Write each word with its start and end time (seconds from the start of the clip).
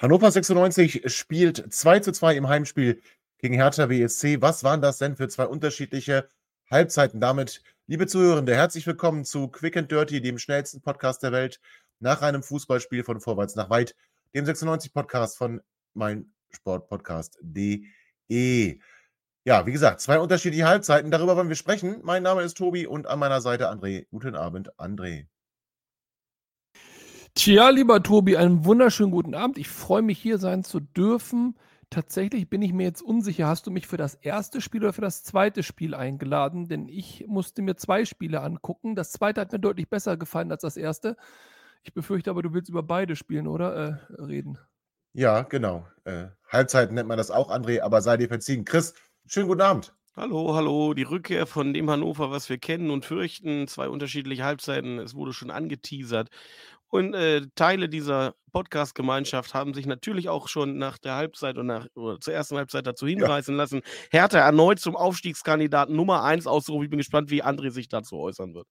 Hannover 0.00 0.30
96 0.30 1.12
spielt 1.12 1.74
2 1.74 1.98
zu 1.98 2.12
2 2.12 2.36
im 2.36 2.48
Heimspiel 2.48 3.02
gegen 3.38 3.54
Hertha 3.54 3.86
BSC. 3.86 4.40
Was 4.40 4.62
waren 4.62 4.80
das 4.80 4.98
denn 4.98 5.16
für 5.16 5.26
zwei 5.26 5.46
unterschiedliche 5.46 6.28
Halbzeiten? 6.70 7.20
Damit, 7.20 7.64
liebe 7.88 8.06
Zuhörende, 8.06 8.54
herzlich 8.54 8.86
willkommen 8.86 9.24
zu 9.24 9.48
Quick 9.48 9.76
and 9.76 9.90
Dirty, 9.90 10.20
dem 10.20 10.38
schnellsten 10.38 10.82
Podcast 10.82 11.24
der 11.24 11.32
Welt 11.32 11.60
nach 11.98 12.22
einem 12.22 12.44
Fußballspiel 12.44 13.02
von 13.02 13.20
Vorwärts 13.20 13.56
nach 13.56 13.70
Weit, 13.70 13.96
dem 14.36 14.44
96-Podcast 14.44 15.36
von 15.36 15.62
meinsportpodcast.de. 15.94 18.78
Ja, 19.44 19.66
wie 19.66 19.72
gesagt, 19.72 20.00
zwei 20.00 20.20
unterschiedliche 20.20 20.68
Halbzeiten. 20.68 21.10
Darüber 21.10 21.36
wollen 21.36 21.48
wir 21.48 21.56
sprechen. 21.56 21.98
Mein 22.04 22.22
Name 22.22 22.42
ist 22.42 22.56
Tobi 22.56 22.86
und 22.86 23.08
an 23.08 23.18
meiner 23.18 23.40
Seite 23.40 23.68
André. 23.68 24.06
Guten 24.12 24.36
Abend, 24.36 24.72
André. 24.78 25.26
Tja, 27.38 27.70
lieber 27.70 28.02
Tobi, 28.02 28.36
einen 28.36 28.64
wunderschönen 28.64 29.12
guten 29.12 29.32
Abend. 29.32 29.58
Ich 29.58 29.68
freue 29.68 30.02
mich, 30.02 30.18
hier 30.18 30.38
sein 30.38 30.64
zu 30.64 30.80
dürfen. 30.80 31.56
Tatsächlich 31.88 32.50
bin 32.50 32.62
ich 32.62 32.72
mir 32.72 32.82
jetzt 32.82 33.00
unsicher. 33.00 33.46
Hast 33.46 33.64
du 33.64 33.70
mich 33.70 33.86
für 33.86 33.96
das 33.96 34.16
erste 34.16 34.60
Spiel 34.60 34.82
oder 34.82 34.92
für 34.92 35.02
das 35.02 35.22
zweite 35.22 35.62
Spiel 35.62 35.94
eingeladen? 35.94 36.66
Denn 36.66 36.88
ich 36.88 37.26
musste 37.28 37.62
mir 37.62 37.76
zwei 37.76 38.04
Spiele 38.04 38.40
angucken. 38.40 38.96
Das 38.96 39.12
zweite 39.12 39.40
hat 39.40 39.52
mir 39.52 39.60
deutlich 39.60 39.88
besser 39.88 40.16
gefallen 40.16 40.50
als 40.50 40.62
das 40.62 40.76
erste. 40.76 41.16
Ich 41.84 41.94
befürchte 41.94 42.28
aber, 42.28 42.42
du 42.42 42.54
willst 42.54 42.70
über 42.70 42.82
beide 42.82 43.14
spielen, 43.14 43.46
oder? 43.46 44.00
Äh, 44.10 44.20
reden. 44.20 44.58
Ja, 45.12 45.42
genau. 45.42 45.86
Äh, 46.02 46.26
Halbzeit 46.48 46.90
nennt 46.90 47.08
man 47.08 47.18
das 47.18 47.30
auch, 47.30 47.52
André, 47.52 47.82
aber 47.82 48.02
sei 48.02 48.16
dir 48.16 48.26
verziehen. 48.26 48.64
Chris, 48.64 48.94
schönen 49.28 49.46
guten 49.46 49.60
Abend. 49.60 49.94
Hallo, 50.16 50.56
hallo, 50.56 50.94
die 50.94 51.04
Rückkehr 51.04 51.46
von 51.46 51.72
dem 51.72 51.88
Hannover, 51.88 52.32
was 52.32 52.48
wir 52.48 52.58
kennen 52.58 52.90
und 52.90 53.04
fürchten. 53.04 53.68
Zwei 53.68 53.88
unterschiedliche 53.88 54.42
Halbzeiten, 54.42 54.98
es 54.98 55.14
wurde 55.14 55.32
schon 55.32 55.52
angeteasert. 55.52 56.28
Und 56.90 57.14
äh, 57.14 57.42
Teile 57.54 57.88
dieser 57.88 58.34
Podcast-Gemeinschaft 58.52 59.54
haben 59.54 59.74
sich 59.74 59.86
natürlich 59.86 60.28
auch 60.28 60.48
schon 60.48 60.78
nach 60.78 60.98
der 60.98 61.16
Halbzeit 61.16 61.58
und 61.58 61.66
nach, 61.66 61.86
oder 61.94 62.18
zur 62.18 62.32
ersten 62.32 62.56
Halbzeit 62.56 62.86
dazu 62.86 63.06
hinreißen 63.06 63.54
ja. 63.54 63.58
lassen, 63.62 63.82
Hertha 64.10 64.38
erneut 64.38 64.78
zum 64.78 64.96
Aufstiegskandidaten 64.96 65.94
Nummer 65.94 66.24
1 66.24 66.46
auszurufen. 66.46 66.84
Ich 66.84 66.90
bin 66.90 66.98
gespannt, 66.98 67.30
wie 67.30 67.44
André 67.44 67.70
sich 67.70 67.88
dazu 67.88 68.18
äußern 68.18 68.54
wird. 68.54 68.66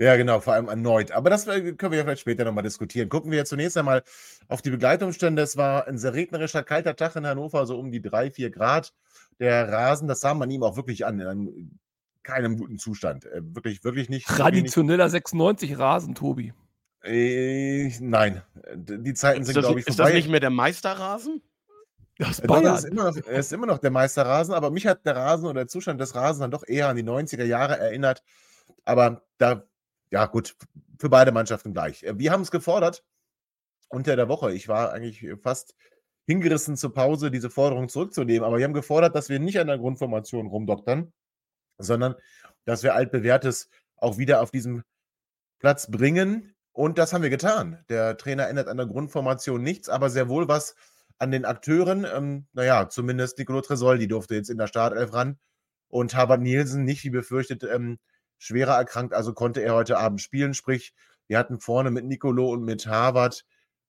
Ja, 0.00 0.14
genau, 0.16 0.38
vor 0.38 0.52
allem 0.52 0.68
erneut. 0.68 1.10
Aber 1.10 1.28
das 1.28 1.48
äh, 1.48 1.72
können 1.72 1.90
wir 1.90 1.98
ja 1.98 2.04
vielleicht 2.04 2.20
später 2.20 2.44
nochmal 2.44 2.62
diskutieren. 2.62 3.08
Gucken 3.08 3.32
wir 3.32 3.38
jetzt 3.38 3.48
zunächst 3.48 3.76
einmal 3.76 4.04
auf 4.46 4.62
die 4.62 4.70
Begleitumstände. 4.70 5.42
Es 5.42 5.56
war 5.56 5.88
ein 5.88 5.98
sehr 5.98 6.14
regnerischer, 6.14 6.62
kalter 6.62 6.94
Tag 6.94 7.16
in 7.16 7.26
Hannover, 7.26 7.66
so 7.66 7.76
um 7.78 7.90
die 7.90 8.00
3, 8.00 8.30
4 8.30 8.50
Grad. 8.50 8.92
Der 9.40 9.68
Rasen, 9.68 10.06
das 10.06 10.20
sah 10.20 10.34
man 10.34 10.50
ihm 10.50 10.62
auch 10.62 10.76
wirklich 10.76 11.04
an, 11.04 11.18
in 11.18 11.26
einem, 11.26 11.78
keinem 12.22 12.56
guten 12.58 12.78
Zustand. 12.78 13.24
Äh, 13.26 13.40
wirklich, 13.42 13.82
wirklich 13.82 14.08
nicht. 14.08 14.28
Traditioneller 14.28 15.08
96 15.08 15.78
Rasen, 15.78 16.14
Tobi. 16.14 16.52
Äh, 17.04 17.92
nein, 18.00 18.42
die 18.74 19.14
Zeiten 19.14 19.44
sind, 19.44 19.58
glaube 19.58 19.80
ich, 19.80 19.86
vorbei. 19.86 19.90
Ist 19.90 19.98
das 19.98 20.12
nicht 20.14 20.28
mehr 20.28 20.40
der 20.40 20.50
Meisterrasen? 20.50 21.42
Das, 22.18 22.40
Bayern. 22.40 22.64
das 22.64 22.84
ist, 22.84 22.90
immer 22.90 23.04
noch, 23.04 23.16
ist 23.16 23.52
immer 23.52 23.66
noch 23.66 23.78
der 23.78 23.92
Meisterrasen, 23.92 24.52
aber 24.52 24.70
mich 24.70 24.86
hat 24.86 25.06
der 25.06 25.14
Rasen 25.14 25.44
oder 25.46 25.60
der 25.60 25.68
Zustand 25.68 26.00
des 26.00 26.16
Rasens 26.16 26.40
dann 26.40 26.50
doch 26.50 26.66
eher 26.66 26.88
an 26.88 26.96
die 26.96 27.04
90er 27.04 27.44
Jahre 27.44 27.78
erinnert. 27.78 28.24
Aber 28.84 29.22
da, 29.38 29.64
ja 30.10 30.26
gut, 30.26 30.56
für 30.98 31.08
beide 31.08 31.30
Mannschaften 31.30 31.72
gleich. 31.72 32.02
Äh, 32.02 32.18
wir 32.18 32.32
haben 32.32 32.42
es 32.42 32.50
gefordert 32.50 33.04
unter 33.88 34.16
der 34.16 34.28
Woche. 34.28 34.52
Ich 34.52 34.66
war 34.68 34.92
eigentlich 34.92 35.24
fast 35.40 35.74
hingerissen 36.26 36.76
zur 36.76 36.92
Pause, 36.92 37.30
diese 37.30 37.50
Forderung 37.50 37.88
zurückzunehmen. 37.88 38.44
Aber 38.44 38.58
wir 38.58 38.64
haben 38.64 38.74
gefordert, 38.74 39.14
dass 39.14 39.28
wir 39.28 39.38
nicht 39.38 39.58
an 39.60 39.68
der 39.68 39.78
Grundformation 39.78 40.46
rumdoktern, 40.46 41.12
sondern 41.78 42.16
dass 42.64 42.82
wir 42.82 42.94
altbewährtes 42.94 43.70
auch 43.96 44.18
wieder 44.18 44.42
auf 44.42 44.50
diesem 44.50 44.82
Platz 45.58 45.90
bringen. 45.90 46.54
Und 46.78 46.96
das 46.96 47.12
haben 47.12 47.22
wir 47.22 47.28
getan. 47.28 47.84
Der 47.88 48.16
Trainer 48.16 48.46
ändert 48.46 48.68
an 48.68 48.76
der 48.76 48.86
Grundformation 48.86 49.60
nichts, 49.60 49.88
aber 49.88 50.10
sehr 50.10 50.28
wohl 50.28 50.46
was 50.46 50.76
an 51.18 51.32
den 51.32 51.44
Akteuren. 51.44 52.06
Ähm, 52.08 52.46
naja, 52.52 52.88
zumindest 52.88 53.36
Nicolo 53.36 53.62
Tresoldi 53.62 54.06
durfte 54.06 54.36
jetzt 54.36 54.48
in 54.48 54.58
der 54.58 54.68
Startelf 54.68 55.12
ran 55.12 55.40
und 55.88 56.14
Harvard 56.14 56.40
Nielsen 56.40 56.84
nicht, 56.84 57.02
wie 57.02 57.10
befürchtet, 57.10 57.64
ähm, 57.64 57.98
schwerer 58.38 58.76
erkrankt, 58.76 59.12
also 59.12 59.34
konnte 59.34 59.60
er 59.60 59.74
heute 59.74 59.98
Abend 59.98 60.20
spielen. 60.20 60.54
Sprich, 60.54 60.94
wir 61.26 61.36
hatten 61.36 61.58
vorne 61.58 61.90
mit 61.90 62.04
Nicolo 62.04 62.52
und 62.52 62.62
mit 62.62 62.86
Harvard, 62.86 63.44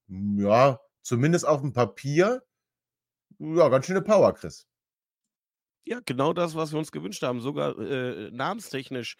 ja, 0.07 0.79
zumindest 1.03 1.47
auf 1.47 1.61
dem 1.61 1.73
Papier, 1.73 2.41
ja, 3.37 3.69
ganz 3.69 3.85
schöne 3.85 4.01
Power, 4.01 4.33
Chris. 4.33 4.65
Ja, 5.85 5.99
genau 6.03 6.33
das, 6.33 6.55
was 6.55 6.71
wir 6.71 6.79
uns 6.79 6.91
gewünscht 6.91 7.21
haben, 7.21 7.39
sogar 7.39 7.77
äh, 7.77 8.31
namenstechnisch 8.31 9.15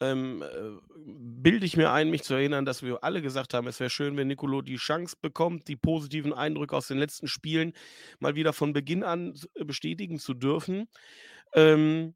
ähm, 0.00 0.42
äh, 0.42 0.70
bilde 0.96 1.66
ich 1.66 1.76
mir 1.76 1.92
ein, 1.92 2.10
mich 2.10 2.22
zu 2.22 2.34
erinnern, 2.34 2.64
dass 2.64 2.82
wir 2.82 3.02
alle 3.04 3.22
gesagt 3.22 3.54
haben, 3.54 3.66
es 3.66 3.80
wäre 3.80 3.90
schön, 3.90 4.16
wenn 4.16 4.28
Nicolo 4.28 4.62
die 4.62 4.76
Chance 4.76 5.16
bekommt, 5.20 5.68
die 5.68 5.76
positiven 5.76 6.32
Eindrücke 6.32 6.76
aus 6.76 6.88
den 6.88 6.98
letzten 6.98 7.28
Spielen 7.28 7.72
mal 8.18 8.34
wieder 8.34 8.52
von 8.52 8.72
Beginn 8.72 9.02
an 9.04 9.34
äh, 9.54 9.64
bestätigen 9.64 10.18
zu 10.18 10.34
dürfen. 10.34 10.88
Ähm, 11.54 12.14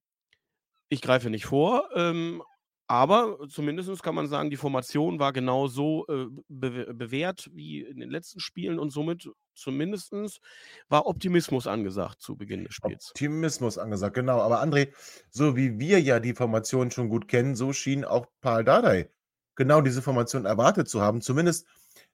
ich 0.89 1.01
greife 1.03 1.31
nicht 1.31 1.47
vor, 1.47 1.89
ähm, 1.95 2.43
aber 2.87 3.39
zumindest 3.51 4.03
kann 4.03 4.15
man 4.15 4.29
sagen, 4.29 4.51
die 4.51 4.57
Formation 4.57 5.19
war 5.19 5.33
genau 5.33 5.67
so 5.69 6.07
äh, 6.09 6.27
be 6.49 6.93
bewährt 6.95 7.51
wie 7.53 7.83
in 7.83 8.01
den 8.01 8.11
letzten 8.11 8.41
Spielen 8.41 8.79
und 8.79 8.91
somit 8.91 9.29
zumindest 9.59 10.41
war 10.89 11.07
Optimismus 11.07 11.67
angesagt 11.67 12.21
zu 12.21 12.37
Beginn 12.37 12.65
des 12.65 12.75
Spiels. 12.75 13.11
Optimismus 13.11 13.79
angesagt, 13.79 14.15
genau. 14.15 14.41
Aber 14.41 14.63
André, 14.63 14.93
so 15.31 15.57
wie 15.57 15.79
wir 15.79 16.01
ja 16.01 16.21
die 16.21 16.35
Formation 16.35 16.91
schon 16.91 17.09
gut 17.09 17.29
kennen, 17.29 17.55
so 17.55 17.73
schien 17.73 18.05
auch 18.05 18.27
Paul 18.41 18.65
Dardai 18.65 19.11
genau 19.57 19.81
diese 19.81 20.03
Formation 20.03 20.47
erwartet 20.47 20.89
zu 20.89 21.03
haben, 21.03 21.21
zumindest 21.21 21.67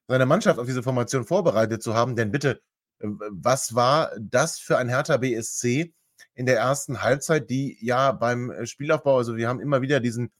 seine 0.08 0.26
Mannschaft 0.26 0.58
auf 0.58 0.66
diese 0.66 0.82
Formation 0.82 1.24
vorbereitet 1.24 1.82
zu 1.82 1.94
haben. 1.94 2.16
Denn 2.16 2.30
bitte, 2.30 2.62
äh, 2.98 3.08
was 3.30 3.74
war 3.74 4.12
das 4.18 4.58
für 4.58 4.78
ein 4.78 4.88
Hertha 4.88 5.18
BSC 5.18 5.92
in 6.34 6.46
der 6.46 6.58
ersten 6.58 7.02
Halbzeit, 7.02 7.50
die 7.50 7.76
ja 7.80 8.12
beim 8.12 8.50
äh, 8.50 8.66
Spielaufbau, 8.66 9.18
also 9.18 9.36
wir 9.36 9.48
haben 9.48 9.60
immer 9.60 9.82
wieder 9.82 10.00
diesen 10.00 10.32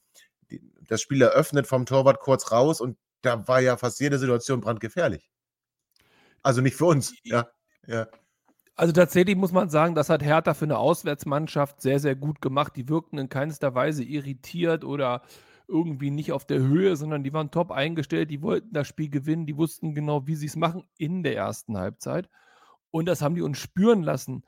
das 0.87 1.01
Spiel 1.01 1.21
eröffnet 1.21 1.67
vom 1.67 1.85
Torwart 1.85 2.19
kurz 2.19 2.51
raus 2.51 2.81
und 2.81 2.97
da 3.21 3.47
war 3.47 3.59
ja 3.59 3.77
fast 3.77 3.99
jede 3.99 4.19
Situation 4.19 4.61
brandgefährlich. 4.61 5.29
Also 6.45 6.61
nicht 6.61 6.75
für 6.75 6.85
uns, 6.85 7.15
ja. 7.23 7.47
ja. 7.87 8.07
Also 8.75 8.93
tatsächlich 8.93 9.35
muss 9.35 9.51
man 9.51 9.69
sagen, 9.69 9.95
das 9.95 10.09
hat 10.11 10.21
Hertha 10.21 10.53
für 10.53 10.65
eine 10.65 10.77
Auswärtsmannschaft 10.77 11.81
sehr, 11.81 11.99
sehr 11.99 12.15
gut 12.15 12.39
gemacht. 12.39 12.75
Die 12.75 12.87
wirkten 12.87 13.17
in 13.17 13.29
keinster 13.29 13.73
Weise 13.73 14.03
irritiert 14.03 14.83
oder 14.83 15.23
irgendwie 15.67 16.11
nicht 16.11 16.31
auf 16.33 16.45
der 16.45 16.59
Höhe, 16.59 16.95
sondern 16.97 17.23
die 17.23 17.33
waren 17.33 17.49
top 17.49 17.71
eingestellt, 17.71 18.29
die 18.29 18.43
wollten 18.43 18.71
das 18.73 18.87
Spiel 18.87 19.09
gewinnen, 19.09 19.47
die 19.47 19.57
wussten 19.57 19.95
genau, 19.95 20.27
wie 20.27 20.35
sie 20.35 20.45
es 20.45 20.55
machen 20.55 20.87
in 20.99 21.23
der 21.23 21.35
ersten 21.35 21.79
Halbzeit. 21.79 22.29
Und 22.91 23.07
das 23.07 23.23
haben 23.23 23.33
die 23.33 23.41
uns 23.41 23.57
spüren 23.57 24.03
lassen. 24.03 24.43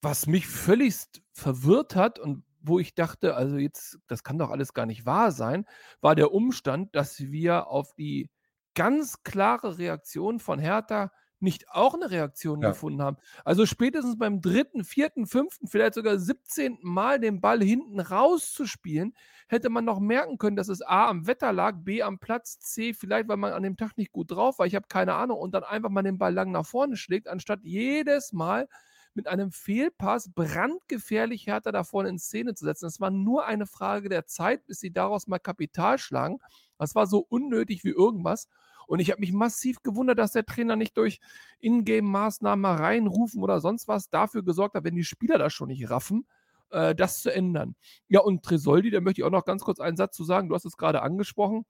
Was 0.00 0.26
mich 0.26 0.46
völlig 0.46 0.94
verwirrt 1.34 1.94
hat 1.94 2.18
und 2.18 2.42
wo 2.62 2.78
ich 2.78 2.94
dachte, 2.94 3.34
also 3.34 3.58
jetzt, 3.58 3.98
das 4.06 4.24
kann 4.24 4.38
doch 4.38 4.48
alles 4.48 4.72
gar 4.72 4.86
nicht 4.86 5.04
wahr 5.04 5.30
sein, 5.30 5.66
war 6.00 6.14
der 6.14 6.32
Umstand, 6.32 6.96
dass 6.96 7.20
wir 7.20 7.66
auf 7.66 7.92
die 7.96 8.30
ganz 8.78 9.24
klare 9.24 9.76
Reaktion 9.76 10.38
von 10.38 10.60
Hertha 10.60 11.10
nicht 11.40 11.68
auch 11.68 11.94
eine 11.94 12.12
Reaktion 12.12 12.62
ja. 12.62 12.68
gefunden 12.68 13.02
haben. 13.02 13.16
Also 13.44 13.66
spätestens 13.66 14.16
beim 14.16 14.40
dritten, 14.40 14.84
vierten, 14.84 15.26
fünften, 15.26 15.66
vielleicht 15.66 15.94
sogar 15.94 16.16
17. 16.16 16.78
Mal 16.82 17.18
den 17.18 17.40
Ball 17.40 17.60
hinten 17.60 17.98
rauszuspielen, 17.98 19.14
hätte 19.48 19.68
man 19.68 19.84
noch 19.84 19.98
merken 19.98 20.38
können, 20.38 20.56
dass 20.56 20.68
es 20.68 20.80
A 20.80 21.08
am 21.08 21.26
Wetter 21.26 21.52
lag, 21.52 21.76
B 21.78 22.02
am 22.02 22.20
Platz, 22.20 22.60
C 22.60 22.94
vielleicht, 22.94 23.28
weil 23.28 23.36
man 23.36 23.52
an 23.52 23.64
dem 23.64 23.76
Tag 23.76 23.96
nicht 23.96 24.12
gut 24.12 24.30
drauf 24.30 24.60
war, 24.60 24.66
ich 24.66 24.76
habe 24.76 24.86
keine 24.88 25.14
Ahnung, 25.14 25.38
und 25.38 25.54
dann 25.54 25.64
einfach 25.64 25.90
mal 25.90 26.02
den 26.02 26.18
Ball 26.18 26.32
lang 26.32 26.52
nach 26.52 26.66
vorne 26.66 26.96
schlägt, 26.96 27.26
anstatt 27.26 27.60
jedes 27.64 28.32
Mal 28.32 28.68
mit 29.14 29.26
einem 29.26 29.50
Fehlpass 29.50 30.30
brandgefährlich 30.32 31.46
Hertha 31.46 31.72
da 31.72 31.82
vorne 31.82 32.08
in 32.10 32.18
Szene 32.20 32.54
zu 32.54 32.64
setzen. 32.64 32.86
Es 32.86 33.00
war 33.00 33.10
nur 33.10 33.46
eine 33.46 33.66
Frage 33.66 34.08
der 34.08 34.26
Zeit, 34.26 34.64
bis 34.66 34.78
sie 34.78 34.92
daraus 34.92 35.26
mal 35.26 35.40
Kapital 35.40 35.98
schlagen. 35.98 36.38
Das 36.78 36.94
war 36.94 37.06
so 37.08 37.26
unnötig 37.28 37.82
wie 37.82 37.90
irgendwas. 37.90 38.48
Und 38.88 39.00
ich 39.00 39.10
habe 39.10 39.20
mich 39.20 39.32
massiv 39.32 39.82
gewundert, 39.82 40.18
dass 40.18 40.32
der 40.32 40.46
Trainer 40.46 40.74
nicht 40.74 40.96
durch 40.96 41.20
Ingame-Maßnahmen 41.60 42.60
mal 42.60 42.76
reinrufen 42.76 43.42
oder 43.42 43.60
sonst 43.60 43.86
was 43.86 44.08
dafür 44.10 44.42
gesorgt 44.42 44.74
hat, 44.74 44.84
wenn 44.84 44.96
die 44.96 45.04
Spieler 45.04 45.38
das 45.38 45.52
schon 45.52 45.68
nicht 45.68 45.90
raffen, 45.90 46.26
äh, 46.70 46.94
das 46.94 47.20
zu 47.20 47.32
ändern. 47.32 47.76
Ja, 48.08 48.20
und 48.20 48.42
Tresoldi, 48.42 48.90
da 48.90 49.00
möchte 49.00 49.20
ich 49.20 49.24
auch 49.26 49.30
noch 49.30 49.44
ganz 49.44 49.62
kurz 49.62 49.78
einen 49.78 49.96
Satz 49.96 50.16
zu 50.16 50.24
sagen. 50.24 50.48
Du 50.48 50.54
hast 50.54 50.64
es 50.64 50.76
gerade 50.76 51.02
angesprochen 51.02 51.64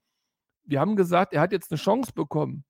Wir 0.63 0.79
haben 0.81 0.95
gesagt, 0.95 1.33
er 1.33 1.41
hat 1.41 1.51
jetzt 1.51 1.71
eine 1.71 1.79
Chance 1.79 2.13
bekommen. 2.13 2.63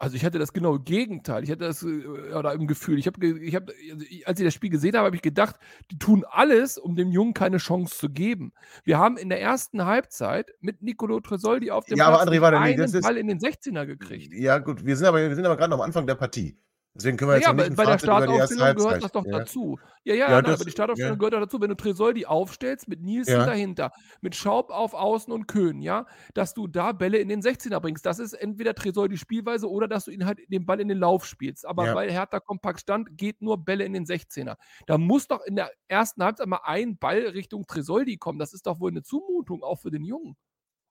Also 0.00 0.14
ich 0.14 0.24
hatte 0.24 0.38
das 0.38 0.52
genaue 0.52 0.78
Gegenteil. 0.80 1.42
Ich 1.42 1.50
hatte 1.50 1.64
das 1.64 1.82
äh, 1.82 2.32
oder 2.32 2.52
im 2.52 2.68
Gefühl. 2.68 2.98
Ich 2.98 3.06
habe, 3.06 3.26
ich 3.26 3.54
hab, 3.54 3.68
also 3.68 4.04
als 4.24 4.38
ich 4.38 4.44
das 4.44 4.54
Spiel 4.54 4.70
gesehen 4.70 4.96
habe, 4.96 5.06
habe 5.06 5.16
ich 5.16 5.22
gedacht, 5.22 5.56
die 5.90 5.98
tun 5.98 6.24
alles, 6.30 6.78
um 6.78 6.94
dem 6.94 7.10
Jungen 7.10 7.34
keine 7.34 7.56
Chance 7.56 7.98
zu 7.98 8.08
geben. 8.08 8.52
Wir 8.84 8.98
haben 8.98 9.16
in 9.16 9.28
der 9.28 9.40
ersten 9.40 9.84
Halbzeit 9.84 10.52
mit 10.60 10.82
Nicolo 10.82 11.18
Tresoldi 11.20 11.72
auf 11.72 11.84
dem 11.86 11.98
ja, 11.98 12.08
Platz 12.08 12.22
aber 12.22 12.30
André, 12.30 12.40
warte, 12.40 12.58
einen 12.58 12.90
nee, 12.90 13.00
Ball 13.00 13.16
in 13.16 13.26
den 13.26 13.40
16er 13.40 13.86
gekriegt. 13.86 14.32
Ja 14.34 14.58
gut, 14.58 14.86
wir 14.86 14.96
sind 14.96 15.06
aber, 15.06 15.18
wir 15.20 15.34
sind 15.34 15.44
aber 15.44 15.56
gerade 15.56 15.70
noch 15.70 15.78
am 15.78 15.84
Anfang 15.84 16.06
der 16.06 16.14
Partie. 16.14 16.56
Deswegen 16.94 17.16
können 17.16 17.30
wir 17.30 17.36
jetzt 17.36 17.46
ja, 17.46 17.52
nicht 17.52 17.76
bei 17.76 17.84
der 17.84 17.98
Startaufstellung 17.98 18.74
gehört 18.74 19.04
das 19.04 19.12
doch 19.12 19.24
ja. 19.24 19.38
dazu. 19.38 19.78
Ja, 20.02 20.14
ja, 20.14 20.30
ja 20.30 20.42
das, 20.42 20.56
aber 20.56 20.64
die 20.64 20.70
Startaufstellung 20.72 21.14
ja. 21.14 21.18
gehört 21.18 21.34
doch 21.34 21.40
dazu, 21.40 21.60
wenn 21.60 21.68
du 21.68 21.76
Tresoldi 21.76 22.26
aufstellst 22.26 22.88
mit 22.88 23.02
Nielsen 23.02 23.34
ja. 23.34 23.46
dahinter, 23.46 23.92
mit 24.20 24.34
Schaub 24.34 24.70
auf 24.70 24.94
Außen 24.94 25.32
und 25.32 25.46
Köhn, 25.46 25.80
ja, 25.80 26.06
dass 26.34 26.54
du 26.54 26.66
da 26.66 26.92
Bälle 26.92 27.18
in 27.18 27.28
den 27.28 27.40
16er 27.40 27.78
bringst. 27.78 28.04
Das 28.04 28.18
ist 28.18 28.32
entweder 28.32 28.74
Tresoldi 28.74 29.16
Spielweise 29.16 29.70
oder 29.70 29.86
dass 29.86 30.06
du 30.06 30.10
ihn 30.10 30.26
halt 30.26 30.40
den 30.50 30.66
Ball 30.66 30.80
in 30.80 30.88
den 30.88 30.98
Lauf 30.98 31.24
spielst. 31.24 31.66
Aber 31.66 31.94
weil 31.94 32.10
Hertha 32.10 32.40
kompakt 32.40 32.80
stand, 32.80 33.16
geht 33.16 33.42
nur 33.42 33.64
Bälle 33.64 33.84
in 33.84 33.92
den 33.92 34.04
16er. 34.04 34.56
Da 34.86 34.98
muss 34.98 35.28
doch 35.28 35.44
in 35.44 35.54
der 35.54 35.70
ersten 35.86 36.24
Halbzeit 36.24 36.48
mal 36.48 36.60
ein 36.64 36.98
Ball 36.98 37.20
Richtung 37.28 37.66
Tresoldi 37.66 38.16
kommen. 38.16 38.40
Das 38.40 38.52
ist 38.52 38.66
doch 38.66 38.80
wohl 38.80 38.90
eine 38.90 39.02
Zumutung, 39.02 39.62
auch 39.62 39.78
für 39.78 39.90
den 39.90 40.04
Jungen. 40.04 40.36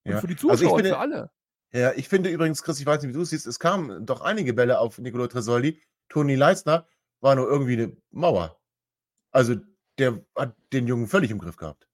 Und 0.06 0.20
für 0.20 0.28
die 0.28 0.36
also 0.36 0.50
Zuschauer 0.50 0.78
also 0.78 0.90
für 0.90 0.98
alle. 1.00 1.32
Ja, 1.74 1.94
ich 1.94 2.08
finde 2.08 2.30
übrigens, 2.30 2.64
Chris, 2.64 2.80
ich 2.80 2.86
weiß 2.86 3.02
nicht, 3.02 3.10
wie 3.10 3.14
du 3.14 3.22
es 3.22 3.30
siehst, 3.32 3.46
es 3.46 3.60
kamen 3.60 4.06
doch 4.06 4.22
einige 4.22 4.54
Bälle 4.54 4.80
auf 4.80 4.98
Nicolo 4.98 5.28
Tresoldi, 5.28 5.82
Toni 6.10 6.36
Leisner 6.36 6.88
war 7.20 7.36
nur 7.36 7.48
irgendwie 7.48 7.74
eine 7.74 7.98
Mauer. 8.12 8.60
Also 9.32 9.56
der 9.98 10.24
hat 10.36 10.56
den 10.72 10.88
Jungen 10.88 11.08
völlig 11.08 11.32
im 11.32 11.40
Griff 11.40 11.58
gehabt. 11.58 11.88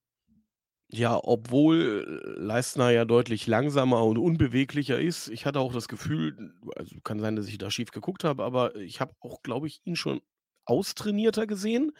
Ja, 0.89 1.19
obwohl 1.23 2.21
Leistner 2.37 2.91
ja 2.91 3.03
deutlich 3.03 3.47
langsamer 3.47 4.03
und 4.03 4.19
unbeweglicher 4.19 4.99
ist. 4.99 5.27
Ich 5.29 5.47
hatte 5.47 5.59
auch 5.59 5.73
das 5.73 5.87
Gefühl, 5.87 6.53
also 6.75 6.95
kann 7.03 7.19
sein, 7.19 7.35
dass 7.35 7.47
ich 7.47 7.57
da 7.57 7.71
schief 7.71 7.89
geguckt 7.89 8.23
habe, 8.23 8.43
aber 8.43 8.75
ich 8.75 9.01
habe 9.01 9.15
auch, 9.19 9.41
glaube 9.41 9.65
ich, 9.65 9.81
ihn 9.85 9.95
schon 9.95 10.21
austrainierter 10.65 11.47
gesehen. 11.47 11.93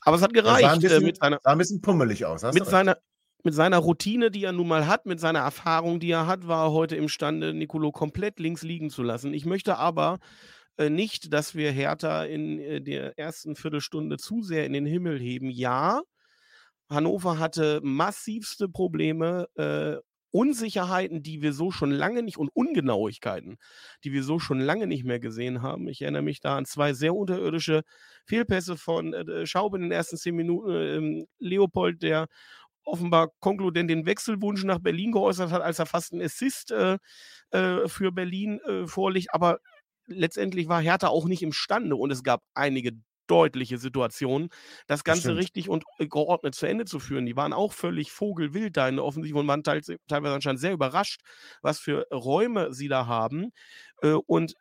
Aber 0.00 0.16
es 0.16 0.22
hat 0.22 0.32
gereicht. 0.32 0.62
Sah 0.62 0.72
ein 0.72 0.80
bisschen, 0.80 1.02
äh, 1.02 1.06
mit 1.06 1.18
seiner, 1.18 1.40
sah 1.42 1.52
ein 1.52 1.58
bisschen 1.58 1.82
pummelig 1.82 2.24
aus. 2.24 2.42
mit, 2.42 2.64
seiner, 2.64 2.96
mit 3.44 3.54
seiner 3.54 3.78
Routine, 3.78 4.30
die 4.30 4.44
er 4.44 4.52
nun 4.52 4.68
mal 4.68 4.86
hat, 4.86 5.06
mit 5.06 5.20
seiner 5.20 5.40
Erfahrung, 5.40 6.00
die 6.00 6.10
er 6.10 6.26
hat, 6.26 6.46
war 6.46 6.66
er 6.66 6.72
heute 6.72 6.96
imstande, 6.96 7.54
Nicolo 7.54 7.92
komplett 7.92 8.38
links 8.38 8.62
liegen 8.62 8.90
zu 8.90 9.02
lassen. 9.02 9.34
Ich 9.34 9.46
möchte 9.46 9.76
aber 9.76 10.18
äh, 10.76 10.90
nicht, 10.90 11.32
dass 11.32 11.54
wir 11.54 11.72
Hertha 11.72 12.24
in 12.24 12.58
äh, 12.58 12.80
der 12.80 13.18
ersten 13.18 13.56
Viertelstunde 13.56 14.18
zu 14.18 14.42
sehr 14.42 14.66
in 14.66 14.72
den 14.72 14.86
Himmel 14.86 15.18
heben. 15.18 15.50
Ja, 15.50 16.02
Hannover 16.88 17.38
hatte 17.38 17.80
massivste 17.82 18.68
Probleme, 18.68 19.48
äh, 19.56 19.96
Unsicherheiten, 20.32 21.22
die 21.22 21.42
wir 21.42 21.52
so 21.52 21.70
schon 21.70 21.90
lange 21.90 22.22
nicht 22.22 22.38
und 22.38 22.50
Ungenauigkeiten, 22.54 23.56
die 24.04 24.12
wir 24.12 24.22
so 24.22 24.38
schon 24.38 24.60
lange 24.60 24.86
nicht 24.86 25.04
mehr 25.04 25.18
gesehen 25.18 25.62
haben. 25.62 25.88
Ich 25.88 26.02
erinnere 26.02 26.22
mich 26.22 26.40
da 26.40 26.56
an 26.56 26.66
zwei 26.66 26.92
sehr 26.92 27.14
unterirdische 27.14 27.82
Fehlpässe 28.26 28.76
von 28.76 29.12
äh, 29.12 29.46
Schaub 29.46 29.74
in 29.74 29.82
den 29.82 29.92
ersten 29.92 30.16
zehn 30.16 30.36
Minuten. 30.36 30.70
Äh, 30.70 31.26
Leopold, 31.38 32.02
der 32.02 32.28
offenbar 32.84 33.30
konkludent 33.40 33.90
den 33.90 34.06
Wechselwunsch 34.06 34.64
nach 34.64 34.78
Berlin 34.78 35.12
geäußert 35.12 35.50
hat, 35.52 35.62
als 35.62 35.78
er 35.78 35.86
fast 35.86 36.12
einen 36.12 36.22
Assist 36.22 36.70
äh, 36.70 36.98
äh 37.50 37.88
für 37.88 38.12
Berlin 38.12 38.60
äh, 38.60 38.86
vorliegt. 38.86 39.32
Aber 39.32 39.58
letztendlich 40.06 40.68
war 40.68 40.80
Hertha 40.80 41.08
auch 41.08 41.26
nicht 41.26 41.42
imstande 41.42 41.96
und 41.96 42.10
es 42.10 42.22
gab 42.22 42.42
einige 42.54 42.92
deutliche 43.30 43.78
Situationen, 43.78 44.48
das 44.88 45.04
Ganze 45.04 45.28
Bestimmt. 45.28 45.38
richtig 45.38 45.68
und 45.68 45.84
äh, 45.98 46.08
geordnet 46.08 46.54
zu 46.56 46.66
Ende 46.66 46.84
zu 46.84 46.98
führen. 46.98 47.26
Die 47.26 47.36
waren 47.36 47.52
auch 47.52 47.72
völlig 47.72 48.10
vogelwild 48.10 48.76
da 48.76 48.88
in 48.88 48.96
der 48.96 49.04
Offensive 49.04 49.38
und 49.38 49.46
waren 49.46 49.62
teils, 49.62 49.92
teilweise 50.08 50.34
anscheinend 50.34 50.60
sehr 50.60 50.72
überrascht, 50.72 51.20
was 51.62 51.78
für 51.78 52.06
Räume 52.12 52.74
sie 52.74 52.88
da 52.88 53.06
haben. 53.06 53.52
Äh, 54.02 54.14
und 54.26 54.56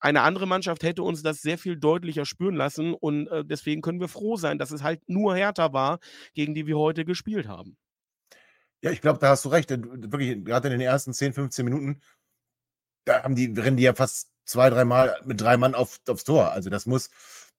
eine 0.00 0.22
andere 0.22 0.46
Mannschaft 0.46 0.82
hätte 0.82 1.02
uns 1.02 1.22
das 1.22 1.40
sehr 1.40 1.58
viel 1.58 1.76
deutlicher 1.76 2.26
spüren 2.26 2.54
lassen 2.54 2.94
und 2.94 3.28
äh, 3.28 3.44
deswegen 3.44 3.82
können 3.82 4.00
wir 4.00 4.08
froh 4.08 4.36
sein, 4.36 4.58
dass 4.58 4.70
es 4.70 4.82
halt 4.82 5.00
nur 5.08 5.34
Hertha 5.34 5.72
war, 5.72 5.98
gegen 6.34 6.54
die 6.54 6.66
wir 6.66 6.78
heute 6.78 7.04
gespielt 7.04 7.48
haben. 7.48 7.76
Ja, 8.82 8.90
ich 8.90 9.00
glaube, 9.00 9.18
da 9.18 9.30
hast 9.30 9.46
du 9.46 9.48
recht. 9.48 9.70
Wirklich, 9.70 10.44
gerade 10.44 10.68
in 10.68 10.72
den 10.72 10.80
ersten 10.82 11.14
10, 11.14 11.32
15 11.32 11.64
Minuten, 11.64 12.02
da 13.06 13.22
haben 13.22 13.34
die, 13.34 13.46
rennen 13.46 13.78
die 13.78 13.82
ja 13.82 13.94
fast 13.94 14.30
zwei, 14.44 14.68
dreimal 14.68 15.16
mit 15.24 15.40
drei 15.40 15.56
Mann 15.56 15.74
auf, 15.74 16.00
aufs 16.06 16.24
Tor. 16.24 16.52
Also 16.52 16.68
das 16.68 16.84
muss, 16.84 17.08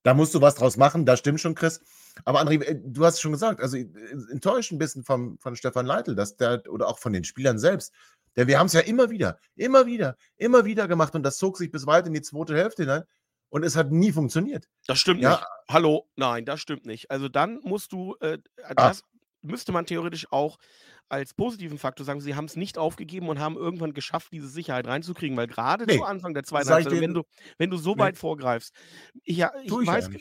da 0.03 0.13
musst 0.13 0.35
du 0.35 0.41
was 0.41 0.53
draus 0.53 0.77
machen, 0.77 1.05
da 1.05 1.17
stimmt 1.17 1.41
schon, 1.41 1.55
Chris. 1.55 1.81
Aber 2.23 2.41
André, 2.41 2.61
äh, 2.61 2.79
du 2.79 3.03
hast 3.05 3.21
schon 3.21 3.31
gesagt, 3.31 3.59
also 3.59 3.75
äh, 3.75 3.87
enttäuscht 4.31 4.71
ein 4.71 4.77
bisschen 4.77 5.03
vom, 5.03 5.39
von 5.39 5.55
Stefan 5.55 5.85
Leitl, 5.85 6.15
dass 6.15 6.37
der, 6.37 6.61
oder 6.69 6.87
auch 6.87 6.99
von 6.99 7.11
den 7.11 7.23
Spielern 7.23 7.57
selbst. 7.57 7.91
Denn 8.35 8.47
wir 8.47 8.59
haben 8.59 8.67
es 8.67 8.73
ja 8.73 8.81
immer 8.81 9.09
wieder, 9.09 9.39
immer 9.55 9.85
wieder, 9.85 10.17
immer 10.37 10.65
wieder 10.65 10.87
gemacht 10.87 11.15
und 11.15 11.23
das 11.23 11.37
zog 11.37 11.57
sich 11.57 11.71
bis 11.71 11.87
weit 11.87 12.07
in 12.07 12.13
die 12.13 12.21
zweite 12.21 12.55
Hälfte 12.55 12.83
hinein 12.83 13.03
und 13.49 13.63
es 13.63 13.75
hat 13.75 13.91
nie 13.91 14.11
funktioniert. 14.11 14.67
Das 14.87 14.99
stimmt 14.99 15.21
ja. 15.21 15.31
nicht. 15.31 15.45
Hallo, 15.69 16.09
nein, 16.15 16.45
das 16.45 16.59
stimmt 16.59 16.85
nicht. 16.85 17.11
Also 17.11 17.29
dann 17.29 17.59
musst 17.63 17.91
du, 17.91 18.15
äh, 18.19 18.37
ah. 18.63 18.73
das 18.75 19.03
müsste 19.41 19.71
man 19.71 19.85
theoretisch 19.85 20.27
auch 20.31 20.57
als 21.07 21.33
positiven 21.33 21.77
Faktor 21.77 22.05
sagen, 22.05 22.19
sie 22.19 22.35
haben 22.35 22.45
es 22.45 22.55
nicht 22.55 22.77
aufgegeben 22.77 23.29
und 23.29 23.39
haben 23.39 23.55
irgendwann 23.57 23.93
geschafft, 23.93 24.31
diese 24.31 24.47
Sicherheit 24.47 24.87
reinzukriegen, 24.87 25.37
weil 25.37 25.47
gerade 25.47 25.85
nee, 25.85 25.97
zu 25.97 26.03
Anfang 26.03 26.33
der 26.33 26.43
zweiten 26.43 26.69
Halbzeit, 26.69 26.99
wenn 26.99 27.13
du, 27.13 27.23
wenn 27.59 27.69
du 27.69 27.77
so 27.77 27.93
nee. 27.93 27.99
weit 27.99 28.17
vorgreifst, 28.17 28.73
ich, 29.23 29.37
ja, 29.37 29.51
ich, 29.63 29.71
ich 29.71 29.87
weiß, 29.87 30.09
ja 30.11 30.19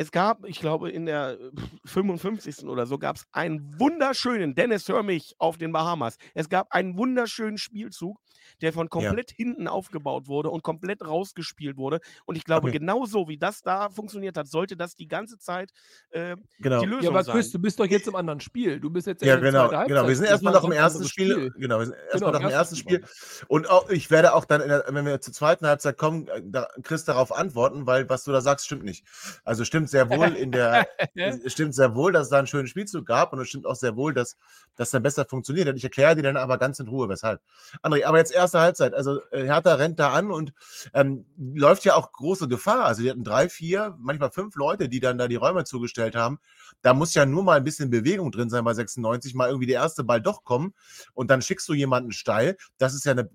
es 0.00 0.12
gab, 0.12 0.46
ich 0.46 0.60
glaube, 0.60 0.90
in 0.90 1.06
der 1.06 1.36
55. 1.84 2.64
oder 2.66 2.86
so 2.86 2.98
gab 2.98 3.16
es 3.16 3.24
einen 3.32 3.80
wunderschönen 3.80 4.54
Dennis 4.54 4.88
Hör 4.88 5.02
mich 5.02 5.34
auf 5.38 5.58
den 5.58 5.72
Bahamas. 5.72 6.18
Es 6.34 6.48
gab 6.48 6.70
einen 6.70 6.96
wunderschönen 6.96 7.58
Spielzug, 7.58 8.16
der 8.60 8.72
von 8.72 8.88
komplett 8.88 9.30
ja. 9.32 9.36
hinten 9.36 9.68
aufgebaut 9.68 10.28
wurde 10.28 10.50
und 10.50 10.62
komplett 10.62 11.06
rausgespielt 11.06 11.76
wurde. 11.76 12.00
Und 12.26 12.36
ich 12.36 12.44
glaube, 12.44 12.68
okay. 12.68 12.78
genauso 12.78 13.28
wie 13.28 13.38
das 13.38 13.62
da 13.62 13.90
funktioniert 13.90 14.36
hat, 14.36 14.48
sollte 14.48 14.76
das 14.76 14.94
die 14.94 15.08
ganze 15.08 15.38
Zeit 15.38 15.72
äh, 16.10 16.36
genau. 16.58 16.80
die 16.80 16.86
Lösung 16.86 17.04
ja, 17.04 17.10
aber 17.10 17.24
sein. 17.24 17.34
Chris, 17.34 17.50
du 17.50 17.58
bist 17.58 17.78
doch 17.78 17.86
jetzt 17.86 18.08
im 18.08 18.16
anderen 18.16 18.40
Spiel. 18.40 18.80
Du 18.80 18.90
bist 18.90 19.06
jetzt 19.06 19.22
ja, 19.22 19.36
genau, 19.36 19.68
genau. 19.68 20.06
Wir 20.06 20.16
sind 20.16 20.26
erstmal 20.26 20.52
noch 20.52 20.64
im 20.64 20.72
ersten 20.72 21.04
Spiel. 21.04 21.32
Spiel. 21.32 21.50
Genau, 21.58 21.78
wir 21.78 21.86
sind 21.86 21.96
erstmal 22.10 22.32
genau, 22.32 22.42
noch 22.42 22.50
im 22.50 22.54
ersten 22.54 22.76
Spiel. 22.76 23.04
Spiel. 23.04 23.44
Und 23.48 23.70
auch, 23.70 23.88
ich 23.90 24.10
werde 24.10 24.34
auch 24.34 24.44
dann, 24.44 24.66
der, 24.66 24.84
wenn 24.88 25.06
wir 25.06 25.20
zur 25.20 25.32
zweiten 25.32 25.66
Halbzeit 25.66 25.96
kommen, 25.96 26.28
äh, 26.28 26.42
da, 26.44 26.68
Chris 26.82 27.04
darauf 27.04 27.32
antworten, 27.32 27.86
weil 27.86 28.08
was 28.08 28.24
du 28.24 28.32
da 28.32 28.40
sagst, 28.40 28.66
stimmt 28.66 28.84
nicht. 28.84 29.04
Also 29.44 29.64
stimmt 29.64 29.90
sehr 29.90 30.10
wohl 30.10 30.34
in 30.34 30.52
der, 30.52 30.86
stimmt 31.46 31.74
sehr 31.74 31.94
wohl, 31.94 32.12
dass 32.12 32.24
es 32.24 32.30
da 32.30 32.38
einen 32.38 32.46
schönen 32.46 32.68
Spielzug 32.68 33.06
gab 33.06 33.32
und 33.32 33.40
es 33.40 33.48
stimmt 33.48 33.66
auch 33.66 33.76
sehr 33.76 33.96
wohl, 33.96 34.14
dass 34.14 34.36
das 34.76 34.90
dann 34.90 35.02
besser 35.02 35.24
funktioniert. 35.24 35.68
Und 35.68 35.76
ich 35.76 35.84
erkläre 35.84 36.16
dir 36.16 36.22
dann 36.22 36.36
aber 36.36 36.58
ganz 36.58 36.78
in 36.80 36.88
Ruhe, 36.88 37.08
weshalb. 37.08 37.40
André, 37.82 38.04
aber 38.04 38.18
jetzt 38.18 38.32
erste 38.48 38.60
Halbzeit. 38.60 38.94
Also 38.94 39.20
äh, 39.30 39.44
Hertha 39.44 39.74
rennt 39.74 39.98
da 39.98 40.12
an 40.12 40.30
und 40.30 40.52
ähm, 40.94 41.26
läuft 41.36 41.84
ja 41.84 41.94
auch 41.94 42.12
große 42.12 42.48
Gefahr. 42.48 42.84
Also 42.84 43.02
die 43.02 43.10
hatten 43.10 43.24
drei, 43.24 43.48
vier, 43.48 43.96
manchmal 43.98 44.30
fünf 44.30 44.56
Leute, 44.56 44.88
die 44.88 45.00
dann 45.00 45.18
da 45.18 45.28
die 45.28 45.36
Räume 45.36 45.64
zugestellt 45.64 46.16
haben. 46.16 46.38
Da 46.82 46.94
muss 46.94 47.14
ja 47.14 47.26
nur 47.26 47.42
mal 47.42 47.56
ein 47.56 47.64
bisschen 47.64 47.90
Bewegung 47.90 48.32
drin 48.32 48.50
sein 48.50 48.64
bei 48.64 48.74
96, 48.74 49.34
mal 49.34 49.48
irgendwie 49.48 49.66
der 49.66 49.80
erste 49.80 50.04
Ball 50.04 50.20
doch 50.20 50.44
kommen 50.44 50.74
und 51.14 51.30
dann 51.30 51.42
schickst 51.42 51.68
du 51.68 51.74
jemanden 51.74 52.12
steil. 52.12 52.56
Das 52.78 52.94
ist 52.94 53.04
ja 53.04 53.12
eine, 53.12 53.30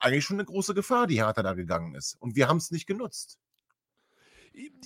eigentlich 0.00 0.24
schon 0.24 0.36
eine 0.36 0.44
große 0.44 0.74
Gefahr, 0.74 1.06
die 1.06 1.22
Hertha 1.22 1.42
da 1.42 1.54
gegangen 1.54 1.94
ist. 1.94 2.16
Und 2.20 2.36
wir 2.36 2.48
haben 2.48 2.58
es 2.58 2.70
nicht 2.70 2.86
genutzt. 2.86 3.38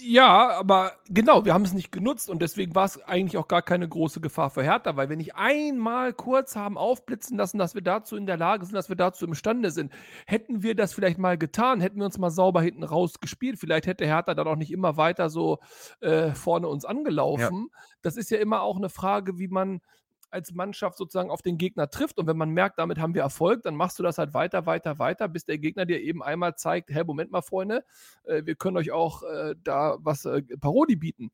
Ja, 0.01 0.51
aber 0.59 0.95
genau, 1.09 1.45
wir 1.45 1.55
haben 1.55 1.65
es 1.65 1.73
nicht 1.73 1.93
genutzt 1.93 2.29
und 2.29 2.43
deswegen 2.43 2.75
war 2.75 2.87
es 2.87 3.01
eigentlich 3.03 3.37
auch 3.37 3.47
gar 3.47 3.63
keine 3.63 3.89
große 3.89 4.21
Gefahr 4.21 4.51
für 4.51 4.65
Hertha, 4.65 4.97
weil 4.97 5.09
wir 5.09 5.17
nicht 5.17 5.37
einmal 5.37 6.13
kurz 6.13 6.57
haben 6.57 6.77
aufblitzen 6.77 7.37
lassen, 7.37 7.59
dass 7.59 7.75
wir 7.75 7.83
dazu 7.83 8.17
in 8.17 8.27
der 8.27 8.37
Lage 8.37 8.65
sind, 8.65 8.75
dass 8.75 8.89
wir 8.89 8.97
dazu 8.97 9.27
imstande 9.27 9.71
sind. 9.71 9.93
Hätten 10.27 10.65
wir 10.65 10.75
das 10.75 10.93
vielleicht 10.93 11.19
mal 11.19 11.39
getan, 11.39 11.81
hätten 11.81 11.99
wir 11.99 12.07
uns 12.07 12.19
mal 12.19 12.31
sauber 12.31 12.63
hinten 12.63 12.83
raus 12.83 13.21
gespielt, 13.21 13.61
vielleicht 13.61 13.87
hätte 13.87 14.07
Hertha 14.07 14.35
dann 14.35 14.49
auch 14.49 14.57
nicht 14.57 14.73
immer 14.73 14.97
weiter 14.97 15.31
so 15.31 15.59
äh, 16.01 16.33
vorne 16.33 16.67
uns 16.67 16.85
angelaufen. 16.85 17.69
Ja. 17.71 17.81
Das 18.03 18.17
ist 18.17 18.31
ja 18.31 18.39
immer 18.39 18.63
auch 18.63 18.77
eine 18.77 18.89
Frage, 18.89 19.39
wie 19.39 19.49
man 19.49 19.81
als 20.31 20.53
Mannschaft 20.53 20.97
sozusagen 20.99 21.31
auf 21.31 21.43
den 21.43 21.59
Gegner 21.59 21.91
trifft. 21.91 22.19
Und 22.19 22.27
wenn 22.27 22.37
man 22.37 22.51
merkt, 22.51 22.79
damit 22.79 22.99
haben 22.99 23.15
wir 23.15 23.23
Erfolg, 23.23 23.63
dann 23.63 23.75
machst 23.75 23.99
du 23.99 24.03
das 24.03 24.19
halt 24.19 24.35
weiter, 24.35 24.67
weiter, 24.67 24.99
weiter, 24.99 25.29
bis 25.29 25.45
der 25.45 25.59
Gegner 25.59 25.87
dir 25.87 26.01
eben 26.01 26.23
einmal 26.23 26.57
zeigt, 26.57 26.91
hey, 26.91 27.05
Moment 27.05 27.31
mal, 27.31 27.43
Freunde, 27.43 27.85
äh, 28.25 28.43
wir 28.45 28.55
können 28.55 28.77
euch 28.77 28.91
auch 28.93 29.23
äh, 29.23 29.55
da 29.63 29.97
was 30.01 30.25
äh, 30.25 30.43
Paroli 30.61 30.97
bieten. 30.97 31.31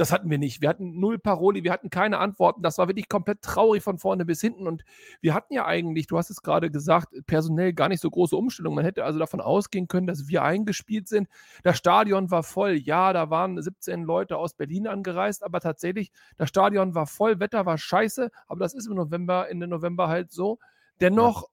Das 0.00 0.12
hatten 0.12 0.30
wir 0.30 0.38
nicht. 0.38 0.62
Wir 0.62 0.70
hatten 0.70 0.98
null 0.98 1.18
Paroli, 1.18 1.62
wir 1.62 1.72
hatten 1.72 1.90
keine 1.90 2.16
Antworten. 2.16 2.62
Das 2.62 2.78
war 2.78 2.88
wirklich 2.88 3.10
komplett 3.10 3.42
traurig 3.42 3.82
von 3.82 3.98
vorne 3.98 4.24
bis 4.24 4.40
hinten. 4.40 4.66
Und 4.66 4.82
wir 5.20 5.34
hatten 5.34 5.52
ja 5.52 5.66
eigentlich, 5.66 6.06
du 6.06 6.16
hast 6.16 6.30
es 6.30 6.40
gerade 6.40 6.70
gesagt, 6.70 7.08
personell 7.26 7.74
gar 7.74 7.90
nicht 7.90 8.00
so 8.00 8.08
große 8.08 8.34
Umstellungen. 8.34 8.76
Man 8.76 8.86
hätte 8.86 9.04
also 9.04 9.18
davon 9.18 9.42
ausgehen 9.42 9.88
können, 9.88 10.06
dass 10.06 10.26
wir 10.26 10.42
eingespielt 10.42 11.06
sind. 11.06 11.28
Das 11.64 11.76
Stadion 11.76 12.30
war 12.30 12.42
voll. 12.42 12.76
Ja, 12.76 13.12
da 13.12 13.28
waren 13.28 13.60
17 13.60 14.02
Leute 14.02 14.38
aus 14.38 14.54
Berlin 14.54 14.86
angereist, 14.86 15.44
aber 15.44 15.60
tatsächlich, 15.60 16.12
das 16.38 16.48
Stadion 16.48 16.94
war 16.94 17.06
voll, 17.06 17.38
Wetter 17.38 17.66
war 17.66 17.76
scheiße. 17.76 18.30
Aber 18.46 18.60
das 18.60 18.72
ist 18.72 18.86
im 18.86 18.94
November, 18.94 19.50
Ende 19.50 19.68
November 19.68 20.08
halt 20.08 20.32
so. 20.32 20.58
Dennoch, 21.02 21.42
ja. 21.42 21.48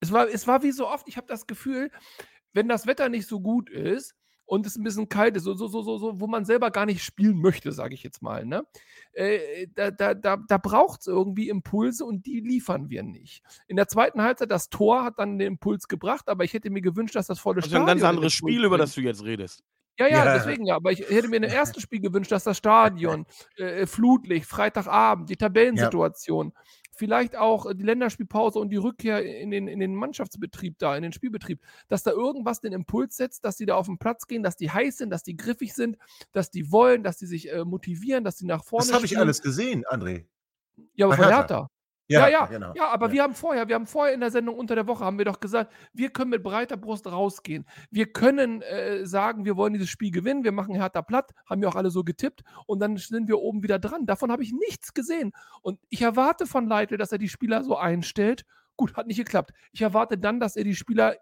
es, 0.00 0.12
war, 0.12 0.28
es 0.28 0.46
war 0.46 0.62
wie 0.62 0.72
so 0.72 0.86
oft, 0.88 1.08
ich 1.08 1.16
habe 1.16 1.26
das 1.26 1.46
Gefühl, 1.46 1.90
wenn 2.52 2.68
das 2.68 2.86
Wetter 2.86 3.08
nicht 3.08 3.26
so 3.26 3.40
gut 3.40 3.70
ist, 3.70 4.14
und 4.46 4.64
es 4.64 4.76
ein 4.76 4.84
bisschen 4.84 5.08
kalt 5.08 5.36
ist, 5.36 5.42
so, 5.42 5.54
so, 5.54 5.68
so, 5.68 5.82
so, 5.82 6.20
wo 6.20 6.26
man 6.26 6.44
selber 6.44 6.70
gar 6.70 6.86
nicht 6.86 7.02
spielen 7.02 7.40
möchte, 7.40 7.72
sage 7.72 7.94
ich 7.94 8.02
jetzt 8.02 8.22
mal. 8.22 8.46
Ne? 8.46 8.64
Äh, 9.12 9.66
da 9.74 9.90
da, 9.90 10.14
da, 10.14 10.36
da 10.36 10.58
braucht 10.58 11.00
es 11.00 11.08
irgendwie 11.08 11.48
Impulse 11.48 12.04
und 12.04 12.26
die 12.26 12.40
liefern 12.40 12.88
wir 12.88 13.02
nicht. 13.02 13.42
In 13.66 13.76
der 13.76 13.88
zweiten 13.88 14.22
Halbzeit, 14.22 14.50
das 14.50 14.70
Tor 14.70 15.04
hat 15.04 15.18
dann 15.18 15.38
den 15.38 15.48
Impuls 15.54 15.88
gebracht, 15.88 16.28
aber 16.28 16.44
ich 16.44 16.54
hätte 16.54 16.70
mir 16.70 16.80
gewünscht, 16.82 17.16
dass 17.16 17.26
das 17.26 17.40
volle 17.40 17.56
also 17.56 17.68
Stadion. 17.68 17.86
Das 17.86 17.96
ist 17.96 18.02
ein 18.02 18.04
ganz 18.04 18.16
anderes 18.16 18.32
Spiel, 18.32 18.64
über 18.64 18.78
das 18.78 18.94
du 18.94 19.00
jetzt 19.00 19.24
redest. 19.24 19.64
Ja, 19.98 20.08
ja, 20.08 20.24
ja, 20.24 20.34
deswegen 20.34 20.66
ja. 20.66 20.76
Aber 20.76 20.92
ich 20.92 21.00
hätte 21.00 21.28
mir 21.28 21.36
im 21.36 21.44
ersten 21.44 21.80
Spiel 21.80 22.00
gewünscht, 22.00 22.30
dass 22.30 22.44
das 22.44 22.58
Stadion, 22.58 23.24
äh, 23.56 23.86
Flutlicht, 23.86 24.46
Freitagabend, 24.46 25.30
die 25.30 25.36
Tabellensituation, 25.36 26.52
ja. 26.54 26.62
Vielleicht 26.96 27.36
auch 27.36 27.72
die 27.72 27.82
Länderspielpause 27.82 28.58
und 28.58 28.70
die 28.70 28.76
Rückkehr 28.76 29.24
in 29.24 29.50
den, 29.50 29.68
in 29.68 29.80
den 29.80 29.94
Mannschaftsbetrieb 29.94 30.78
da, 30.78 30.96
in 30.96 31.02
den 31.02 31.12
Spielbetrieb, 31.12 31.60
dass 31.88 32.02
da 32.02 32.10
irgendwas 32.10 32.60
den 32.60 32.72
Impuls 32.72 33.16
setzt, 33.16 33.44
dass 33.44 33.56
die 33.56 33.66
da 33.66 33.76
auf 33.76 33.86
den 33.86 33.98
Platz 33.98 34.26
gehen, 34.26 34.42
dass 34.42 34.56
die 34.56 34.70
heiß 34.70 34.98
sind, 34.98 35.10
dass 35.10 35.22
die 35.22 35.36
griffig 35.36 35.74
sind, 35.74 35.96
dass 36.32 36.50
die 36.50 36.72
wollen, 36.72 37.02
dass 37.02 37.18
die 37.18 37.26
sich 37.26 37.52
äh, 37.52 37.64
motivieren, 37.64 38.24
dass 38.24 38.36
die 38.36 38.46
nach 38.46 38.64
vorne 38.64 38.86
Das 38.86 38.94
habe 38.94 39.06
ich 39.06 39.18
alles 39.18 39.42
gesehen, 39.42 39.84
André. 39.86 40.24
Ja, 40.94 41.06
aber 41.06 41.16
von 41.16 41.28
Hertha. 41.28 41.70
Ja, 42.08 42.28
ja, 42.28 42.28
ja, 42.28 42.46
genau. 42.46 42.72
ja 42.74 42.88
aber 42.88 43.06
ja. 43.06 43.12
wir 43.12 43.22
haben 43.22 43.34
vorher, 43.34 43.68
wir 43.68 43.74
haben 43.74 43.86
vorher 43.86 44.14
in 44.14 44.20
der 44.20 44.30
Sendung 44.30 44.56
unter 44.56 44.74
der 44.74 44.86
Woche, 44.86 45.04
haben 45.04 45.18
wir 45.18 45.24
doch 45.24 45.40
gesagt, 45.40 45.72
wir 45.92 46.10
können 46.10 46.30
mit 46.30 46.42
breiter 46.42 46.76
Brust 46.76 47.06
rausgehen. 47.06 47.66
Wir 47.90 48.12
können 48.12 48.62
äh, 48.62 49.04
sagen, 49.06 49.44
wir 49.44 49.56
wollen 49.56 49.72
dieses 49.72 49.88
Spiel 49.88 50.12
gewinnen, 50.12 50.44
wir 50.44 50.52
machen 50.52 50.74
härter 50.74 51.02
platt, 51.02 51.32
haben 51.46 51.62
ja 51.62 51.68
auch 51.68 51.74
alle 51.74 51.90
so 51.90 52.04
getippt 52.04 52.42
und 52.66 52.80
dann 52.80 52.96
sind 52.96 53.28
wir 53.28 53.38
oben 53.40 53.62
wieder 53.62 53.78
dran. 53.78 54.06
Davon 54.06 54.30
habe 54.30 54.42
ich 54.44 54.52
nichts 54.52 54.94
gesehen. 54.94 55.32
Und 55.62 55.80
ich 55.88 56.02
erwarte 56.02 56.46
von 56.46 56.68
Leitl, 56.68 56.96
dass 56.96 57.12
er 57.12 57.18
die 57.18 57.28
Spieler 57.28 57.64
so 57.64 57.76
einstellt. 57.76 58.44
Gut, 58.76 58.96
hat 58.96 59.06
nicht 59.06 59.18
geklappt. 59.18 59.52
Ich 59.72 59.82
erwarte 59.82 60.16
dann, 60.16 60.38
dass 60.38 60.54
er 60.54 60.64
die 60.64 60.76
Spieler 60.76 61.16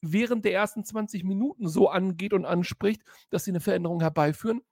während 0.00 0.44
der 0.44 0.54
ersten 0.54 0.84
20 0.84 1.24
Minuten 1.24 1.68
so 1.68 1.88
angeht 1.88 2.32
und 2.32 2.44
anspricht, 2.44 3.02
dass 3.30 3.44
sie 3.44 3.50
eine 3.50 3.60
Veränderung 3.60 4.00
herbeiführen. 4.00 4.62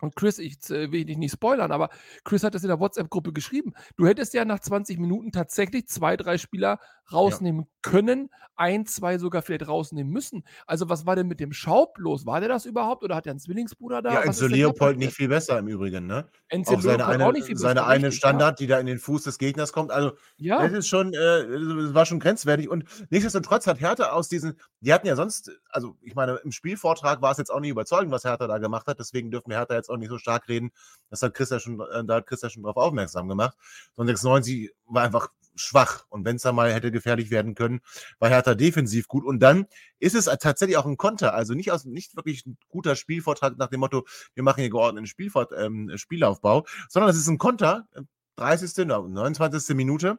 Und 0.00 0.16
Chris, 0.16 0.38
ich 0.38 0.58
äh, 0.70 0.92
will 0.92 1.04
dich 1.04 1.16
nicht 1.16 1.32
spoilern, 1.32 1.72
aber 1.72 1.90
Chris 2.24 2.42
hat 2.42 2.54
das 2.54 2.62
in 2.62 2.68
der 2.68 2.80
WhatsApp-Gruppe 2.80 3.32
geschrieben. 3.32 3.72
Du 3.96 4.06
hättest 4.06 4.34
ja 4.34 4.44
nach 4.44 4.60
20 4.60 4.98
Minuten 4.98 5.32
tatsächlich 5.32 5.88
zwei, 5.88 6.16
drei 6.16 6.38
Spieler 6.38 6.78
rausnehmen 7.12 7.62
ja. 7.62 7.90
können, 7.90 8.30
ein, 8.56 8.86
zwei 8.86 9.18
sogar 9.18 9.42
vielleicht 9.42 9.68
rausnehmen 9.68 10.12
müssen. 10.12 10.44
Also 10.66 10.88
was 10.88 11.06
war 11.06 11.14
denn 11.14 11.28
mit 11.28 11.40
dem 11.40 11.52
Schaub 11.52 11.98
los? 11.98 12.26
War 12.26 12.40
der 12.40 12.48
das 12.48 12.66
überhaupt 12.66 13.04
oder 13.04 13.14
hat 13.14 13.26
er 13.26 13.32
einen 13.32 13.40
Zwillingsbruder 13.40 14.02
da? 14.02 14.14
Ja, 14.14 14.20
Enzo 14.22 14.46
Leopold 14.46 14.98
nicht 14.98 15.14
viel 15.14 15.28
besser 15.28 15.58
im 15.58 15.68
Übrigen, 15.68 16.06
ne? 16.06 16.26
Enzo 16.48 16.74
auch 16.74 16.80
seine 16.80 17.06
eine, 17.06 17.26
auch 17.26 17.32
nicht 17.32 17.46
viel 17.46 17.56
seine 17.56 17.86
eine 17.86 18.12
Standard, 18.12 18.58
ja. 18.58 18.64
die 18.64 18.66
da 18.66 18.78
in 18.80 18.86
den 18.86 18.98
Fuß 18.98 19.24
des 19.24 19.38
Gegners 19.38 19.72
kommt. 19.72 19.90
Also 19.90 20.12
ja. 20.38 20.62
das 20.62 20.72
ist 20.72 20.88
schon, 20.88 21.12
äh, 21.12 21.46
das 21.46 21.94
war 21.94 22.06
schon 22.06 22.18
grenzwertig. 22.18 22.68
Und 22.68 22.84
nichtsdestotrotz 23.10 23.66
hat 23.66 23.80
Hertha 23.80 24.10
aus 24.10 24.28
diesen, 24.28 24.58
die 24.80 24.92
hatten 24.92 25.06
ja 25.06 25.16
sonst, 25.16 25.50
also 25.68 25.96
ich 26.00 26.14
meine, 26.14 26.36
im 26.36 26.52
Spielvortrag 26.52 27.20
war 27.22 27.32
es 27.32 27.38
jetzt 27.38 27.50
auch 27.50 27.60
nicht 27.60 27.70
überzeugend, 27.70 28.10
was 28.10 28.24
Hertha 28.24 28.46
da 28.46 28.58
gemacht 28.58 28.86
hat. 28.86 28.98
Deswegen 28.98 29.30
dürfen 29.30 29.50
wir 29.50 29.58
Hertha 29.58 29.74
jetzt 29.74 29.85
auch 29.90 29.96
nicht 29.96 30.10
so 30.10 30.18
stark 30.18 30.48
reden. 30.48 30.70
Das 31.10 31.22
hat 31.22 31.34
Chris 31.34 31.50
ja 31.50 31.60
schon, 31.60 31.80
äh, 31.80 32.04
da 32.04 32.16
hat 32.16 32.26
Chris 32.26 32.42
ja 32.42 32.50
schon 32.50 32.62
drauf 32.62 32.76
aufmerksam 32.76 33.28
gemacht. 33.28 33.56
Und 33.94 34.06
96 34.06 34.70
war 34.86 35.04
einfach 35.04 35.28
schwach. 35.56 36.04
Und 36.08 36.24
wenn 36.24 36.36
es 36.36 36.42
da 36.42 36.52
mal 36.52 36.72
hätte 36.72 36.92
gefährlich 36.92 37.30
werden 37.30 37.54
können, 37.54 37.80
war 38.18 38.28
Hertha 38.28 38.54
defensiv 38.54 39.08
gut. 39.08 39.24
Und 39.24 39.40
dann 39.40 39.66
ist 39.98 40.14
es 40.14 40.26
tatsächlich 40.40 40.76
auch 40.76 40.86
ein 40.86 40.96
Konter. 40.96 41.34
Also 41.34 41.54
nicht, 41.54 41.72
aus, 41.72 41.84
nicht 41.84 42.16
wirklich 42.16 42.46
ein 42.46 42.58
guter 42.68 42.96
Spielvortrag 42.96 43.56
nach 43.56 43.68
dem 43.68 43.80
Motto, 43.80 44.06
wir 44.34 44.42
machen 44.42 44.60
hier 44.60 44.70
geordneten 44.70 45.06
Spielfort, 45.06 45.52
ähm, 45.56 45.90
Spielaufbau, 45.96 46.66
sondern 46.88 47.10
es 47.10 47.16
ist 47.16 47.28
ein 47.28 47.38
Konter, 47.38 47.88
30., 48.36 48.86
29. 48.86 49.74
Minute. 49.74 50.18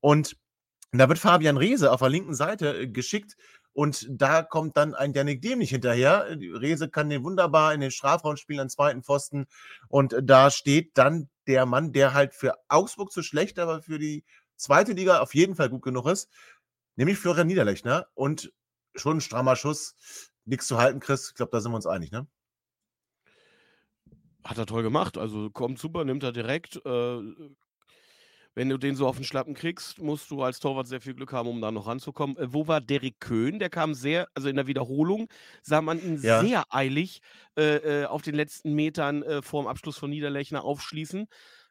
Und 0.00 0.36
da 0.92 1.08
wird 1.08 1.18
Fabian 1.18 1.56
Reese 1.56 1.90
auf 1.90 2.00
der 2.00 2.10
linken 2.10 2.34
Seite 2.34 2.78
äh, 2.78 2.86
geschickt 2.86 3.36
und 3.74 4.06
da 4.08 4.42
kommt 4.42 4.76
dann 4.76 4.94
ein 4.94 5.12
Janik 5.12 5.42
Dem 5.42 5.58
nicht 5.58 5.70
hinterher. 5.70 6.26
Rese 6.30 6.88
kann 6.88 7.10
den 7.10 7.24
wunderbar 7.24 7.74
in 7.74 7.80
den 7.80 7.90
Strafraum 7.90 8.36
spielen, 8.36 8.60
an 8.60 8.70
zweiten 8.70 9.02
Pfosten. 9.02 9.46
Und 9.88 10.14
da 10.22 10.50
steht 10.50 10.96
dann 10.96 11.28
der 11.48 11.66
Mann, 11.66 11.92
der 11.92 12.14
halt 12.14 12.34
für 12.34 12.54
Augsburg 12.68 13.10
zu 13.10 13.22
schlecht, 13.22 13.58
aber 13.58 13.82
für 13.82 13.98
die 13.98 14.24
zweite 14.56 14.92
Liga 14.92 15.20
auf 15.20 15.34
jeden 15.34 15.56
Fall 15.56 15.68
gut 15.68 15.82
genug 15.82 16.06
ist, 16.06 16.30
nämlich 16.94 17.18
Florian 17.18 17.48
Niederlechner. 17.48 18.06
Und 18.14 18.52
schon 18.94 19.18
ein 19.18 19.20
strammer 19.20 19.56
Schuss. 19.56 19.96
Nichts 20.44 20.68
zu 20.68 20.78
halten, 20.78 21.00
Chris. 21.00 21.30
Ich 21.30 21.34
glaube, 21.34 21.50
da 21.50 21.60
sind 21.60 21.72
wir 21.72 21.76
uns 21.76 21.86
einig, 21.86 22.12
ne? 22.12 22.28
Hat 24.44 24.58
er 24.58 24.66
toll 24.66 24.84
gemacht. 24.84 25.18
Also 25.18 25.50
kommt 25.50 25.80
super, 25.80 26.04
nimmt 26.04 26.22
er 26.22 26.32
direkt. 26.32 26.76
Äh, 26.84 27.20
wenn 28.54 28.68
du 28.68 28.78
den 28.78 28.96
so 28.96 29.06
auf 29.06 29.16
den 29.16 29.24
Schlappen 29.24 29.54
kriegst, 29.54 29.98
musst 30.00 30.30
du 30.30 30.42
als 30.42 30.60
Torwart 30.60 30.86
sehr 30.86 31.00
viel 31.00 31.14
Glück 31.14 31.32
haben, 31.32 31.48
um 31.48 31.60
da 31.60 31.70
noch 31.70 31.86
ranzukommen. 31.86 32.36
Äh, 32.36 32.52
wo 32.52 32.66
war 32.66 32.80
Derek 32.80 33.20
Köhn? 33.20 33.58
Der 33.58 33.70
kam 33.70 33.94
sehr, 33.94 34.28
also 34.34 34.48
in 34.48 34.56
der 34.56 34.66
Wiederholung 34.66 35.28
sah 35.62 35.80
man 35.80 36.02
ihn 36.02 36.20
ja. 36.22 36.40
sehr 36.40 36.64
eilig 36.70 37.20
äh, 37.56 38.02
äh, 38.02 38.04
auf 38.06 38.22
den 38.22 38.34
letzten 38.34 38.74
Metern 38.74 39.22
äh, 39.22 39.42
vor 39.42 39.62
dem 39.62 39.68
Abschluss 39.68 39.98
von 39.98 40.10
Niederlechner 40.10 40.64
aufschließen. 40.64 41.26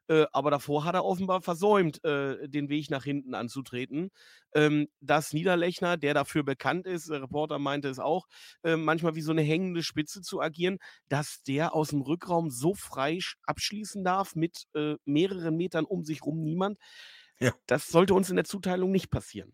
Äh, 0.08 0.26
aber 0.32 0.52
davor 0.52 0.84
hat 0.84 0.96
er 0.96 1.06
offenbar 1.06 1.42
versäumt, 1.42 2.04
äh, 2.04 2.48
den 2.50 2.70
Weg 2.70 2.90
nach 2.90 3.04
hinten 3.04 3.36
anzutreten. 3.36 4.12
Ähm, 4.54 4.88
dass 5.00 5.34
Niederlechner, 5.34 5.98
der 5.98 6.14
dafür 6.14 6.44
bekannt 6.44 6.86
ist, 6.86 7.10
der 7.10 7.22
Reporter 7.22 7.60
meinte 7.60 7.90
es 7.90 8.00
auch, 8.00 8.28
äh, 8.64 8.76
manchmal 8.76 9.16
wie 9.16 9.22
so 9.22 9.32
eine 9.32 9.42
hängende 9.42 9.82
Spitze 9.82 10.22
zu 10.22 10.42
agieren, 10.42 10.78
dass 11.08 11.42
der 11.44 11.74
aus 11.74 11.90
dem 11.90 12.02
Rückraum 12.02 12.50
so 12.50 12.74
frei 12.74 13.20
abschließen 13.46 14.04
darf 14.04 14.36
mit 14.36 14.66
äh, 14.74 14.96
mehreren 15.06 15.56
Metern 15.56 15.86
um 15.86 16.04
sich 16.04 16.24
rum 16.24 16.42
niemand. 16.42 16.78
Ja. 17.40 17.52
Das 17.68 17.88
sollte 17.88 18.14
uns 18.14 18.30
in 18.30 18.36
der 18.36 18.46
Zuteilung 18.46 18.92
nicht 18.92 19.10
passieren. 19.10 19.54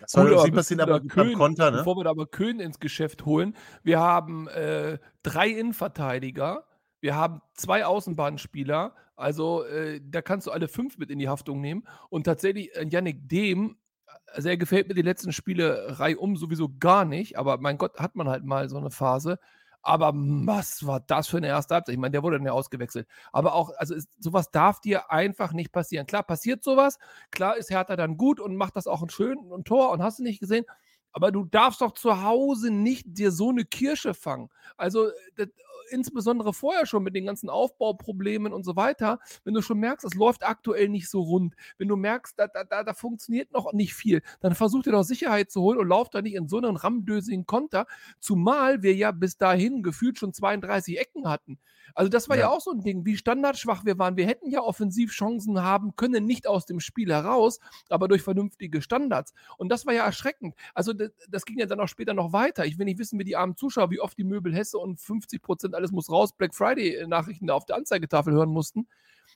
Das 0.00 0.12
soll 0.12 0.32
uns 0.32 0.44
nicht 0.44 0.54
passieren, 0.54 0.80
aber 0.80 1.00
Köhn, 1.00 1.34
Konter, 1.34 1.70
ne? 1.70 1.78
Bevor 1.78 1.96
wir 1.96 2.04
da 2.04 2.10
aber 2.10 2.26
Köhn 2.26 2.60
ins 2.60 2.78
Geschäft 2.78 3.24
holen, 3.24 3.56
wir 3.82 3.98
haben 3.98 4.48
äh, 4.48 4.98
drei 5.22 5.48
Innenverteidiger, 5.48 6.66
wir 7.00 7.14
haben 7.14 7.40
zwei 7.54 7.86
Außenbahnspieler, 7.86 8.94
also 9.16 9.64
äh, 9.64 10.00
da 10.04 10.22
kannst 10.22 10.46
du 10.46 10.50
alle 10.50 10.68
fünf 10.68 10.98
mit 10.98 11.10
in 11.10 11.18
die 11.18 11.28
Haftung 11.28 11.60
nehmen. 11.60 11.86
Und 12.10 12.24
tatsächlich, 12.24 12.74
äh, 12.76 12.86
Yannick 12.88 13.28
Dehm, 13.28 13.76
also 14.32 14.48
er 14.48 14.56
gefällt 14.56 14.88
mir 14.88 14.94
die 14.94 15.02
letzten 15.02 15.32
Spiele 15.32 15.98
reihum 15.98 16.36
sowieso 16.36 16.70
gar 16.78 17.04
nicht, 17.04 17.38
aber 17.38 17.58
mein 17.58 17.78
Gott, 17.78 17.98
hat 17.98 18.16
man 18.16 18.28
halt 18.28 18.44
mal 18.44 18.68
so 18.68 18.76
eine 18.76 18.90
Phase. 18.90 19.38
Aber 19.82 20.12
was 20.14 20.84
war 20.84 20.98
das 20.98 21.28
für 21.28 21.36
eine 21.36 21.46
erste 21.46 21.74
Halbzeit? 21.76 21.94
Ich 21.94 22.00
meine, 22.00 22.10
der 22.10 22.24
wurde 22.24 22.38
dann 22.38 22.46
ja 22.46 22.52
ausgewechselt. 22.52 23.06
Aber 23.32 23.54
auch, 23.54 23.70
also 23.76 23.94
ist, 23.94 24.08
sowas 24.18 24.50
darf 24.50 24.80
dir 24.80 25.12
einfach 25.12 25.52
nicht 25.52 25.70
passieren. 25.70 26.08
Klar 26.08 26.24
passiert 26.24 26.64
sowas, 26.64 26.98
klar 27.30 27.56
ist 27.56 27.70
Hertha 27.70 27.94
dann 27.94 28.16
gut 28.16 28.40
und 28.40 28.56
macht 28.56 28.74
das 28.74 28.88
auch 28.88 29.02
ein 29.02 29.10
schön 29.10 29.38
ein 29.52 29.64
Tor 29.64 29.92
und 29.92 30.02
hast 30.02 30.18
du 30.18 30.24
nicht 30.24 30.40
gesehen. 30.40 30.64
Aber 31.12 31.30
du 31.30 31.44
darfst 31.44 31.80
doch 31.80 31.92
zu 31.92 32.22
Hause 32.22 32.70
nicht 32.72 33.06
dir 33.06 33.30
so 33.30 33.50
eine 33.50 33.64
Kirsche 33.64 34.12
fangen. 34.12 34.50
Also, 34.76 35.10
das, 35.36 35.48
insbesondere 35.90 36.52
vorher 36.52 36.86
schon 36.86 37.02
mit 37.02 37.14
den 37.14 37.26
ganzen 37.26 37.50
Aufbauproblemen 37.50 38.52
und 38.52 38.64
so 38.64 38.76
weiter, 38.76 39.18
wenn 39.44 39.54
du 39.54 39.62
schon 39.62 39.78
merkst, 39.78 40.04
es 40.04 40.14
läuft 40.14 40.46
aktuell 40.46 40.88
nicht 40.88 41.08
so 41.08 41.22
rund, 41.22 41.54
wenn 41.78 41.88
du 41.88 41.96
merkst, 41.96 42.38
da, 42.38 42.46
da, 42.46 42.82
da 42.84 42.94
funktioniert 42.94 43.52
noch 43.52 43.72
nicht 43.72 43.94
viel, 43.94 44.22
dann 44.40 44.54
versuch 44.54 44.82
dir 44.82 44.92
doch 44.92 45.02
Sicherheit 45.02 45.50
zu 45.50 45.60
holen 45.60 45.78
und 45.78 45.88
lauf 45.88 46.10
da 46.10 46.22
nicht 46.22 46.34
in 46.34 46.48
so 46.48 46.58
einen 46.58 46.76
rammdösigen 46.76 47.46
Konter, 47.46 47.86
zumal 48.20 48.82
wir 48.82 48.94
ja 48.94 49.12
bis 49.12 49.36
dahin 49.38 49.82
gefühlt 49.82 50.18
schon 50.18 50.32
32 50.32 50.98
Ecken 50.98 51.28
hatten. 51.28 51.58
Also 51.96 52.10
das 52.10 52.28
war 52.28 52.36
ja. 52.36 52.42
ja. 52.42 52.48
auch 52.50 52.60
so 52.60 52.72
ein 52.72 52.82
Ding, 52.82 53.06
wie 53.06 53.16
standardschwach 53.16 53.86
wir 53.86 53.98
waren. 53.98 54.16
Wir 54.18 54.26
hätten 54.26 54.50
ja 54.50 54.60
Offensivchancen 54.60 55.62
haben 55.62 55.96
können, 55.96 56.26
nicht 56.26 56.46
aus 56.46 56.66
dem 56.66 56.78
Spiel 56.78 57.10
heraus, 57.10 57.58
aber 57.88 58.06
durch 58.06 58.20
vernünftige 58.20 58.82
Standards. 58.82 59.32
Und 59.56 59.70
das 59.70 59.86
war 59.86 59.94
ja 59.94 60.04
erschreckend. 60.04 60.54
Also 60.74 60.92
das, 60.92 61.10
das 61.28 61.46
ging 61.46 61.58
ja 61.58 61.64
dann 61.64 61.80
auch 61.80 61.88
später 61.88 62.12
noch 62.12 62.34
weiter. 62.34 62.66
Ich 62.66 62.78
will 62.78 62.84
nicht 62.84 62.98
wissen, 62.98 63.18
wie 63.18 63.24
die 63.24 63.34
armen 63.34 63.56
Zuschauer, 63.56 63.90
wie 63.90 64.00
oft 64.00 64.18
die 64.18 64.24
Möbel 64.24 64.54
Hesse 64.54 64.78
und 64.78 65.00
50 65.00 65.40
Prozent 65.40 65.74
alles 65.74 65.90
muss 65.90 66.10
raus, 66.10 66.36
Black 66.36 66.54
Friday 66.54 67.06
Nachrichten 67.06 67.48
auf 67.48 67.64
der 67.64 67.76
Anzeigetafel 67.76 68.34
hören 68.34 68.50
mussten. 68.50 68.86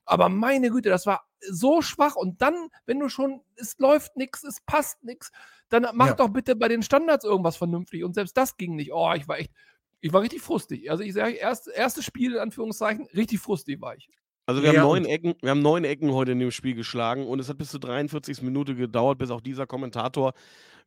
Aber 0.05 0.29
meine 0.29 0.71
Güte, 0.71 0.91
das 0.91 1.07
war 1.07 1.27
so 1.41 1.81
schwach. 1.81 2.17
Und 2.17 2.43
dann, 2.43 2.69
wenn 2.85 2.99
du 2.99 3.09
schon, 3.09 3.41
es 3.57 3.79
läuft 3.79 4.17
nichts, 4.17 4.45
es 4.45 4.61
passt 4.61 5.03
nichts, 5.03 5.33
dann 5.71 5.87
mach 5.95 6.09
ja. 6.09 6.15
doch 6.15 6.29
bitte 6.29 6.57
bei 6.57 6.69
den 6.69 6.83
Standards 6.83 7.25
irgendwas 7.25 7.57
vernünftig. 7.57 8.05
Und 8.05 8.15
selbst 8.15 8.37
das 8.37 8.57
ging 8.57 8.77
nicht. 8.77 8.93
Oh, 8.93 9.13
ich 9.15 9.29
war 9.29 9.39
echt, 9.39 9.53
ich 10.01 10.13
war 10.13 10.23
richtig 10.23 10.43
frustig. 10.43 10.91
Also 10.91 11.03
ich 11.03 11.13
sage, 11.13 11.35
erst, 11.35 11.69
erstes 11.69 12.05
Spiel, 12.05 12.33
in 12.33 12.39
Anführungszeichen, 12.39 13.07
richtig 13.15 13.41
frustig 13.41 13.81
war 13.81 13.97
ich. 13.97 14.09
Also 14.47 14.63
wir, 14.63 14.73
ja, 14.73 14.81
haben 14.81 14.89
neun 14.89 15.05
Ecken, 15.05 15.35
wir 15.43 15.51
haben 15.51 15.63
neun 15.63 15.85
Ecken 15.85 16.13
heute 16.13 16.33
in 16.33 16.41
dem 16.41 16.51
Spiel 16.51 16.75
geschlagen 16.75 17.27
und 17.27 17.39
es 17.39 17.49
hat 17.49 17.59
bis 17.59 17.71
zur 17.71 17.81
43. 17.81 18.43
Minute 18.43 18.75
gedauert, 18.75 19.19
bis 19.19 19.31
auch 19.31 19.41
dieser 19.41 19.67
Kommentator 19.67 20.33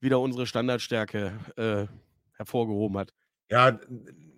wieder 0.01 0.20
unsere 0.20 0.46
Standardstärke 0.46 1.39
äh, 1.55 1.86
hervorgehoben 2.36 2.98
hat. 2.98 3.13
Ja, 3.50 3.79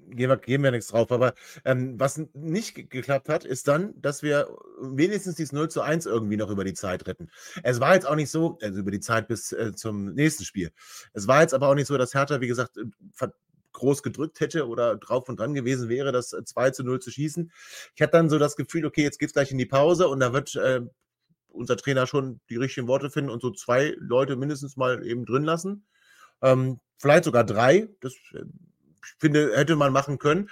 geben 0.10 0.30
wir, 0.30 0.38
geben 0.38 0.64
wir 0.64 0.72
nichts 0.72 0.88
drauf. 0.88 1.12
Aber 1.12 1.34
ähm, 1.64 2.00
was 2.00 2.22
nicht 2.34 2.76
geklappt 2.90 3.30
hat, 3.30 3.46
ist 3.46 3.68
dann, 3.68 4.00
dass 4.00 4.24
wir 4.24 4.48
wenigstens 4.82 5.36
dieses 5.36 5.54
0 5.54 5.70
zu 5.70 5.82
1 5.82 6.06
irgendwie 6.06 6.38
noch 6.38 6.50
über 6.50 6.64
die 6.64 6.74
Zeit 6.74 7.08
retten. 7.08 7.30
Es 7.64 7.80
war 7.80 7.94
jetzt 7.94 8.06
auch 8.06 8.16
nicht 8.16 8.30
so, 8.30 8.58
also 8.62 8.80
über 8.80 8.92
die 8.92 9.00
Zeit 9.00 9.28
bis 9.28 9.52
äh, 9.52 9.74
zum 9.74 10.14
nächsten 10.14 10.44
Spiel. 10.44 10.72
Es 11.14 11.28
war 11.28 11.42
jetzt 11.42 11.54
aber 11.54 11.70
auch 11.70 11.76
nicht 11.76 11.88
so, 11.88 11.98
dass 11.98 12.14
Hertha, 12.14 12.42
wie 12.42 12.48
gesagt, 12.48 12.78
äh, 12.78 12.84
groß 13.76 14.04
gedrückt 14.04 14.40
hätte 14.40 14.68
oder 14.68 14.96
drauf 14.96 15.30
und 15.30 15.40
dran 15.40 15.54
gewesen 15.54 15.90
wäre, 15.90 16.12
das 16.12 16.30
2 16.30 16.68
äh, 16.68 16.72
zu 16.74 16.84
0 16.84 17.00
zu 17.00 17.12
schießen. 17.12 17.52
Ich 17.96 18.02
hatte 18.02 18.14
dann 18.14 18.30
so 18.30 18.40
das 18.40 18.56
Gefühl, 18.56 18.86
okay, 18.86 19.04
jetzt 19.04 19.20
geht 19.20 19.30
es 19.30 19.34
gleich 19.34 19.52
in 19.52 19.58
die 19.58 19.66
Pause 19.66 20.08
und 20.08 20.20
da 20.20 20.34
wird 20.34 20.56
äh, 20.56 20.82
unser 21.50 21.78
Trainer 21.78 22.08
schon 22.08 22.40
die 22.50 22.58
richtigen 22.58 22.88
Worte 22.88 23.10
finden 23.10 23.30
und 23.30 23.42
so 23.42 23.52
zwei 23.52 23.96
Leute 23.98 24.36
mindestens 24.36 24.78
mal 24.78 25.06
eben 25.06 25.26
drin 25.26 25.44
lassen. 25.44 25.86
Ähm, 26.42 26.80
vielleicht 26.98 27.26
sogar 27.26 27.44
drei. 27.44 27.90
Das 28.02 28.14
äh, 28.34 28.44
finde, 29.20 29.56
hätte 29.56 29.76
man 29.76 29.94
machen 29.94 30.18
können. 30.18 30.50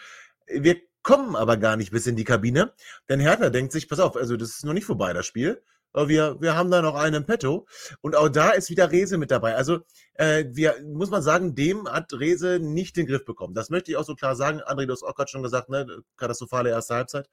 Wir 0.48 0.78
kommen 1.02 1.36
aber 1.36 1.58
gar 1.58 1.76
nicht 1.76 1.92
bis 1.92 2.08
in 2.08 2.16
die 2.16 2.24
Kabine, 2.24 2.74
denn 3.10 3.20
Hertha 3.20 3.50
denkt 3.50 3.74
sich, 3.74 3.90
pass 3.90 4.00
auf, 4.00 4.16
also 4.16 4.38
das 4.38 4.50
ist 4.50 4.66
noch 4.66 4.74
nicht 4.74 4.86
vorbei, 4.86 5.14
das 5.14 5.26
Spiel. 5.26 5.62
Wir, 5.96 6.42
wir 6.42 6.56
haben 6.56 6.72
da 6.72 6.82
noch 6.82 6.96
einen 6.96 7.18
im 7.18 7.26
Petto. 7.26 7.68
Und 8.02 8.16
auch 8.16 8.30
da 8.30 8.50
ist 8.50 8.72
wieder 8.72 8.92
Rese 8.92 9.18
mit 9.18 9.30
dabei. 9.30 9.56
Also, 9.56 9.82
äh, 10.16 10.46
wir, 10.50 10.76
muss 10.84 11.10
man 11.10 11.22
sagen, 11.22 11.56
dem 11.56 11.88
hat 11.88 12.14
Rese 12.14 12.60
nicht 12.60 12.98
den 12.98 13.06
Griff 13.06 13.26
bekommen. 13.26 13.54
Das 13.54 13.70
möchte 13.70 13.92
ich 13.92 13.98
auch 13.98 14.04
so 14.04 14.16
klar 14.16 14.36
sagen. 14.36 14.62
André, 14.62 14.86
du 14.86 14.94
hast 14.94 15.04
auch 15.04 15.16
gerade 15.16 15.30
schon 15.30 15.44
gesagt, 15.44 15.70
ne? 15.70 16.04
katastrophale 16.18 16.70
erste 16.70 16.96
Halbzeit. 16.96 17.30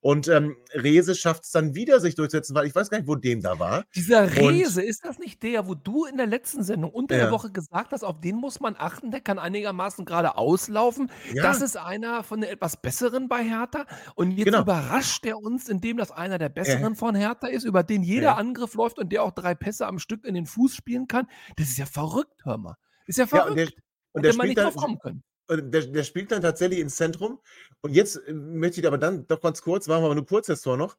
Und 0.00 0.28
ähm, 0.28 0.56
Rese 0.72 1.14
schafft 1.14 1.44
es 1.44 1.50
dann 1.50 1.74
wieder, 1.74 2.00
sich 2.00 2.14
durchzusetzen, 2.14 2.54
weil 2.54 2.66
ich 2.66 2.74
weiß 2.74 2.90
gar 2.90 2.98
nicht, 2.98 3.08
wo 3.08 3.14
dem 3.14 3.40
da 3.40 3.58
war. 3.58 3.84
Dieser 3.94 4.34
Rese, 4.34 4.80
Und, 4.80 4.88
ist 4.88 5.04
das 5.04 5.18
nicht 5.18 5.42
der, 5.42 5.66
wo 5.66 5.74
du 5.74 6.04
in 6.04 6.16
der 6.16 6.26
letzten 6.26 6.62
Sendung 6.62 6.90
unter 6.90 7.16
ja. 7.16 7.24
der 7.24 7.32
Woche 7.32 7.50
gesagt 7.50 7.92
hast, 7.92 8.04
auf 8.04 8.20
den 8.20 8.36
muss 8.36 8.60
man 8.60 8.74
achten, 8.78 9.10
der 9.10 9.20
kann 9.20 9.38
einigermaßen 9.38 10.04
gerade 10.04 10.36
auslaufen. 10.36 11.10
Ja. 11.32 11.42
Das 11.42 11.60
ist 11.60 11.76
einer 11.76 12.22
von 12.24 12.40
den 12.40 12.50
etwas 12.50 12.76
besseren 12.76 13.28
bei 13.28 13.44
Hertha. 13.44 13.86
Und 14.14 14.32
jetzt 14.32 14.46
genau. 14.46 14.62
überrascht 14.62 15.24
er 15.26 15.38
uns, 15.38 15.68
indem 15.68 15.96
das 15.96 16.10
einer 16.10 16.38
der 16.38 16.48
besseren 16.48 16.94
ja. 16.94 16.98
von 16.98 17.14
Hertha 17.14 17.46
ist, 17.46 17.64
über 17.64 17.82
den 17.82 18.02
jeder. 18.02 18.36
Angriff 18.36 18.74
läuft 18.74 18.98
und 18.98 19.12
der 19.12 19.22
auch 19.22 19.32
drei 19.32 19.54
Pässe 19.54 19.86
am 19.86 19.98
Stück 19.98 20.24
in 20.24 20.34
den 20.34 20.46
Fuß 20.46 20.74
spielen 20.74 21.08
kann. 21.08 21.26
Das 21.56 21.68
ist 21.68 21.78
ja 21.78 21.86
verrückt, 21.86 22.23
hör 22.42 22.58
mal. 22.58 22.76
Ist 23.06 23.18
ja 23.18 23.26
verrückt. 23.26 23.46
Ja, 23.46 23.50
und 23.50 23.56
der, 23.56 23.82
und 24.12 24.22
der 24.24 24.32
spielt 24.32 24.58
dann, 24.58 24.74
kommen 24.74 24.98
können. 24.98 25.22
Der, 25.48 25.82
der, 25.82 26.04
spielt 26.04 26.32
dann 26.32 26.42
tatsächlich 26.42 26.80
ins 26.80 26.96
Zentrum. 26.96 27.40
Und 27.82 27.92
jetzt 27.92 28.16
äh, 28.16 28.32
möchte 28.32 28.80
ich 28.80 28.86
aber 28.86 28.98
dann 28.98 29.26
doch 29.26 29.40
ganz 29.40 29.60
kurz, 29.62 29.86
machen 29.86 30.02
wir 30.02 30.06
aber 30.06 30.14
nur 30.14 30.26
kurz 30.26 30.46
das 30.46 30.62
Tor 30.62 30.76
noch. 30.76 30.96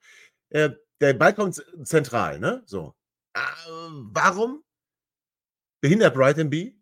Äh, 0.49 0.71
der 1.01 1.13
Ball 1.13 1.33
kommt 1.33 1.63
zentral, 1.83 2.39
ne? 2.39 2.63
So. 2.65 2.95
Äh, 3.33 3.39
warum 4.11 4.63
behindert 5.81 6.13
Brighton 6.13 6.49
B 6.49 6.75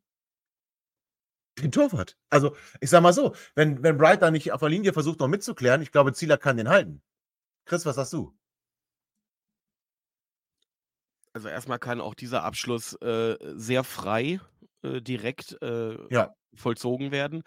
den 1.60 1.72
Torwart? 1.72 2.18
Also, 2.30 2.56
ich 2.82 2.90
sag 2.90 3.02
mal 3.02 3.14
so, 3.14 3.36
wenn, 3.56 3.82
wenn 3.84 3.98
Bright 3.98 4.22
da 4.22 4.32
nicht 4.32 4.52
auf 4.52 4.60
der 4.60 4.70
Linie 4.70 4.94
versucht, 4.94 5.20
noch 5.20 5.28
mitzuklären, 5.28 5.82
ich 5.82 5.92
glaube, 5.92 6.14
Zieler 6.14 6.38
kann 6.38 6.58
den 6.58 6.70
halten. 6.70 7.02
Chris, 7.66 7.86
was 7.86 7.96
sagst 7.96 8.14
du? 8.14 8.36
Also 11.34 11.50
erstmal 11.50 11.80
kann 11.80 12.00
auch 12.00 12.14
dieser 12.14 12.44
Abschluss 12.44 12.94
äh, 13.02 13.38
sehr 13.56 13.84
frei 13.84 14.40
äh, 14.84 15.02
direkt 15.02 15.58
äh, 15.62 15.98
ja. 16.14 16.34
vollzogen 16.56 17.12
werden. 17.12 17.44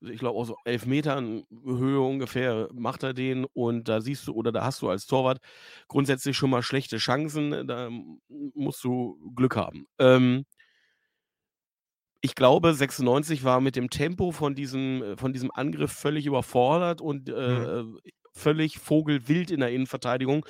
Ich 0.00 0.18
glaube, 0.18 0.38
auch 0.38 0.44
so 0.44 0.56
elf 0.64 0.84
Metern 0.84 1.44
Höhe 1.64 2.00
ungefähr 2.00 2.68
macht 2.72 3.04
er 3.04 3.14
den 3.14 3.44
und 3.44 3.88
da 3.88 4.00
siehst 4.00 4.26
du 4.26 4.32
oder 4.34 4.50
da 4.50 4.64
hast 4.64 4.82
du 4.82 4.88
als 4.88 5.06
Torwart 5.06 5.38
grundsätzlich 5.86 6.36
schon 6.36 6.50
mal 6.50 6.62
schlechte 6.62 6.98
Chancen. 6.98 7.66
Da 7.66 7.88
musst 8.28 8.82
du 8.82 9.16
Glück 9.34 9.56
haben. 9.56 9.86
Ähm, 9.98 10.44
ich 12.20 12.34
glaube, 12.34 12.72
96 12.72 13.44
war 13.44 13.60
mit 13.60 13.76
dem 13.76 13.90
Tempo 13.90 14.30
von 14.30 14.54
diesem, 14.54 15.02
äh, 15.02 15.16
von 15.16 15.32
diesem 15.32 15.50
Angriff 15.50 15.92
völlig 15.92 16.26
überfordert 16.26 17.00
und 17.00 17.28
äh, 17.28 17.82
mhm. 17.82 17.98
Äh, 18.04 18.10
völlig 18.34 18.78
vogelwild 18.78 19.50
in 19.50 19.60
der 19.60 19.70
Innenverteidigung 19.70 20.46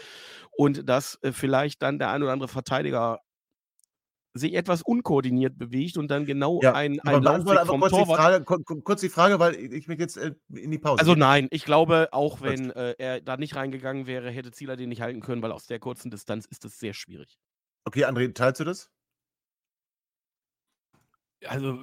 und 0.52 0.88
dass 0.88 1.18
äh, 1.22 1.32
vielleicht 1.32 1.82
dann 1.82 1.98
der 1.98 2.10
ein 2.10 2.22
oder 2.22 2.32
andere 2.32 2.48
Verteidiger 2.48 3.20
sich 4.34 4.54
etwas 4.54 4.82
unkoordiniert 4.82 5.58
bewegt 5.58 5.98
und 5.98 6.08
dann 6.08 6.24
genau 6.24 6.60
ja, 6.62 6.72
ein, 6.74 6.98
ein 7.00 7.22
Laufweg 7.22 7.66
vom 7.66 7.80
kurz 7.80 7.92
Torwart. 7.92 8.40
Die 8.40 8.44
Frage, 8.46 8.82
kurz 8.82 9.00
die 9.00 9.08
Frage, 9.08 9.38
weil 9.38 9.54
ich 9.54 9.88
mich 9.88 9.98
jetzt 9.98 10.16
äh, 10.16 10.32
in 10.54 10.70
die 10.70 10.78
Pause. 10.78 11.00
Also 11.00 11.14
nein, 11.14 11.48
ich 11.50 11.64
glaube, 11.64 12.08
auch 12.12 12.40
wenn 12.40 12.70
äh, 12.70 12.94
er 12.98 13.20
da 13.20 13.36
nicht 13.36 13.56
reingegangen 13.56 14.06
wäre, 14.06 14.30
hätte 14.30 14.50
Zieler 14.50 14.76
den 14.76 14.88
nicht 14.88 15.02
halten 15.02 15.20
können, 15.20 15.42
weil 15.42 15.52
aus 15.52 15.66
der 15.66 15.78
kurzen 15.80 16.10
Distanz 16.10 16.46
ist 16.46 16.64
das 16.64 16.78
sehr 16.78 16.94
schwierig. 16.94 17.38
Okay, 17.84 18.04
André, 18.04 18.32
teilst 18.32 18.60
du 18.60 18.64
das? 18.64 18.90
Also 21.44 21.78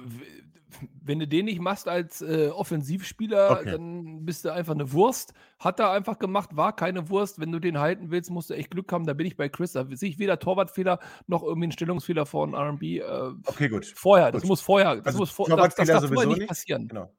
wenn 1.02 1.18
du 1.18 1.26
den 1.26 1.46
nicht 1.46 1.60
machst 1.60 1.88
als 1.88 2.22
äh, 2.22 2.48
Offensivspieler, 2.48 3.50
okay. 3.50 3.72
dann 3.72 4.24
bist 4.24 4.44
du 4.44 4.52
einfach 4.52 4.74
eine 4.74 4.92
Wurst. 4.92 5.32
Hat 5.58 5.80
er 5.80 5.90
einfach 5.90 6.18
gemacht, 6.18 6.56
war 6.56 6.74
keine 6.74 7.08
Wurst. 7.08 7.38
Wenn 7.40 7.52
du 7.52 7.58
den 7.58 7.78
halten 7.78 8.10
willst, 8.10 8.30
musst 8.30 8.50
du 8.50 8.54
echt 8.54 8.70
Glück 8.70 8.92
haben. 8.92 9.06
Da 9.06 9.14
bin 9.14 9.26
ich 9.26 9.36
bei 9.36 9.48
Chris. 9.48 9.72
Da 9.72 9.86
sehe 9.90 10.08
ich 10.08 10.18
weder 10.18 10.38
Torwartfehler 10.38 10.98
noch 11.26 11.42
irgendwie 11.42 11.66
einen 11.66 11.72
Stellungsfehler 11.72 12.26
von 12.26 12.54
RB. 12.54 12.82
Äh, 12.82 13.02
okay, 13.46 13.68
gut. 13.68 13.86
Vorher, 13.86 14.26
gut. 14.26 14.36
das 14.36 14.44
muss 14.48 14.60
vorher, 14.60 14.96
das, 14.96 15.06
also 15.06 15.18
muss 15.18 15.30
vor, 15.30 15.48
das, 15.48 15.74
das 15.74 15.88
darf 15.88 16.06
vorher 16.06 16.26
nicht 16.26 16.48
passieren. 16.48 16.88
Genau. 16.88 17.12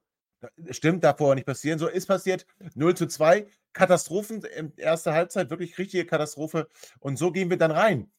Stimmt, 0.72 1.04
darf 1.04 1.18
vorher 1.18 1.36
nicht 1.36 1.46
passieren. 1.46 1.78
So 1.78 1.88
ist 1.88 2.08
passiert. 2.08 2.46
0 2.76 2.96
zu 2.96 3.08
2. 3.08 3.48
Katastrophen 3.74 4.44
in 4.44 4.74
erster 4.78 5.14
Halbzeit, 5.14 5.50
wirklich 5.50 5.78
richtige 5.78 6.06
Katastrophe. 6.06 6.68
Und 7.00 7.18
so 7.18 7.32
gehen 7.32 7.50
wir 7.50 7.58
dann 7.58 7.72
rein. 7.72 8.12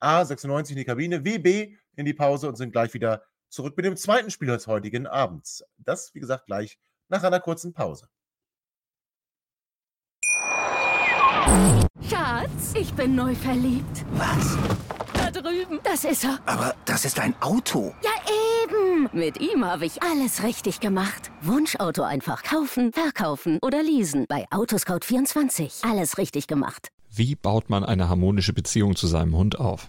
A, 0.00 0.24
96 0.24 0.74
in 0.74 0.78
die 0.78 0.84
Kabine, 0.84 1.24
WB 1.24 1.76
in 1.96 2.06
die 2.06 2.14
Pause 2.14 2.48
und 2.48 2.56
sind 2.56 2.72
gleich 2.72 2.94
wieder 2.94 3.22
zurück 3.48 3.76
mit 3.76 3.86
dem 3.86 3.96
zweiten 3.96 4.30
Spiel 4.30 4.48
des 4.48 4.66
heutigen 4.66 5.06
Abends. 5.06 5.64
Das, 5.78 6.14
wie 6.14 6.20
gesagt, 6.20 6.46
gleich 6.46 6.78
nach 7.08 7.22
einer 7.22 7.40
kurzen 7.40 7.72
Pause. 7.72 8.08
Schatz, 12.08 12.74
ich 12.74 12.92
bin 12.94 13.14
neu 13.14 13.34
verliebt. 13.34 14.04
Was? 14.12 14.56
Da 15.14 15.30
drüben. 15.30 15.80
Das 15.82 16.04
ist 16.04 16.24
er. 16.24 16.38
Aber 16.46 16.74
das 16.84 17.04
ist 17.04 17.18
ein 17.18 17.34
Auto. 17.40 17.94
Ja, 18.02 18.10
eben. 18.64 19.08
Mit 19.12 19.40
ihm 19.40 19.64
habe 19.64 19.86
ich 19.86 20.02
alles 20.02 20.42
richtig 20.42 20.80
gemacht. 20.80 21.30
Wunschauto 21.40 22.02
einfach 22.02 22.42
kaufen, 22.42 22.92
verkaufen 22.92 23.58
oder 23.62 23.82
leasen. 23.82 24.26
Bei 24.28 24.46
Autoscout24. 24.50 25.90
Alles 25.90 26.18
richtig 26.18 26.46
gemacht. 26.46 26.88
Wie 27.10 27.34
baut 27.34 27.70
man 27.70 27.84
eine 27.84 28.08
harmonische 28.08 28.52
Beziehung 28.52 28.94
zu 28.94 29.06
seinem 29.06 29.34
Hund 29.34 29.58
auf? 29.58 29.88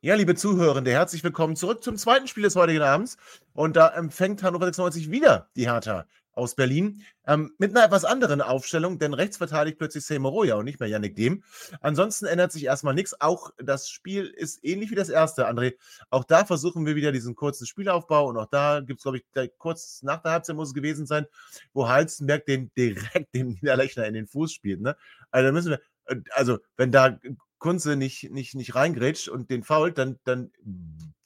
Ja, 0.00 0.14
liebe 0.14 0.36
Zuhörende, 0.36 0.92
herzlich 0.92 1.24
willkommen 1.24 1.56
zurück 1.56 1.82
zum 1.82 1.96
zweiten 1.96 2.28
Spiel 2.28 2.44
des 2.44 2.54
heutigen 2.54 2.82
Abends. 2.82 3.16
Und 3.52 3.74
da 3.74 3.88
empfängt 3.88 4.44
Hannover 4.44 4.66
96 4.66 5.10
wieder 5.10 5.50
die 5.56 5.68
Hertha 5.68 6.06
aus 6.34 6.54
Berlin 6.54 7.02
ähm, 7.26 7.50
mit 7.58 7.74
einer 7.74 7.84
etwas 7.84 8.04
anderen 8.04 8.40
Aufstellung, 8.40 9.00
denn 9.00 9.12
rechts 9.12 9.38
verteidigt 9.38 9.76
plötzlich 9.76 10.04
Seymour 10.04 10.54
und 10.54 10.66
nicht 10.66 10.78
mehr 10.78 10.88
Yannick 10.88 11.16
Dehm. 11.16 11.42
Ansonsten 11.80 12.26
ändert 12.26 12.52
sich 12.52 12.66
erstmal 12.66 12.94
nichts. 12.94 13.20
Auch 13.20 13.50
das 13.58 13.90
Spiel 13.90 14.26
ist 14.26 14.64
ähnlich 14.64 14.92
wie 14.92 14.94
das 14.94 15.08
erste, 15.08 15.48
André. 15.48 15.74
Auch 16.10 16.22
da 16.22 16.44
versuchen 16.44 16.86
wir 16.86 16.94
wieder 16.94 17.10
diesen 17.10 17.34
kurzen 17.34 17.66
Spielaufbau 17.66 18.28
und 18.28 18.36
auch 18.36 18.46
da 18.46 18.78
gibt 18.78 19.00
es, 19.00 19.02
glaube 19.02 19.18
ich, 19.18 19.24
kurz 19.58 20.04
nach 20.04 20.22
der 20.22 20.30
Halbzeit 20.30 20.54
muss 20.54 20.68
es 20.68 20.74
gewesen 20.74 21.06
sein, 21.06 21.26
wo 21.72 21.88
Halstenberg 21.88 22.46
den 22.46 22.70
direkt 22.76 23.34
den 23.34 23.48
Niederlechner 23.48 24.06
in 24.06 24.14
den 24.14 24.28
Fuß 24.28 24.52
spielt. 24.52 24.80
Ne? 24.80 24.96
Also 25.32 25.50
müssen 25.50 25.70
wir, 25.70 25.80
äh, 26.04 26.20
also 26.36 26.58
wenn 26.76 26.92
da 26.92 27.18
Kunze 27.58 27.96
nicht, 27.96 28.30
nicht, 28.30 28.54
nicht 28.54 28.74
reingrätscht 28.74 29.28
und 29.28 29.50
den 29.50 29.62
fault, 29.62 29.98
dann, 29.98 30.18
dann 30.24 30.52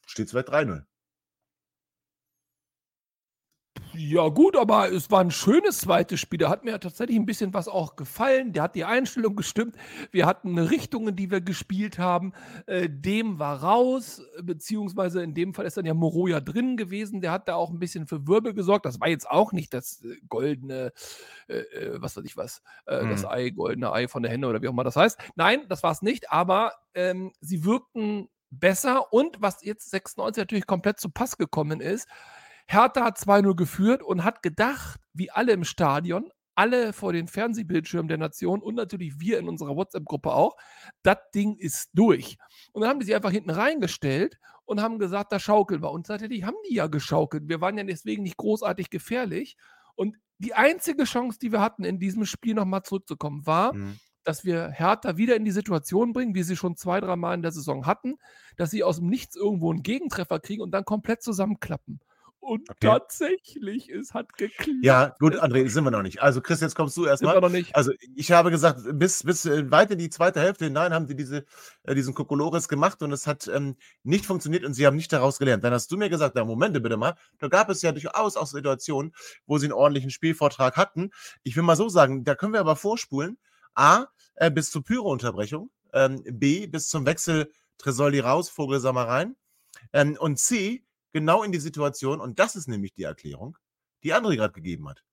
steht 0.06 0.28
es 0.28 0.32
bei 0.32 0.40
3-0. 0.40 0.84
Ja, 3.94 4.28
gut, 4.28 4.56
aber 4.56 4.90
es 4.90 5.10
war 5.10 5.20
ein 5.20 5.30
schönes 5.30 5.78
zweites 5.78 6.18
Spiel. 6.18 6.38
Da 6.38 6.48
hat 6.48 6.64
mir 6.64 6.78
tatsächlich 6.80 7.16
ein 7.18 7.26
bisschen 7.26 7.52
was 7.52 7.68
auch 7.68 7.96
gefallen. 7.96 8.52
Der 8.52 8.62
hat 8.62 8.74
die 8.74 8.84
Einstellung 8.84 9.36
gestimmt. 9.36 9.76
Wir 10.10 10.26
hatten 10.26 10.58
Richtungen, 10.58 11.14
die 11.14 11.30
wir 11.30 11.40
gespielt 11.40 11.98
haben. 11.98 12.32
Äh, 12.66 12.88
dem 12.88 13.38
war 13.38 13.62
raus, 13.62 14.22
beziehungsweise 14.42 15.22
in 15.22 15.34
dem 15.34 15.52
Fall 15.52 15.66
ist 15.66 15.76
dann 15.76 15.84
ja 15.84 15.94
Moroja 15.94 16.40
drin 16.40 16.76
gewesen. 16.76 17.20
Der 17.20 17.32
hat 17.32 17.48
da 17.48 17.54
auch 17.56 17.70
ein 17.70 17.78
bisschen 17.78 18.06
für 18.06 18.26
Wirbel 18.26 18.54
gesorgt. 18.54 18.86
Das 18.86 19.00
war 19.00 19.08
jetzt 19.08 19.28
auch 19.28 19.52
nicht 19.52 19.74
das 19.74 20.02
äh, 20.02 20.16
goldene, 20.28 20.92
äh, 21.48 21.58
äh, 21.58 22.00
was 22.00 22.16
weiß 22.16 22.24
ich 22.24 22.36
was, 22.36 22.62
äh, 22.86 23.02
mhm. 23.02 23.10
das 23.10 23.26
Ei, 23.26 23.50
goldene 23.50 23.92
Ei 23.92 24.08
von 24.08 24.22
der 24.22 24.32
Henne 24.32 24.48
oder 24.48 24.62
wie 24.62 24.68
auch 24.68 24.72
immer 24.72 24.84
das 24.84 24.96
heißt. 24.96 25.18
Nein, 25.36 25.66
das 25.68 25.82
war 25.82 25.92
es 25.92 26.00
nicht, 26.00 26.32
aber 26.32 26.72
ähm, 26.94 27.32
sie 27.40 27.64
wirkten 27.64 28.28
besser 28.50 29.12
und 29.12 29.40
was 29.40 29.64
jetzt 29.64 29.90
96 29.90 30.40
natürlich 30.40 30.66
komplett 30.66 31.00
zu 31.00 31.10
Pass 31.10 31.36
gekommen 31.36 31.80
ist, 31.80 32.08
Hertha 32.72 33.04
hat 33.04 33.18
2-0 33.18 33.54
geführt 33.54 34.02
und 34.02 34.24
hat 34.24 34.42
gedacht, 34.42 34.98
wie 35.12 35.30
alle 35.30 35.52
im 35.52 35.64
Stadion, 35.64 36.30
alle 36.54 36.94
vor 36.94 37.12
den 37.12 37.28
Fernsehbildschirmen 37.28 38.08
der 38.08 38.16
Nation 38.16 38.62
und 38.62 38.76
natürlich 38.76 39.20
wir 39.20 39.38
in 39.38 39.48
unserer 39.48 39.76
WhatsApp-Gruppe 39.76 40.32
auch, 40.32 40.56
das 41.02 41.18
Ding 41.34 41.56
ist 41.56 41.90
durch. 41.92 42.38
Und 42.72 42.80
dann 42.80 42.90
haben 42.90 43.00
die 43.00 43.06
sich 43.06 43.14
einfach 43.14 43.30
hinten 43.30 43.50
reingestellt 43.50 44.38
und 44.64 44.80
haben 44.80 44.98
gesagt, 44.98 45.32
da 45.32 45.38
schaukeln 45.38 45.82
wir. 45.82 45.90
Und 45.90 46.06
tatsächlich 46.06 46.44
haben 46.44 46.56
die 46.68 46.74
ja 46.74 46.86
geschaukelt. 46.86 47.46
Wir 47.46 47.60
waren 47.60 47.76
ja 47.76 47.84
deswegen 47.84 48.22
nicht 48.22 48.38
großartig 48.38 48.88
gefährlich. 48.88 49.56
Und 49.94 50.16
die 50.38 50.54
einzige 50.54 51.04
Chance, 51.04 51.38
die 51.38 51.52
wir 51.52 51.60
hatten, 51.60 51.84
in 51.84 51.98
diesem 51.98 52.24
Spiel 52.24 52.54
nochmal 52.54 52.82
zurückzukommen, 52.82 53.46
war, 53.46 53.74
mhm. 53.74 53.98
dass 54.24 54.46
wir 54.46 54.70
Hertha 54.70 55.18
wieder 55.18 55.36
in 55.36 55.44
die 55.44 55.50
Situation 55.50 56.14
bringen, 56.14 56.34
wie 56.34 56.42
sie 56.42 56.56
schon 56.56 56.76
zwei, 56.76 57.00
drei 57.00 57.16
Mal 57.16 57.34
in 57.34 57.42
der 57.42 57.52
Saison 57.52 57.84
hatten, 57.84 58.16
dass 58.56 58.70
sie 58.70 58.82
aus 58.82 58.96
dem 58.96 59.08
Nichts 59.08 59.36
irgendwo 59.36 59.70
einen 59.70 59.82
Gegentreffer 59.82 60.40
kriegen 60.40 60.62
und 60.62 60.70
dann 60.70 60.86
komplett 60.86 61.22
zusammenklappen. 61.22 62.00
Und 62.42 62.68
okay. 62.68 62.88
tatsächlich, 62.88 63.88
es 63.88 64.14
hat 64.14 64.36
geklappt. 64.36 64.78
Ja, 64.82 65.14
gut, 65.20 65.40
André, 65.40 65.68
sind 65.68 65.84
wir 65.84 65.92
noch 65.92 66.02
nicht. 66.02 66.20
Also, 66.22 66.40
Chris, 66.40 66.60
jetzt 66.60 66.74
kommst 66.74 66.96
du 66.96 67.06
erstmal. 67.06 67.34
Sind 67.34 67.40
wir 67.40 67.48
noch 67.48 67.54
nicht. 67.54 67.76
Also, 67.76 67.92
ich 68.16 68.32
habe 68.32 68.50
gesagt, 68.50 68.80
bis, 68.94 69.22
bis 69.22 69.46
äh, 69.46 69.70
weit 69.70 69.92
in 69.92 69.98
die 69.98 70.10
zweite 70.10 70.40
Hälfte 70.40 70.64
hinein 70.64 70.92
haben 70.92 71.06
sie 71.06 71.14
diese, 71.14 71.44
äh, 71.84 71.94
diesen 71.94 72.14
Kokolores 72.14 72.68
gemacht 72.68 73.00
und 73.00 73.12
es 73.12 73.28
hat 73.28 73.46
ähm, 73.46 73.76
nicht 74.02 74.26
funktioniert 74.26 74.64
und 74.64 74.74
sie 74.74 74.88
haben 74.88 74.96
nicht 74.96 75.12
daraus 75.12 75.38
gelernt. 75.38 75.62
Dann 75.62 75.72
hast 75.72 75.92
du 75.92 75.96
mir 75.96 76.08
gesagt, 76.08 76.34
na, 76.34 76.44
Momente 76.44 76.80
bitte 76.80 76.96
mal, 76.96 77.14
da 77.38 77.46
gab 77.46 77.68
es 77.68 77.80
ja 77.80 77.92
durchaus 77.92 78.36
auch 78.36 78.48
Situationen, 78.48 79.14
wo 79.46 79.58
sie 79.58 79.66
einen 79.66 79.74
ordentlichen 79.74 80.10
Spielvortrag 80.10 80.76
hatten. 80.76 81.12
Ich 81.44 81.54
will 81.54 81.62
mal 81.62 81.76
so 81.76 81.88
sagen, 81.88 82.24
da 82.24 82.34
können 82.34 82.54
wir 82.54 82.60
aber 82.60 82.74
vorspulen. 82.74 83.38
A, 83.76 84.06
äh, 84.34 84.50
bis 84.50 84.72
zur 84.72 84.82
Pyro-Unterbrechung. 84.82 85.70
Ähm, 85.92 86.24
B, 86.24 86.66
bis 86.66 86.88
zum 86.88 87.06
Wechsel 87.06 87.52
Tresoldi 87.78 88.18
raus, 88.18 88.48
Vogelsammer 88.48 89.06
rein. 89.06 89.36
Ähm, 89.92 90.16
und 90.18 90.40
C, 90.40 90.82
genau 91.12 91.42
in 91.42 91.52
die 91.52 91.60
Situation, 91.60 92.20
und 92.20 92.38
das 92.38 92.56
ist 92.56 92.68
nämlich 92.68 92.92
die 92.94 93.04
Erklärung, 93.04 93.58
die 94.02 94.14
André 94.14 94.36
gerade 94.36 94.52
gegeben 94.52 94.88
hat. 94.88 95.04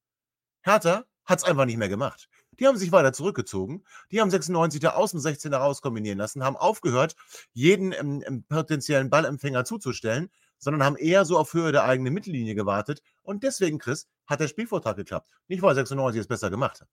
Hertha 0.62 1.06
hat 1.26 1.40
es 1.40 1.46
einfach 1.46 1.66
nicht 1.66 1.78
mehr 1.78 1.90
gemacht. 1.90 2.28
Die 2.60 2.68
haben 2.68 2.78
sich 2.78 2.92
weiter 2.92 3.14
zurückgezogen. 3.14 3.84
Die 4.12 4.20
haben 4.20 4.32
96 4.32 4.82
der 4.82 4.98
Außen 4.98 5.20
16 5.20 5.54
rauskombinieren 5.54 6.18
lassen, 6.18 6.44
haben 6.44 6.58
aufgehört, 6.58 7.16
jeden 7.54 7.94
ähm, 7.94 8.24
ähm, 8.26 8.44
potenziellen 8.50 9.10
Ballempfänger 9.10 9.64
zuzustellen, 9.64 10.30
sondern 10.58 10.84
haben 10.84 10.98
eher 10.98 11.24
so 11.26 11.38
auf 11.38 11.54
Höhe 11.54 11.72
der 11.72 11.84
eigenen 11.84 12.14
Mittellinie 12.14 12.56
gewartet. 12.56 13.02
Und 13.22 13.44
deswegen, 13.44 13.78
Chris, 13.78 14.08
hat 14.26 14.40
der 14.40 14.48
Spielvortrag 14.48 14.98
geklappt. 14.98 15.30
Nicht, 15.48 15.62
weil 15.62 15.76
96 15.76 16.20
es 16.20 16.28
besser 16.28 16.50
gemacht 16.50 16.82
hat. 16.82 16.90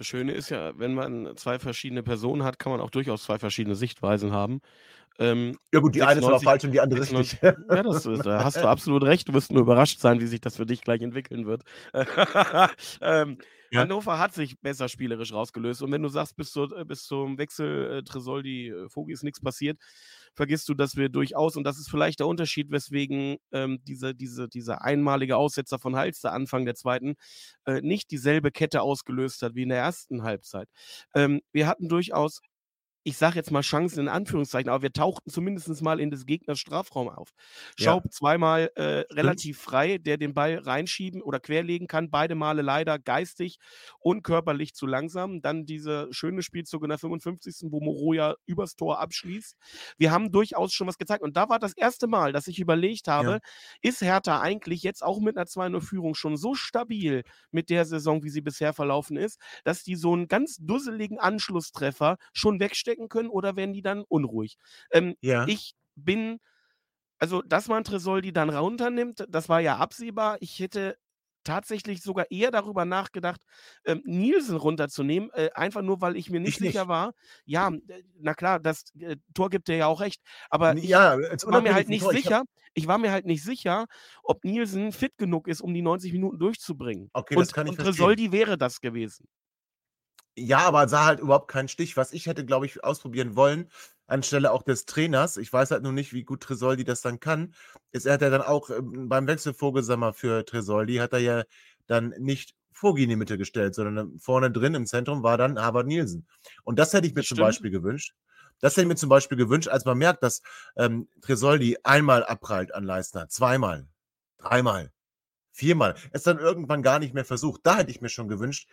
Das 0.00 0.06
Schöne 0.06 0.32
ist 0.32 0.48
ja, 0.48 0.72
wenn 0.78 0.94
man 0.94 1.36
zwei 1.36 1.58
verschiedene 1.58 2.02
Personen 2.02 2.42
hat, 2.42 2.58
kann 2.58 2.72
man 2.72 2.80
auch 2.80 2.88
durchaus 2.88 3.24
zwei 3.24 3.38
verschiedene 3.38 3.76
Sichtweisen 3.76 4.32
haben. 4.32 4.62
Ähm, 5.18 5.58
ja 5.74 5.80
gut, 5.80 5.94
die 5.94 5.98
96, 5.98 6.00
eine 6.00 6.20
ist 6.20 6.24
aber 6.24 6.40
falsch 6.40 6.64
und 6.64 6.72
die 6.72 6.80
andere 6.80 7.00
96, 7.00 7.42
richtig. 7.42 7.64
Ja, 7.68 7.82
das 7.82 8.06
ist, 8.06 8.24
da 8.24 8.42
hast 8.42 8.56
du 8.56 8.66
absolut 8.66 9.02
recht. 9.02 9.28
Du 9.28 9.34
wirst 9.34 9.52
nur 9.52 9.60
überrascht 9.60 10.00
sein, 10.00 10.22
wie 10.22 10.26
sich 10.26 10.40
das 10.40 10.56
für 10.56 10.64
dich 10.64 10.80
gleich 10.80 11.02
entwickeln 11.02 11.44
wird. 11.44 11.64
ähm, 13.02 13.36
ja. 13.70 13.80
Hannover 13.80 14.18
hat 14.18 14.32
sich 14.32 14.58
besser 14.58 14.88
spielerisch 14.88 15.34
rausgelöst. 15.34 15.82
Und 15.82 15.92
wenn 15.92 16.02
du 16.02 16.08
sagst, 16.08 16.34
bis, 16.34 16.50
zu, 16.50 16.66
bis 16.86 17.02
zum 17.02 17.36
Wechsel 17.36 17.98
äh, 17.98 18.02
Tresoldi, 18.02 18.68
äh, 18.68 19.12
ist 19.12 19.22
nichts 19.22 19.42
passiert, 19.42 19.78
vergisst 20.34 20.68
du, 20.68 20.74
dass 20.74 20.96
wir 20.96 21.08
durchaus, 21.08 21.56
und 21.56 21.64
das 21.64 21.78
ist 21.78 21.90
vielleicht 21.90 22.20
der 22.20 22.26
Unterschied, 22.26 22.70
weswegen 22.70 23.36
ähm, 23.52 23.80
diese, 23.84 24.14
diese, 24.14 24.48
dieser 24.48 24.82
einmalige 24.82 25.36
Aussetzer 25.36 25.78
von 25.78 25.96
Halster 25.96 26.32
Anfang 26.32 26.64
der 26.64 26.74
zweiten 26.74 27.14
äh, 27.66 27.80
nicht 27.80 28.10
dieselbe 28.10 28.50
Kette 28.50 28.82
ausgelöst 28.82 29.42
hat 29.42 29.54
wie 29.54 29.62
in 29.62 29.68
der 29.70 29.78
ersten 29.78 30.22
Halbzeit. 30.22 30.68
Ähm, 31.14 31.40
wir 31.52 31.66
hatten 31.66 31.88
durchaus 31.88 32.40
ich 33.02 33.16
sage 33.16 33.36
jetzt 33.36 33.50
mal 33.50 33.62
Chancen 33.62 34.00
in 34.00 34.08
Anführungszeichen, 34.08 34.68
aber 34.68 34.82
wir 34.82 34.92
tauchten 34.92 35.30
zumindest 35.30 35.80
mal 35.82 36.00
in 36.00 36.10
des 36.10 36.26
Gegners 36.26 36.58
Strafraum 36.58 37.08
auf. 37.08 37.30
Schaub 37.78 38.04
ja. 38.04 38.10
zweimal 38.10 38.70
äh, 38.74 39.04
relativ 39.12 39.58
frei, 39.58 39.96
der 39.98 40.18
den 40.18 40.34
Ball 40.34 40.58
reinschieben 40.58 41.22
oder 41.22 41.40
querlegen 41.40 41.86
kann, 41.86 42.10
beide 42.10 42.34
Male 42.34 42.60
leider 42.60 42.98
geistig 42.98 43.58
und 44.00 44.22
körperlich 44.22 44.74
zu 44.74 44.86
langsam. 44.86 45.40
Dann 45.40 45.64
diese 45.64 46.08
schöne 46.10 46.42
Spielzug 46.42 46.82
in 46.82 46.90
der 46.90 46.98
55. 46.98 47.70
wo 47.70 47.80
Moroja 47.80 48.34
übers 48.44 48.76
Tor 48.76 49.00
abschließt. 49.00 49.56
Wir 49.96 50.10
haben 50.10 50.30
durchaus 50.30 50.72
schon 50.74 50.86
was 50.86 50.98
gezeigt 50.98 51.22
und 51.22 51.36
da 51.36 51.48
war 51.48 51.58
das 51.58 51.72
erste 51.72 52.06
Mal, 52.06 52.32
dass 52.32 52.48
ich 52.48 52.58
überlegt 52.58 53.08
habe, 53.08 53.30
ja. 53.30 53.38
ist 53.80 54.02
Hertha 54.02 54.40
eigentlich 54.40 54.82
jetzt 54.82 55.02
auch 55.02 55.20
mit 55.20 55.38
einer 55.38 55.46
2-0-Führung 55.46 56.14
schon 56.14 56.36
so 56.36 56.54
stabil 56.54 57.22
mit 57.50 57.70
der 57.70 57.86
Saison, 57.86 58.22
wie 58.24 58.30
sie 58.30 58.42
bisher 58.42 58.74
verlaufen 58.74 59.16
ist, 59.16 59.40
dass 59.64 59.84
die 59.84 59.96
so 59.96 60.12
einen 60.12 60.28
ganz 60.28 60.58
dusseligen 60.60 61.18
Anschlusstreffer 61.18 62.18
schon 62.34 62.60
wegstellen 62.60 62.89
wegstecken 62.90 63.08
können 63.08 63.28
oder 63.28 63.56
werden 63.56 63.72
die 63.72 63.82
dann 63.82 64.02
unruhig? 64.02 64.56
Ähm, 64.90 65.16
ja. 65.20 65.46
Ich 65.46 65.74
bin, 65.94 66.40
also 67.18 67.42
dass 67.42 67.68
man 67.68 67.84
Tresoldi 67.84 68.32
dann 68.32 68.50
runternimmt, 68.50 69.26
das 69.28 69.48
war 69.48 69.60
ja 69.60 69.76
absehbar. 69.76 70.36
Ich 70.40 70.58
hätte 70.58 70.96
tatsächlich 71.42 72.02
sogar 72.02 72.30
eher 72.30 72.50
darüber 72.50 72.84
nachgedacht, 72.84 73.40
ähm, 73.86 74.02
Nielsen 74.04 74.56
runterzunehmen, 74.56 75.30
äh, 75.32 75.48
einfach 75.54 75.80
nur, 75.80 76.02
weil 76.02 76.16
ich 76.16 76.28
mir 76.28 76.38
nicht 76.38 76.60
ich 76.60 76.66
sicher 76.66 76.80
nicht. 76.80 76.88
war. 76.88 77.12
Ja, 77.46 77.70
na 78.18 78.34
klar, 78.34 78.60
das 78.60 78.84
äh, 78.98 79.16
Tor 79.32 79.48
gibt 79.48 79.70
er 79.70 79.76
ja 79.76 79.86
auch 79.86 80.00
recht, 80.00 80.20
aber 80.50 80.76
ja, 80.76 81.18
ich 81.18 81.46
war 81.46 81.62
mir 81.62 81.74
halt 81.74 81.88
nicht 81.88 82.02
Tor. 82.02 82.12
sicher. 82.12 82.42
Ich, 82.74 82.82
ich, 82.82 82.88
war 82.88 82.98
mir 82.98 83.10
halt 83.10 83.24
nicht 83.24 83.42
sicher, 83.42 83.86
ob 84.22 84.44
Nielsen 84.44 84.92
fit 84.92 85.16
genug 85.16 85.48
ist, 85.48 85.62
um 85.62 85.72
die 85.72 85.80
90 85.80 86.12
Minuten 86.12 86.38
durchzubringen. 86.38 87.08
Okay, 87.14 87.36
und, 87.36 87.40
das 87.40 87.52
kann 87.54 87.66
ich 87.66 87.72
und. 87.72 87.84
Tresoldi 87.84 88.32
wäre 88.32 88.58
das 88.58 88.80
gewesen. 88.82 89.26
Ja, 90.40 90.60
aber 90.60 90.88
sah 90.88 91.04
halt 91.04 91.20
überhaupt 91.20 91.48
keinen 91.48 91.68
Stich. 91.68 91.96
Was 91.96 92.12
ich 92.12 92.26
hätte, 92.26 92.44
glaube 92.46 92.66
ich, 92.66 92.82
ausprobieren 92.82 93.36
wollen, 93.36 93.70
anstelle 94.06 94.52
auch 94.52 94.62
des 94.62 94.86
Trainers, 94.86 95.36
ich 95.36 95.52
weiß 95.52 95.70
halt 95.70 95.82
nur 95.82 95.92
nicht, 95.92 96.12
wie 96.12 96.24
gut 96.24 96.40
Tresoldi 96.42 96.84
das 96.84 97.02
dann 97.02 97.20
kann, 97.20 97.54
ist, 97.92 98.06
er 98.06 98.14
hat 98.14 98.22
ja 98.22 98.30
dann 98.30 98.42
auch 98.42 98.70
ähm, 98.70 99.08
beim 99.08 99.26
Wechsel 99.26 99.54
Vogelsammer 99.54 100.12
für 100.12 100.44
Tresoldi, 100.44 100.96
hat 100.96 101.12
er 101.12 101.20
ja 101.20 101.44
dann 101.86 102.14
nicht 102.18 102.54
Vogi 102.72 103.04
in 103.04 103.10
die 103.10 103.16
Mitte 103.16 103.36
gestellt, 103.38 103.74
sondern 103.74 104.18
vorne 104.18 104.50
drin 104.50 104.74
im 104.74 104.86
Zentrum 104.86 105.22
war 105.22 105.36
dann 105.36 105.60
Harvard 105.60 105.86
Nielsen. 105.86 106.26
Und 106.64 106.78
das 106.78 106.92
hätte 106.92 107.06
ich 107.06 107.14
mir 107.14 107.20
das 107.20 107.28
zum 107.28 107.36
stimmt. 107.36 107.48
Beispiel 107.48 107.70
gewünscht. 107.70 108.14
Das 108.60 108.72
hätte 108.72 108.82
ich 108.82 108.88
mir 108.88 108.96
zum 108.96 109.08
Beispiel 109.08 109.38
gewünscht, 109.38 109.68
als 109.68 109.84
man 109.84 109.98
merkt, 109.98 110.22
dass 110.22 110.42
ähm, 110.76 111.08
Tresoldi 111.20 111.78
einmal 111.82 112.24
abprallt 112.24 112.74
an 112.74 112.84
Leistner, 112.84 113.28
zweimal, 113.28 113.86
dreimal, 114.38 114.92
viermal, 115.52 115.94
es 116.12 116.22
dann 116.22 116.38
irgendwann 116.38 116.82
gar 116.82 116.98
nicht 116.98 117.14
mehr 117.14 117.24
versucht. 117.24 117.60
Da 117.64 117.78
hätte 117.78 117.90
ich 117.90 118.00
mir 118.00 118.08
schon 118.08 118.28
gewünscht, 118.28 118.68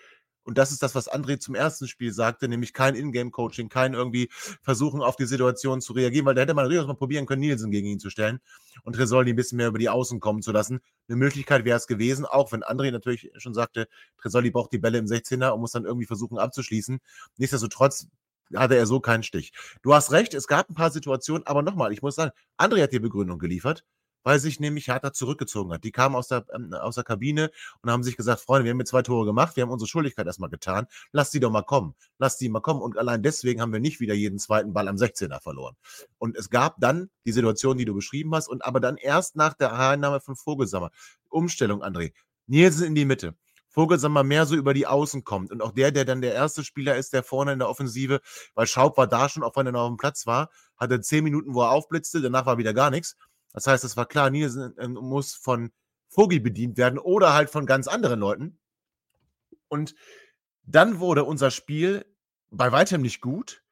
und 0.48 0.58
das 0.58 0.72
ist 0.72 0.82
das, 0.82 0.96
was 0.96 1.12
André 1.12 1.40
zum 1.40 1.56
ersten 1.56 1.90
Spiel 1.90 2.14
sagte, 2.14 2.48
nämlich 2.48 2.72
kein 2.72 2.96
Ingame-Coaching, 2.96 3.68
kein 3.68 3.94
irgendwie 3.94 4.30
versuchen, 4.62 5.02
auf 5.02 5.18
die 5.18 5.26
Situation 5.26 5.82
zu 5.82 5.92
reagieren, 5.92 6.26
weil 6.26 6.36
da 6.36 6.42
hätte 6.42 6.54
man 6.54 6.70
durchaus 6.70 6.88
mal 6.88 6.94
probieren 6.94 7.26
können, 7.26 7.42
Nielsen 7.42 7.70
gegen 7.70 7.88
ihn 7.88 8.00
zu 8.00 8.10
stellen 8.10 8.40
und 8.84 8.94
Tresoldi 8.94 9.34
ein 9.34 9.36
bisschen 9.36 9.58
mehr 9.58 9.68
über 9.68 9.78
die 9.78 9.90
Außen 9.90 10.22
kommen 10.22 10.42
zu 10.42 10.54
lassen. 10.54 10.80
Eine 11.10 11.18
Möglichkeit 11.18 11.66
wäre 11.66 11.76
es 11.76 11.86
gewesen, 11.86 12.26
auch 12.26 12.54
wenn 12.54 12.64
André 12.64 12.92
natürlich 12.92 13.30
schon 13.36 13.54
sagte, 13.54 13.90
Tresoldi 14.22 14.50
braucht 14.50 14.72
die 14.72 14.78
Bälle 14.78 14.98
im 15.00 15.06
16er 15.06 15.50
und 15.50 15.60
muss 15.60 15.74
dann 15.74 15.84
irgendwie 15.84 16.06
versuchen 16.06 16.38
abzuschließen. 16.38 17.00
Nichtsdestotrotz 17.36 18.08
hatte 18.56 18.78
er 18.78 18.86
so 18.86 19.02
keinen 19.02 19.24
Stich. 19.24 19.52
Du 19.82 19.94
hast 19.94 20.14
recht, 20.14 20.34
es 20.34 20.48
gab 20.48 20.70
ein 20.70 20.76
paar 20.76 20.92
Situationen, 20.92 21.46
aber 21.46 21.62
nochmal, 21.62 21.92
ich 21.92 22.02
muss 22.02 22.16
sagen, 22.16 22.32
André 22.58 22.84
hat 22.84 22.94
die 22.94 23.00
Begründung 23.00 23.38
geliefert 23.38 23.84
weil 24.28 24.42
sich 24.42 24.60
nämlich 24.60 24.90
Hertha 24.90 25.14
zurückgezogen 25.14 25.72
hat. 25.72 25.86
Die 25.86 25.94
kamen 25.94 26.14
aus 26.14 26.28
der, 26.28 26.46
ähm, 26.54 26.74
aus 26.74 26.96
der 26.96 27.06
Kabine 27.06 27.50
und 27.82 27.90
haben 27.90 28.04
sich 28.04 28.18
gesagt, 28.18 28.42
Freunde, 28.42 28.66
wir 28.66 28.72
haben 28.72 28.80
jetzt 28.80 28.90
zwei 28.90 29.02
Tore 29.02 29.26
gemacht, 29.26 29.56
wir 29.56 29.64
haben 29.64 29.70
unsere 29.70 29.88
Schuldigkeit 29.88 30.28
erstmal 30.28 30.50
getan, 30.50 30.86
lass 31.14 31.32
die 31.32 31.40
doch 31.40 31.50
mal 31.50 31.62
kommen, 31.62 31.96
lass 32.18 32.38
die 32.38 32.50
mal 32.50 32.60
kommen. 32.60 32.82
Und 32.82 32.98
allein 32.98 33.24
deswegen 33.24 33.62
haben 33.62 33.72
wir 33.72 33.80
nicht 33.80 34.02
wieder 34.02 34.14
jeden 34.14 34.38
zweiten 34.38 34.74
Ball 34.74 34.90
am 34.90 34.98
16er 34.98 35.40
verloren. 35.42 35.78
Und 36.18 36.36
es 36.36 36.50
gab 36.50 36.76
dann 36.82 37.10
die 37.26 37.32
Situation, 37.32 37.78
die 37.78 37.86
du 37.86 37.94
beschrieben 37.94 38.36
hast, 38.36 38.50
und 38.50 38.66
aber 38.66 38.82
dann 38.82 38.98
erst 38.98 39.38
nach 39.38 39.54
der 39.54 39.72
Einnahme 39.72 40.20
von 40.20 40.36
Vogelsammer. 40.36 40.92
Umstellung, 41.30 41.82
André. 41.82 42.12
Nielsen 42.48 42.86
in 42.86 42.96
die 42.96 43.06
Mitte. 43.06 43.34
Vogelsammer 43.70 44.26
mehr 44.26 44.46
so 44.46 44.56
über 44.56 44.74
die 44.74 44.88
Außen 44.88 45.24
kommt. 45.24 45.54
Und 45.54 45.62
auch 45.62 45.72
der, 45.72 45.94
der 45.94 46.04
dann 46.04 46.20
der 46.20 46.34
erste 46.34 46.66
Spieler 46.66 46.98
ist, 46.98 47.14
der 47.14 47.24
vorne 47.24 47.54
in 47.54 47.60
der 47.60 47.70
Offensive, 47.70 48.20
weil 48.56 48.68
Schaub 48.68 48.98
war 48.98 49.08
da 49.08 49.30
schon, 49.30 49.44
auch 49.44 49.56
wenn 49.56 49.68
er 49.68 49.72
noch 49.72 49.84
auf 49.84 49.90
dem 49.90 49.98
Platz 49.98 50.28
war, 50.28 50.50
hatte 50.76 51.00
zehn 51.00 51.24
Minuten, 51.24 51.54
wo 51.54 51.62
er 51.62 51.72
aufblitzte, 51.72 52.22
danach 52.22 52.46
war 52.46 52.58
wieder 52.58 52.74
gar 52.74 52.90
nichts. 52.90 53.16
Das 53.54 53.68
heißt, 53.68 53.84
es 53.84 53.98
war 53.98 54.06
klar, 54.06 54.30
Nielsen 54.30 54.74
ähm, 54.80 54.94
muss 54.94 55.34
von 55.34 55.72
Vogi 56.10 56.40
bedient 56.40 56.78
werden 56.78 57.00
oder 57.00 57.34
halt 57.34 57.50
von 57.50 57.66
ganz 57.66 57.88
anderen 57.88 58.20
Leuten. 58.20 58.60
Und 59.68 59.96
dann 60.64 61.00
wurde 61.00 61.24
unser 61.24 61.52
Spiel 61.52 62.06
bei 62.50 62.72
weitem 62.72 63.02
nicht 63.02 63.22
gut, 63.22 63.64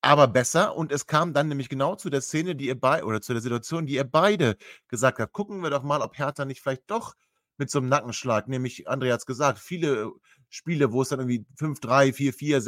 aber 0.00 0.28
besser. 0.28 0.76
Und 0.76 0.92
es 0.92 1.06
kam 1.06 1.32
dann 1.32 1.48
nämlich 1.48 1.68
genau 1.68 1.94
zu 1.96 2.10
der 2.10 2.20
Szene, 2.20 2.56
die 2.56 2.66
ihr 2.66 2.80
bei 2.80 3.04
oder 3.04 3.20
zu 3.20 3.32
der 3.32 3.42
Situation, 3.42 3.86
die 3.86 3.94
ihr 3.94 4.04
beide 4.04 4.56
gesagt 4.88 5.18
habt. 5.18 5.32
Gucken 5.32 5.62
wir 5.62 5.70
doch 5.70 5.82
mal, 5.82 6.02
ob 6.02 6.18
Hertha 6.18 6.44
nicht 6.44 6.60
vielleicht 6.60 6.90
doch 6.90 7.14
mit 7.58 7.70
so 7.70 7.78
einem 7.78 7.88
Nackenschlag, 7.88 8.48
nämlich 8.48 8.88
André 8.88 9.12
hat 9.12 9.20
es 9.20 9.26
gesagt, 9.26 9.58
viele 9.58 10.10
Spiele, 10.52 10.92
wo 10.92 11.00
es 11.02 11.08
dann 11.08 11.18
irgendwie 11.18 11.46
5-3, 11.58 12.14
4-4, 12.14 12.58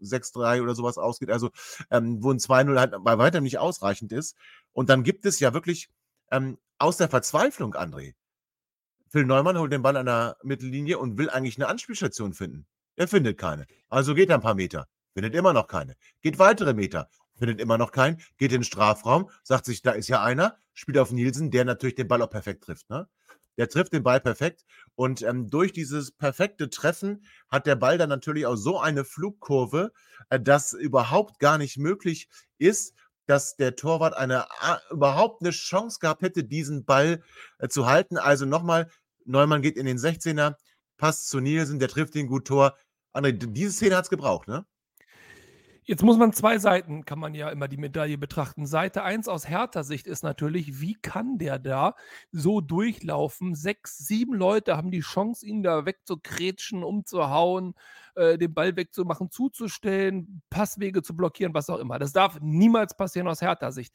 6-3 0.00 0.60
oder 0.60 0.74
sowas 0.74 0.98
ausgeht, 0.98 1.30
also 1.30 1.50
ähm, 1.90 2.22
wo 2.22 2.32
ein 2.32 2.38
2-0 2.38 2.78
halt 2.78 2.94
bei 3.04 3.16
weitem 3.16 3.44
nicht 3.44 3.58
ausreichend 3.58 4.12
ist. 4.12 4.36
Und 4.72 4.90
dann 4.90 5.04
gibt 5.04 5.24
es 5.24 5.38
ja 5.38 5.54
wirklich 5.54 5.88
ähm, 6.32 6.58
aus 6.78 6.96
der 6.96 7.08
Verzweiflung, 7.08 7.74
André. 7.74 8.14
Phil 9.10 9.24
Neumann 9.24 9.56
holt 9.56 9.72
den 9.72 9.82
Ball 9.82 9.96
an 9.96 10.06
der 10.06 10.36
Mittellinie 10.42 10.98
und 10.98 11.16
will 11.16 11.30
eigentlich 11.30 11.56
eine 11.56 11.68
Anspielstation 11.68 12.34
finden. 12.34 12.66
Er 12.96 13.08
findet 13.08 13.38
keine. 13.38 13.66
Also 13.88 14.14
geht 14.14 14.28
er 14.30 14.34
ein 14.34 14.42
paar 14.42 14.56
Meter, 14.56 14.88
findet 15.14 15.34
immer 15.34 15.52
noch 15.52 15.68
keine. 15.68 15.96
Geht 16.20 16.40
weitere 16.40 16.74
Meter, 16.74 17.08
findet 17.36 17.60
immer 17.60 17.78
noch 17.78 17.92
keinen. 17.92 18.18
Geht 18.36 18.52
in 18.52 18.58
den 18.58 18.64
Strafraum, 18.64 19.30
sagt 19.44 19.64
sich, 19.64 19.80
da 19.82 19.92
ist 19.92 20.08
ja 20.08 20.22
einer, 20.22 20.58
spielt 20.74 20.98
auf 20.98 21.12
Nielsen, 21.12 21.52
der 21.52 21.64
natürlich 21.64 21.94
den 21.94 22.08
Ball 22.08 22.20
auch 22.20 22.30
perfekt 22.30 22.64
trifft. 22.64 22.90
Ne? 22.90 23.08
Der 23.58 23.68
trifft 23.68 23.92
den 23.92 24.02
Ball 24.02 24.20
perfekt. 24.20 24.64
Und 24.94 25.22
ähm, 25.22 25.50
durch 25.50 25.72
dieses 25.72 26.12
perfekte 26.12 26.70
Treffen 26.70 27.24
hat 27.50 27.66
der 27.66 27.76
Ball 27.76 27.98
dann 27.98 28.08
natürlich 28.08 28.46
auch 28.46 28.56
so 28.56 28.80
eine 28.80 29.04
Flugkurve, 29.04 29.92
äh, 30.30 30.40
dass 30.40 30.72
überhaupt 30.72 31.38
gar 31.40 31.58
nicht 31.58 31.76
möglich 31.76 32.28
ist, 32.56 32.94
dass 33.26 33.56
der 33.56 33.76
Torwart 33.76 34.16
eine 34.16 34.46
überhaupt 34.90 35.42
eine 35.42 35.50
Chance 35.50 35.98
gehabt 36.00 36.22
hätte, 36.22 36.44
diesen 36.44 36.84
Ball 36.84 37.22
äh, 37.58 37.68
zu 37.68 37.86
halten. 37.86 38.16
Also 38.16 38.46
nochmal, 38.46 38.90
Neumann 39.26 39.60
geht 39.60 39.76
in 39.76 39.84
den 39.84 39.98
16er, 39.98 40.54
passt 40.96 41.28
zu 41.28 41.40
Nielsen, 41.40 41.78
der 41.78 41.88
trifft 41.88 42.14
den 42.14 42.26
gut 42.26 42.46
Tor. 42.46 42.76
André, 43.12 43.32
diese 43.32 43.72
Szene 43.72 43.96
hat 43.96 44.04
es 44.04 44.10
gebraucht, 44.10 44.48
ne? 44.48 44.64
Jetzt 45.90 46.02
muss 46.02 46.18
man 46.18 46.34
zwei 46.34 46.58
Seiten, 46.58 47.06
kann 47.06 47.18
man 47.18 47.34
ja 47.34 47.48
immer 47.48 47.66
die 47.66 47.78
Medaille 47.78 48.18
betrachten. 48.18 48.66
Seite 48.66 49.04
1 49.04 49.26
aus 49.26 49.48
härter 49.48 49.84
Sicht 49.84 50.06
ist 50.06 50.22
natürlich, 50.22 50.82
wie 50.82 50.96
kann 51.00 51.38
der 51.38 51.58
da 51.58 51.94
so 52.30 52.60
durchlaufen? 52.60 53.54
Sechs, 53.54 53.96
sieben 53.96 54.34
Leute 54.34 54.76
haben 54.76 54.90
die 54.90 55.00
Chance, 55.00 55.46
ihn 55.46 55.62
da 55.62 55.86
wegzukretschen, 55.86 56.84
umzuhauen, 56.84 57.72
äh, 58.16 58.36
den 58.36 58.52
Ball 58.52 58.76
wegzumachen, 58.76 59.30
zuzustellen, 59.30 60.42
Passwege 60.50 61.00
zu 61.02 61.16
blockieren, 61.16 61.54
was 61.54 61.70
auch 61.70 61.78
immer. 61.78 61.98
Das 61.98 62.12
darf 62.12 62.38
niemals 62.42 62.94
passieren 62.94 63.26
aus 63.26 63.40
härter 63.40 63.72
Sicht. 63.72 63.94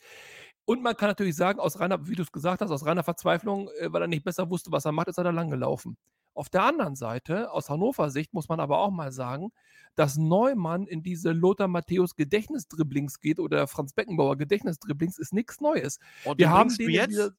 Und 0.66 0.82
man 0.82 0.98
kann 0.98 1.10
natürlich 1.10 1.36
sagen, 1.36 1.60
aus 1.60 1.80
reiner, 1.80 2.08
wie 2.08 2.16
du 2.16 2.24
es 2.24 2.32
gesagt 2.32 2.62
hast, 2.64 2.72
aus 2.72 2.88
reiner 2.88 3.04
Verzweiflung, 3.04 3.70
äh, 3.80 3.94
weil 3.94 4.02
er 4.02 4.08
nicht 4.08 4.24
besser 4.24 4.50
wusste, 4.50 4.72
was 4.72 4.86
er 4.86 4.94
macht, 4.94 5.10
ist 5.10 5.20
er 5.20 5.26
da 5.26 5.30
lang 5.30 5.52
gelaufen. 5.52 5.96
Auf 6.34 6.50
der 6.50 6.64
anderen 6.64 6.96
Seite, 6.96 7.52
aus 7.52 7.70
Hannover 7.70 8.10
Sicht, 8.10 8.34
muss 8.34 8.50
man 8.50 8.60
aber 8.60 8.80
auch 8.80 8.92
mal 8.92 9.12
sagen, 9.12 9.52
dass 9.96 10.18
Neumann 10.18 10.88
in 10.88 11.04
diese 11.04 11.32
Lothar 11.32 11.68
Matthäus 11.68 12.16
Gedächtnisdribblings 12.16 13.20
geht 13.20 13.40
oder 13.40 13.68
Franz 13.68 13.94
Beckenbauer 13.94 14.38
Gedächtnisdribblings 14.38 15.20
ist 15.20 15.34
nichts 15.34 15.62
Neues. 15.62 16.00
Oh, 16.26 16.34
wir 16.36 16.50
haben 16.50 16.76
den 16.76 16.90
jetzt? 16.90 17.34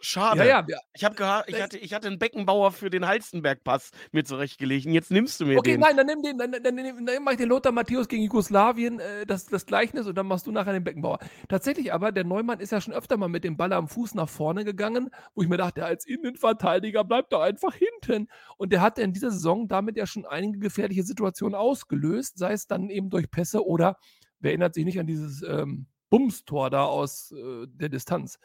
Schade. 0.00 0.46
Ja, 0.46 0.64
ja, 0.66 0.78
ich, 0.94 1.04
hab 1.04 1.14
ich, 1.48 1.62
hatte, 1.62 1.78
ich 1.78 1.94
hatte 1.94 2.08
einen 2.08 2.18
Beckenbauer 2.18 2.72
für 2.72 2.90
den 2.90 3.06
Halstenberg-Pass 3.06 3.90
mir 4.12 4.24
zurechtgelegt. 4.24 4.86
Jetzt 4.86 5.10
nimmst 5.10 5.40
du 5.40 5.46
mir 5.46 5.58
okay, 5.58 5.72
den. 5.72 5.82
Okay, 5.82 5.94
nein, 5.94 5.96
dann 5.96 6.06
nimm 6.06 6.22
den. 6.22 6.38
Dann, 6.38 6.52
dann, 6.52 6.76
dann, 6.76 7.06
dann 7.06 7.22
mach 7.22 7.32
ich 7.32 7.38
den 7.38 7.48
Lothar 7.48 7.72
Matthäus 7.72 8.08
gegen 8.08 8.22
Jugoslawien, 8.24 9.00
äh, 9.00 9.26
das, 9.26 9.46
das 9.46 9.66
Gleichnis, 9.66 10.06
und 10.06 10.16
dann 10.16 10.26
machst 10.26 10.46
du 10.46 10.52
nachher 10.52 10.72
den 10.72 10.84
Beckenbauer. 10.84 11.18
Tatsächlich 11.48 11.92
aber, 11.92 12.12
der 12.12 12.24
Neumann 12.24 12.60
ist 12.60 12.72
ja 12.72 12.80
schon 12.80 12.94
öfter 12.94 13.16
mal 13.16 13.28
mit 13.28 13.44
dem 13.44 13.56
Ball 13.56 13.72
am 13.72 13.88
Fuß 13.88 14.14
nach 14.14 14.28
vorne 14.28 14.64
gegangen, 14.64 15.10
wo 15.34 15.42
ich 15.42 15.48
mir 15.48 15.56
dachte, 15.56 15.84
als 15.84 16.06
Innenverteidiger 16.06 17.04
bleibt 17.04 17.32
doch 17.32 17.40
einfach 17.40 17.74
hinten. 17.74 18.28
Und 18.56 18.72
der 18.72 18.80
hatte 18.80 19.02
in 19.02 19.12
dieser 19.12 19.30
Saison 19.30 19.68
damit 19.68 19.96
ja 19.96 20.06
schon 20.06 20.26
einige 20.26 20.58
gefährliche 20.58 21.02
Situationen 21.02 21.54
ausgelöst, 21.54 22.38
sei 22.38 22.52
es 22.52 22.66
dann 22.66 22.90
eben 22.90 23.10
durch 23.10 23.30
Pässe 23.30 23.64
oder, 23.64 23.96
wer 24.40 24.50
erinnert 24.50 24.74
sich 24.74 24.84
nicht 24.84 25.00
an 25.00 25.06
dieses 25.06 25.42
ähm, 25.42 25.86
Bumstor 26.10 26.70
da 26.70 26.84
aus 26.84 27.32
äh, 27.32 27.66
der 27.68 27.88
Distanz. 27.88 28.38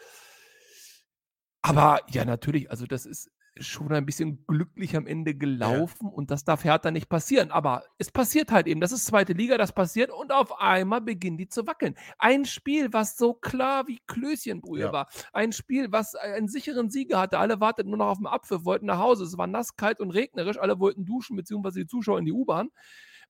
Aber 1.62 2.02
ja, 2.10 2.26
natürlich, 2.26 2.72
also 2.72 2.86
das 2.86 3.06
ist 3.06 3.30
schon 3.58 3.92
ein 3.92 4.06
bisschen 4.06 4.46
glücklich 4.46 4.96
am 4.96 5.08
Ende 5.08 5.36
gelaufen 5.36 6.08
ja. 6.08 6.14
und 6.16 6.32
das 6.32 6.44
darf 6.44 6.64
Hertha 6.64 6.92
nicht 6.92 7.10
passieren. 7.10 7.52
Aber 7.52 7.84
es 7.98 8.12
passiert 8.12 8.52
halt 8.52 8.68
eben. 8.68 8.80
Das 8.80 8.92
ist 8.92 9.06
zweite 9.06 9.34
Liga, 9.34 9.58
das 9.58 9.74
passiert 9.74 10.12
und 10.12 10.32
auf 10.32 10.60
einmal 10.60 11.02
beginnen 11.02 11.38
die 11.38 11.50
zu 11.50 11.68
wackeln. 11.68 11.96
Ein 12.18 12.46
Spiel, 12.46 12.94
was 12.94 13.18
so 13.18 13.34
klar 13.34 13.88
wie 13.88 14.00
Klößchenbrühe 14.08 14.86
ja. 14.86 14.94
war. 14.94 15.10
Ein 15.34 15.52
Spiel, 15.52 15.92
was 15.92 16.16
einen 16.16 16.48
sicheren 16.48 16.90
Sieger 16.90 17.20
hatte. 17.20 17.40
Alle 17.40 17.60
warteten 17.60 17.90
nur 17.90 17.98
noch 17.98 18.08
auf 18.08 18.18
den 18.20 18.28
Apfel, 18.28 18.66
wollten 18.66 18.86
nach 18.86 19.00
Hause. 19.00 19.26
Es 19.26 19.38
war 19.38 19.48
nass, 19.48 19.76
kalt 19.76 20.00
und 20.00 20.12
regnerisch. 20.12 20.58
Alle 20.58 20.80
wollten 20.80 21.06
duschen, 21.06 21.36
beziehungsweise 21.36 21.80
die 21.80 21.88
Zuschauer 21.88 22.20
in 22.20 22.26
die 22.26 22.34
U-Bahn 22.34 22.70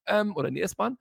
ähm, 0.05 0.35
oder 0.35 0.49
in 0.49 0.55
die 0.55 0.61
S-Bahn. 0.61 0.97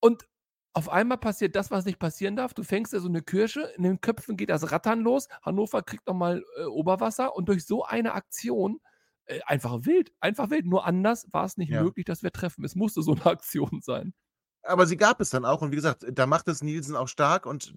Und 0.00 0.26
auf 0.74 0.88
einmal 0.88 1.18
passiert 1.18 1.54
das, 1.54 1.70
was 1.70 1.84
nicht 1.84 1.98
passieren 1.98 2.36
darf. 2.36 2.54
Du 2.54 2.62
fängst 2.62 2.92
ja 2.92 3.00
so 3.00 3.08
eine 3.08 3.22
Kirsche, 3.22 3.72
in 3.76 3.82
den 3.82 4.00
Köpfen 4.00 4.36
geht 4.36 4.50
das 4.50 4.72
Rattern 4.72 5.00
los. 5.00 5.28
Hannover 5.42 5.82
kriegt 5.82 6.06
nochmal 6.06 6.44
äh, 6.56 6.64
Oberwasser 6.64 7.36
und 7.36 7.48
durch 7.48 7.66
so 7.66 7.84
eine 7.84 8.14
Aktion 8.14 8.80
äh, 9.26 9.40
einfach 9.46 9.84
wild, 9.84 10.12
einfach 10.20 10.50
wild. 10.50 10.66
Nur 10.66 10.86
anders 10.86 11.26
war 11.32 11.44
es 11.44 11.56
nicht 11.56 11.70
ja. 11.70 11.82
möglich, 11.82 12.06
dass 12.06 12.22
wir 12.22 12.32
treffen. 12.32 12.64
Es 12.64 12.74
musste 12.74 13.02
so 13.02 13.12
eine 13.12 13.26
Aktion 13.26 13.80
sein. 13.82 14.14
Aber 14.62 14.86
sie 14.86 14.96
gab 14.96 15.20
es 15.20 15.30
dann 15.30 15.44
auch 15.44 15.60
und 15.60 15.72
wie 15.72 15.76
gesagt, 15.76 16.06
da 16.10 16.26
macht 16.26 16.48
es 16.48 16.62
Nielsen 16.62 16.96
auch 16.96 17.08
stark 17.08 17.46
und 17.46 17.74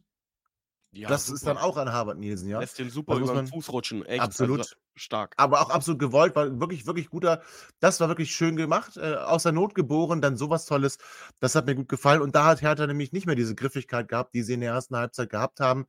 ja, 0.95 1.09
das 1.09 1.25
super. 1.25 1.35
ist 1.35 1.47
dann 1.47 1.57
auch 1.57 1.77
an 1.77 1.91
Harvard 1.91 2.17
Nielsen, 2.17 2.49
ja. 2.49 2.59
Lässt 2.59 2.79
den 2.79 2.89
super 2.89 3.17
über 3.17 3.33
den 3.33 3.47
Fuß 3.47 3.71
rutschen. 3.71 4.05
Echt, 4.05 4.21
absolut. 4.21 4.59
Also 4.59 4.75
stark. 4.95 5.33
Aber 5.37 5.61
auch 5.61 5.69
absolut 5.69 5.99
gewollt, 5.99 6.35
war 6.35 6.59
wirklich, 6.59 6.85
wirklich 6.85 7.09
guter. 7.09 7.41
Das 7.79 7.99
war 7.99 8.07
wirklich 8.07 8.33
schön 8.33 8.55
gemacht. 8.55 8.97
Äh, 8.97 9.15
aus 9.15 9.43
der 9.43 9.51
Not 9.51 9.75
geboren, 9.75 10.21
dann 10.21 10.37
sowas 10.37 10.65
Tolles. 10.65 10.97
Das 11.39 11.55
hat 11.55 11.65
mir 11.65 11.75
gut 11.75 11.89
gefallen. 11.89 12.21
Und 12.21 12.35
da 12.35 12.45
hat 12.45 12.61
Hertha 12.61 12.87
nämlich 12.87 13.11
nicht 13.11 13.25
mehr 13.25 13.35
diese 13.35 13.55
Griffigkeit 13.55 14.07
gehabt, 14.07 14.33
die 14.33 14.43
sie 14.43 14.53
in 14.53 14.61
der 14.61 14.71
ersten 14.71 14.95
Halbzeit 14.95 15.29
gehabt 15.29 15.59
haben 15.59 15.85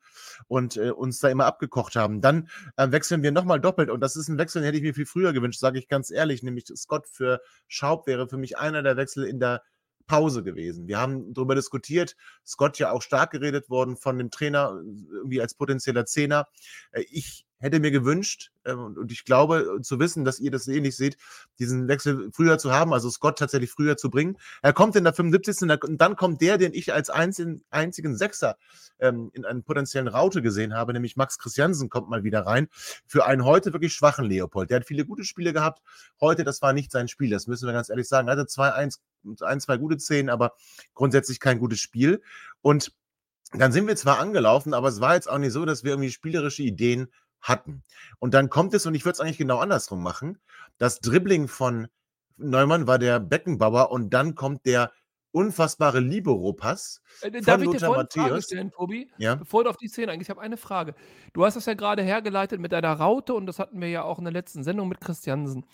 und 0.49 0.77
äh, 0.77 0.91
uns 0.91 1.21
da 1.21 1.29
immer 1.29 1.47
abgekocht 1.47 1.97
haben. 1.97 2.21
Dann 2.21 2.49
äh, 2.77 2.91
wechseln 2.91 3.23
wir 3.23 3.33
nochmal 3.33 3.61
doppelt. 3.61 3.91
Und 3.91 4.01
das 4.01 4.17
ist 4.17 4.29
ein 4.29 4.39
Wechsel, 4.39 4.63
den 4.63 4.67
hätte 4.67 4.79
ich 4.79 4.83
mir 4.83 4.95
viel 4.95 5.07
früher 5.07 5.33
gewünscht, 5.33 5.61
sage 5.61 5.79
ich 5.79 5.89
ganz 5.89 6.11
ehrlich. 6.11 6.43
Nämlich 6.43 6.67
Scott 6.75 7.07
für 7.07 7.41
Schaub 7.69 8.07
wäre 8.07 8.29
für 8.29 8.39
mich 8.39 8.59
einer 8.59 8.83
der 8.83 8.97
Wechsel 8.97 9.25
in 9.25 9.39
der 9.39 9.63
Pause 10.07 10.43
gewesen. 10.43 10.89
Wir 10.89 10.99
haben 10.99 11.33
darüber 11.35 11.55
diskutiert, 11.55 12.17
Scott 12.47 12.79
ja 12.79 12.91
auch 12.91 13.03
stark 13.03 13.31
geredet 13.31 13.71
worden 13.71 13.97
von 13.97 14.19
dem 14.19 14.31
Trainer, 14.31 14.81
irgendwie 15.13 15.41
als 15.41 15.55
potenzieller 15.55 16.07
Zehner. 16.07 16.49
Äh, 16.93 17.05
ich 17.11 17.46
hätte 17.59 17.81
mir 17.81 17.91
gewünscht, 17.91 18.51
ähm, 18.65 18.97
und 18.97 19.11
ich 19.11 19.25
glaube 19.25 19.79
zu 19.83 19.99
wissen, 19.99 20.25
dass 20.25 20.39
ihr 20.39 20.51
das 20.51 20.69
ähnlich 20.69 20.97
seht, 20.97 21.17
diesen 21.59 21.89
Wechsel 21.89 22.31
früher 22.33 22.59
zu 22.59 22.73
haben, 22.73 22.93
also 22.93 23.11
Scott 23.11 23.39
tatsächlich 23.39 23.71
früher 23.71 23.97
zu 23.97 24.11
bringen. 24.11 24.37
Er 24.63 24.73
kommt 24.73 24.97
in 24.97 25.05
der 25.05 25.13
75. 25.13 25.71
und 25.83 25.99
dann 25.99 26.17
kommt 26.17 26.41
der, 26.41 26.59
den 26.59 26.75
ich 26.75 26.93
als 26.93 27.11
einzigen, 27.11 27.63
einzigen 27.71 28.17
Sechser 28.17 28.57
ähm, 28.99 29.31
in 29.33 29.45
einem 29.45 29.63
potenziellen 29.63 30.09
Raute 30.09 30.43
gesehen 30.43 30.75
habe, 30.75 30.93
nämlich 30.93 31.17
Max 31.17 31.39
Christiansen 31.39 31.89
kommt 31.89 32.09
mal 32.09 32.25
wieder 32.25 32.41
rein, 32.47 32.69
für 33.07 33.27
einen 33.27 33.45
heute 33.45 33.73
wirklich 33.73 33.95
schwachen 33.95 34.27
Leopold. 34.27 34.71
Der 34.71 34.81
hat 34.81 34.87
viele 34.87 35.05
gute 35.05 35.25
Spiele 35.25 35.53
gehabt. 35.53 35.83
Heute, 36.21 36.45
das 36.45 36.63
war 36.63 36.73
nicht 36.73 36.93
sein 36.93 37.09
Spiel, 37.09 37.31
das 37.31 37.47
müssen 37.47 37.67
wir 37.67 37.73
ganz 37.73 37.89
ehrlich 37.89 38.09
sagen. 38.09 38.29
Er 38.29 38.33
hatte 38.33 38.45
2-1, 38.45 38.99
ein, 39.43 39.61
zwei 39.61 39.77
gute 39.77 39.99
Szenen, 39.99 40.29
aber 40.29 40.53
grundsätzlich 40.95 41.41
kein 41.41 41.59
gutes 41.59 41.81
Spiel. 41.81 42.23
Und 42.63 42.93
dann 43.53 43.73
sind 43.73 43.87
wir 43.87 43.97
zwar 43.97 44.19
angelaufen, 44.19 44.75
aber 44.75 44.89
es 44.89 45.01
war 45.01 45.15
jetzt 45.15 45.31
auch 45.31 45.39
nicht 45.39 45.53
so, 45.53 45.65
dass 45.65 45.85
wir 45.85 45.93
irgendwie 45.93 46.11
spielerische 46.11 46.63
Ideen 46.63 47.09
hatten. 47.41 47.83
Und 48.19 48.35
dann 48.35 48.49
kommt 48.51 48.75
es, 48.75 48.87
und 48.87 48.95
ich 48.95 49.05
würde 49.05 49.15
es 49.15 49.21
eigentlich 49.21 49.39
genau 49.39 49.59
andersrum 49.59 50.03
machen, 50.03 50.39
das 50.79 51.01
Dribbling 51.01 51.49
von 51.49 51.89
Neumann 52.37 52.87
war 52.87 52.99
der 52.99 53.21
Beckenbauer 53.21 53.91
und 53.91 54.11
dann 54.11 54.35
kommt 54.35 54.67
der 54.67 54.93
unfassbare 55.33 56.01
Libero-Pass 56.01 57.03
äh, 57.21 57.31
von 57.31 57.43
Darf 57.43 57.63
ich 57.63 57.71
dir 57.71 57.81
Lothar 57.81 58.07
Frage 58.11 58.43
stellen, 58.43 58.71
Tobi? 58.71 59.11
Ja? 59.19 59.35
Bevor 59.35 59.65
du 59.65 59.71
auf 59.71 59.77
die 59.77 59.89
Szene 59.89 60.13
eingehst, 60.13 60.29
ich 60.29 60.31
habe 60.31 60.41
eine 60.41 60.57
Frage. 60.57 60.95
Du 61.35 61.45
hast 61.45 61.57
das 61.57 61.67
ja 61.67 61.75
gerade 61.75 62.03
hergeleitet 62.03 62.59
mit 62.59 62.73
deiner 62.73 62.95
Raute 62.95 63.35
und 63.35 63.47
das 63.47 63.59
hatten 63.59 63.81
wir 63.81 63.89
ja 63.89 64.03
auch 64.03 64.19
in 64.19 64.25
der 64.25 64.33
letzten 64.33 64.65
Sendung 64.65 64.89
mit 64.89 65.01
Christiansen. 65.01 65.67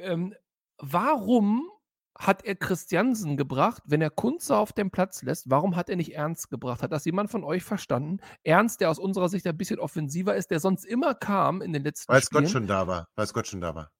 Ähm, 0.00 0.34
warum 0.78 1.70
hat 2.18 2.44
er 2.44 2.54
Christiansen 2.54 3.36
gebracht, 3.36 3.82
wenn 3.86 4.02
er 4.02 4.10
Kunze 4.10 4.56
auf 4.56 4.72
dem 4.72 4.90
Platz 4.90 5.22
lässt? 5.22 5.48
Warum 5.48 5.76
hat 5.76 5.88
er 5.88 5.96
nicht 5.96 6.14
Ernst 6.14 6.50
gebracht? 6.50 6.82
Hat 6.82 6.92
das 6.92 7.04
jemand 7.04 7.30
von 7.30 7.44
euch 7.44 7.62
verstanden? 7.62 8.18
Ernst, 8.42 8.80
der 8.80 8.90
aus 8.90 8.98
unserer 8.98 9.28
Sicht 9.28 9.46
ein 9.46 9.56
bisschen 9.56 9.78
offensiver 9.78 10.34
ist, 10.36 10.50
der 10.50 10.60
sonst 10.60 10.84
immer 10.84 11.14
kam 11.14 11.62
in 11.62 11.72
den 11.72 11.82
letzten 11.82 12.12
Weil 12.12 12.22
Spielen. 12.22 12.44
Gott 12.44 12.52
schon 12.52 12.66
da 12.66 12.86
war. 12.86 13.08
Weil 13.14 13.26
Gott 13.26 13.46
schon 13.46 13.60
da 13.60 13.74
war. 13.74 13.90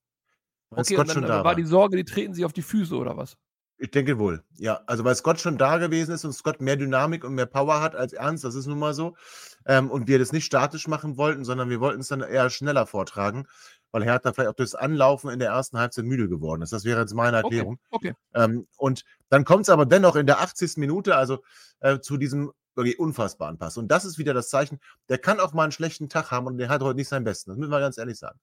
Weil 0.71 0.81
okay, 0.81 0.95
Gott 0.95 1.09
dann, 1.09 1.15
schon 1.15 1.23
da 1.23 1.29
war. 1.29 1.45
war 1.45 1.55
die 1.55 1.65
Sorge, 1.65 1.97
die 1.97 2.05
treten 2.05 2.35
sich 2.35 2.45
auf 2.45 2.53
die 2.53 2.63
Füße 2.63 2.97
oder 2.97 3.17
was? 3.17 3.37
Ich 3.83 3.91
denke 3.91 4.19
wohl, 4.19 4.45
ja. 4.59 4.83
Also 4.87 5.05
weil 5.05 5.15
Scott 5.15 5.41
schon 5.41 5.57
da 5.57 5.79
gewesen 5.79 6.13
ist 6.13 6.27
und 6.27 6.33
Scott 6.35 6.61
mehr 6.61 6.77
Dynamik 6.77 7.25
und 7.25 7.35
mehr 7.35 7.47
Power 7.47 7.81
hat 7.81 7.97
als 7.97 8.13
Ernst, 8.13 8.45
das 8.45 8.55
ist 8.55 8.67
nun 8.67 8.79
mal 8.79 8.93
so. 8.93 9.17
Ähm, 9.65 9.91
und 9.91 10.07
wir 10.07 10.19
das 10.19 10.33
nicht 10.33 10.45
statisch 10.45 10.87
machen 10.87 11.17
wollten, 11.17 11.45
sondern 11.45 11.71
wir 11.71 11.81
wollten 11.81 12.01
es 12.01 12.09
dann 12.09 12.21
eher 12.21 12.51
schneller 12.51 12.87
vortragen 12.87 13.47
weil 13.93 14.05
Hertha 14.05 14.33
vielleicht 14.33 14.51
auch 14.51 14.55
durchs 14.55 14.75
Anlaufen 14.75 15.31
in 15.31 15.39
der 15.39 15.51
ersten 15.51 15.79
Halbzeit 15.79 16.05
müde 16.05 16.29
geworden 16.29 16.63
ist. 16.63 16.73
Das 16.73 16.85
wäre 16.85 17.01
jetzt 17.01 17.15
meine 17.15 17.39
Erklärung. 17.39 17.79
Okay. 17.91 18.11
okay. 18.11 18.17
Ähm, 18.35 18.67
und 18.77 19.05
dann 19.29 19.45
kommt 19.45 19.63
es 19.63 19.69
aber 19.69 19.87
dennoch 19.87 20.17
in 20.17 20.27
der 20.27 20.41
80. 20.41 20.77
Minute, 20.77 21.17
also 21.17 21.43
äh, 21.81 21.99
zu 22.01 22.17
diesem 22.17 22.53
wirklich 22.75 22.99
unfassbaren 22.99 23.59
Pass. 23.59 23.77
Und 23.77 23.89
das 23.89 24.05
ist 24.05 24.19
wieder 24.19 24.35
das 24.35 24.49
Zeichen, 24.49 24.81
der 25.09 25.19
kann 25.19 25.41
auch 25.41 25.53
mal 25.53 25.65
einen 25.65 25.73
schlechten 25.73 26.09
Tag 26.09 26.31
haben 26.31 26.47
und 26.47 26.59
der 26.59 26.69
hat 26.69 26.83
heute 26.83 26.97
nicht 26.97 27.09
seinen 27.09 27.25
besten. 27.25 27.51
Das 27.51 27.59
müssen 27.59 27.71
wir 27.71 27.81
ganz 27.81 27.99
ehrlich 27.99 28.19
sagen. 28.19 28.39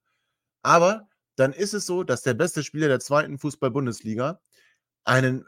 Aber 0.62 1.08
dann 1.36 1.54
ist 1.54 1.74
es 1.74 1.86
so, 1.86 2.04
dass 2.04 2.24
der 2.24 2.34
beste 2.34 2.64
Spieler 2.64 2.88
der 2.88 3.00
zweiten 3.00 3.38
Fußball-Bundesliga 3.38 4.42
einen 5.06 5.46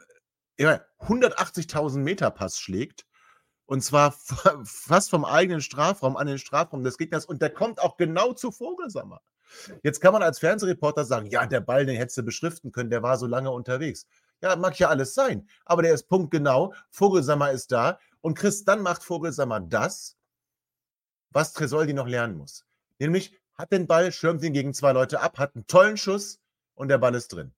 ja, 0.58 0.80
180.000 1.00 1.98
Meter 1.98 2.30
Pass 2.30 2.58
schlägt. 2.58 3.06
Und 3.66 3.82
zwar 3.82 4.12
fast 4.64 5.10
vom 5.10 5.24
eigenen 5.24 5.60
Strafraum 5.60 6.16
an 6.16 6.26
den 6.26 6.38
Strafraum 6.38 6.82
des 6.82 6.98
Gegners. 6.98 7.24
Und 7.24 7.42
der 7.42 7.50
kommt 7.50 7.80
auch 7.80 7.96
genau 7.96 8.32
zu 8.32 8.50
Vogelsammer. 8.50 9.20
Jetzt 9.82 10.00
kann 10.00 10.12
man 10.12 10.22
als 10.22 10.38
Fernsehreporter 10.38 11.04
sagen, 11.04 11.26
ja, 11.26 11.46
der 11.46 11.60
Ball, 11.60 11.86
den 11.86 11.96
hättest 11.96 12.18
du 12.18 12.22
beschriften 12.22 12.72
können, 12.72 12.90
der 12.90 13.02
war 13.02 13.18
so 13.18 13.26
lange 13.26 13.50
unterwegs. 13.50 14.06
Ja, 14.42 14.56
mag 14.56 14.78
ja 14.78 14.88
alles 14.88 15.14
sein, 15.14 15.48
aber 15.64 15.82
der 15.82 15.92
ist 15.92 16.08
punktgenau, 16.08 16.72
Vogelsammer 16.90 17.50
ist 17.50 17.72
da 17.72 17.98
und 18.20 18.38
Chris, 18.38 18.64
dann 18.64 18.82
macht 18.82 19.02
Vogelsammer 19.02 19.60
das, 19.60 20.16
was 21.30 21.52
Tresoldi 21.52 21.92
noch 21.92 22.08
lernen 22.08 22.36
muss. 22.36 22.64
Nämlich 22.98 23.38
hat 23.54 23.72
den 23.72 23.86
Ball, 23.86 24.12
schirmt 24.12 24.42
ihn 24.42 24.52
gegen 24.52 24.72
zwei 24.72 24.92
Leute 24.92 25.20
ab, 25.20 25.38
hat 25.38 25.54
einen 25.54 25.66
tollen 25.66 25.96
Schuss 25.96 26.40
und 26.74 26.88
der 26.88 26.98
Ball 26.98 27.14
ist 27.14 27.28
drin. 27.28 27.52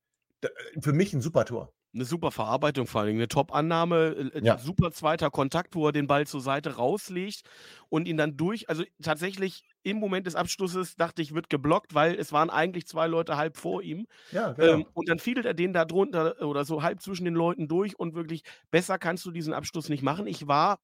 Für 0.81 0.93
mich 0.93 1.13
ein 1.13 1.21
super 1.21 1.45
Tor. 1.45 1.73
Eine 1.95 2.07
super 2.07 2.31
Verarbeitung 2.31 2.87
vor 2.87 3.03
allem, 3.03 3.17
eine 3.17 3.29
Top-Annahme, 3.29 4.31
äh, 4.35 4.45
ja. 4.45 4.57
super 4.57 4.93
zweiter 4.93 5.31
Kontakt, 5.31 5.75
wo 5.75 5.87
er 5.87 5.93
den 5.93 6.07
Ball 6.07 6.27
zur 6.27 6.41
Seite 6.41 6.77
rauslegt 6.77 7.43
und 7.91 8.09
ihn 8.09 8.17
dann 8.17 8.39
durch, 8.39 8.71
also 8.71 8.83
tatsächlich 9.03 9.65
im 9.83 9.99
Moment 9.99 10.27
des 10.27 10.35
Abschlusses 10.35 10.97
dachte 10.97 11.21
ich, 11.21 11.35
wird 11.35 11.51
geblockt, 11.51 11.95
weil 11.95 12.15
es 12.15 12.33
waren 12.33 12.49
eigentlich 12.49 12.87
zwei 12.87 13.07
Leute 13.09 13.37
halb 13.37 13.59
vor 13.59 13.83
ihm. 13.83 14.07
Ja, 14.31 14.53
genau. 14.53 14.73
Ähm, 14.73 14.87
und 14.95 15.09
dann 15.09 15.19
fiedelt 15.19 15.45
er 15.45 15.55
den 15.55 15.75
da 15.75 15.85
drunter 15.85 16.41
oder 16.41 16.65
so 16.65 16.83
halb 16.83 17.03
zwischen 17.03 17.27
den 17.27 17.35
Leuten 17.35 17.69
durch 17.69 17.99
und 17.99 18.15
wirklich 18.15 18.43
besser 18.71 18.99
kannst 18.99 19.27
du 19.27 19.31
diesen 19.31 19.53
Abschluss 19.53 19.91
nicht 19.91 20.03
machen. 20.03 20.27
Ich 20.27 20.47
war, 20.47 20.79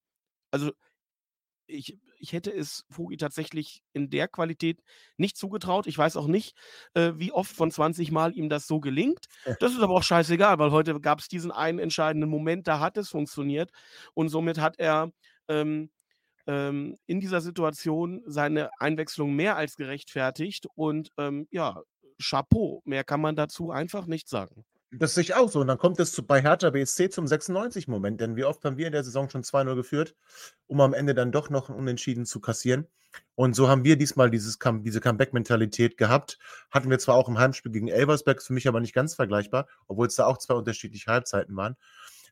also 0.51 0.73
ich, 1.67 1.99
ich 2.21 2.33
hätte 2.33 2.53
es 2.53 2.85
Vogi 2.89 3.17
tatsächlich 3.17 3.83
in 3.93 4.11
der 4.11 4.29
Qualität 4.29 4.83
nicht 5.17 5.37
zugetraut. 5.37 5.87
Ich 5.87 5.97
weiß 5.97 6.17
auch 6.17 6.27
nicht, 6.27 6.57
äh, 6.95 7.13
wie 7.17 7.33
oft 7.33 7.55
von 7.55 7.71
20 7.71 8.11
Mal 8.11 8.35
ihm 8.35 8.49
das 8.49 8.67
so 8.67 8.81
gelingt. 8.81 9.27
Das 9.61 9.73
ist 9.73 9.81
aber 9.81 9.95
auch 9.95 10.03
scheißegal, 10.03 10.59
weil 10.59 10.71
heute 10.71 11.01
gab 11.01 11.21
es 11.21 11.29
diesen 11.29 11.51
einen 11.51 11.79
entscheidenden 11.79 12.31
Moment, 12.31 12.67
da 12.67 12.81
hat 12.81 12.97
es 12.97 13.09
funktioniert. 13.09 13.71
Und 14.15 14.29
somit 14.29 14.59
hat 14.59 14.79
er 14.79 15.11
ähm, 15.49 15.91
ähm, 16.47 16.97
in 17.07 17.21
dieser 17.21 17.41
Situation 17.41 18.23
seine 18.27 18.71
Einwechslung 18.81 19.35
mehr 19.35 19.57
als 19.57 19.77
gerechtfertigt. 19.77 20.67
Und 20.75 21.11
ähm, 21.19 21.47
ja, 21.51 21.83
Chapeau, 22.21 22.83
mehr 22.85 23.05
kann 23.05 23.21
man 23.21 23.37
dazu 23.37 23.71
einfach 23.71 24.07
nicht 24.07 24.29
sagen. 24.29 24.65
Das 24.91 25.15
sehe 25.15 25.23
ich 25.23 25.35
auch 25.35 25.51
so. 25.51 25.61
Und 25.61 25.67
dann 25.67 25.79
kommt 25.79 26.01
es 26.01 26.13
zu, 26.13 26.27
bei 26.27 26.41
Hertha 26.41 26.71
BSC 26.71 27.11
zum 27.11 27.27
96-Moment. 27.27 28.21
Denn 28.21 28.37
wie 28.37 28.45
oft 28.45 28.65
haben 28.65 28.79
wir 28.79 28.87
in 28.87 28.93
der 28.93 29.05
Saison 29.05 29.29
schon 29.29 29.43
2-0 29.43 29.75
geführt, 29.75 30.15
um 30.67 30.81
am 30.81 30.95
Ende 30.95 31.15
dann 31.15 31.33
doch 31.33 31.51
noch 31.51 31.69
ein 31.69 31.77
Unentschieden 31.77 32.25
zu 32.25 32.41
kassieren. 32.41 32.87
Und 33.35 33.55
so 33.55 33.69
haben 33.69 33.85
wir 33.85 33.97
diesmal 33.97 34.31
dieses, 34.31 34.59
diese 34.59 35.01
Comeback-Mentalität 35.01 35.97
gehabt. 35.97 36.39
Hatten 36.71 36.91
wir 36.91 36.99
zwar 36.99 37.17
auch 37.17 37.29
im 37.29 37.39
Heimspiel 37.39 37.73
gegen 37.73 37.89
Elversberg, 37.89 38.43
für 38.43 38.53
mich 38.53 38.69
aber 38.69 38.81
nicht 38.81 38.95
ganz 38.95 39.15
vergleichbar, 39.15 39.67
obwohl 39.87 40.07
es 40.07 40.17
da 40.17 40.27
auch 40.27 40.39
zwei 40.39 40.55
unterschiedliche 40.55 41.11
Halbzeiten 41.11 41.55
waren. 41.57 41.77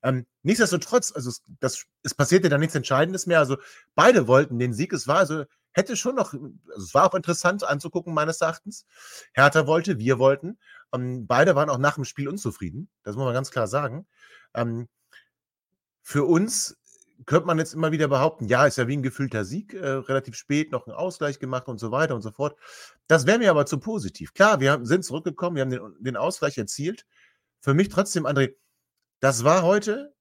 Ähm, 0.02 0.26
nichtsdestotrotz, 0.42 1.12
also 1.14 1.30
es, 1.30 1.42
das, 1.60 1.84
es 2.02 2.14
passierte 2.14 2.48
da 2.48 2.58
nichts 2.58 2.74
Entscheidendes 2.74 3.26
mehr. 3.26 3.38
Also 3.38 3.56
beide 3.94 4.26
wollten 4.26 4.58
den 4.58 4.72
Sieg. 4.72 4.92
Es 4.92 5.08
war 5.08 5.18
also, 5.18 5.44
hätte 5.76 5.94
schon 5.94 6.14
noch, 6.14 6.32
also 6.32 6.50
es 6.76 6.94
war 6.94 7.04
auch 7.04 7.14
interessant 7.14 7.62
anzugucken, 7.62 8.14
meines 8.14 8.40
Erachtens. 8.40 8.86
Hertha 9.34 9.66
wollte, 9.66 9.98
wir 9.98 10.18
wollten. 10.18 10.58
Ähm, 10.92 11.26
beide 11.26 11.54
waren 11.54 11.68
auch 11.68 11.78
nach 11.78 11.96
dem 11.96 12.04
Spiel 12.04 12.28
unzufrieden. 12.28 12.88
Das 13.02 13.14
muss 13.14 13.24
man 13.24 13.34
ganz 13.34 13.50
klar 13.50 13.68
sagen. 13.68 14.06
Ähm, 14.54 14.88
für 16.02 16.24
uns 16.24 16.78
könnte 17.26 17.46
man 17.46 17.58
jetzt 17.58 17.74
immer 17.74 17.92
wieder 17.92 18.08
behaupten, 18.08 18.46
ja, 18.46 18.66
ist 18.66 18.78
ja 18.78 18.88
wie 18.88 18.96
ein 18.96 19.02
gefühlter 19.02 19.44
Sieg, 19.44 19.74
äh, 19.74 19.86
relativ 19.86 20.34
spät 20.34 20.72
noch 20.72 20.86
einen 20.86 20.96
Ausgleich 20.96 21.38
gemacht 21.38 21.68
und 21.68 21.78
so 21.78 21.90
weiter 21.90 22.14
und 22.14 22.22
so 22.22 22.30
fort. 22.30 22.58
Das 23.06 23.26
wäre 23.26 23.38
mir 23.38 23.50
aber 23.50 23.66
zu 23.66 23.78
positiv. 23.78 24.32
Klar, 24.32 24.60
wir 24.60 24.72
haben, 24.72 24.86
sind 24.86 25.04
zurückgekommen, 25.04 25.56
wir 25.56 25.62
haben 25.62 25.70
den, 25.70 25.96
den 26.00 26.16
Ausgleich 26.16 26.56
erzielt. 26.56 27.06
Für 27.60 27.74
mich 27.74 27.88
trotzdem, 27.88 28.26
André, 28.26 28.54
das 29.20 29.44
war 29.44 29.62
heute 29.62 30.14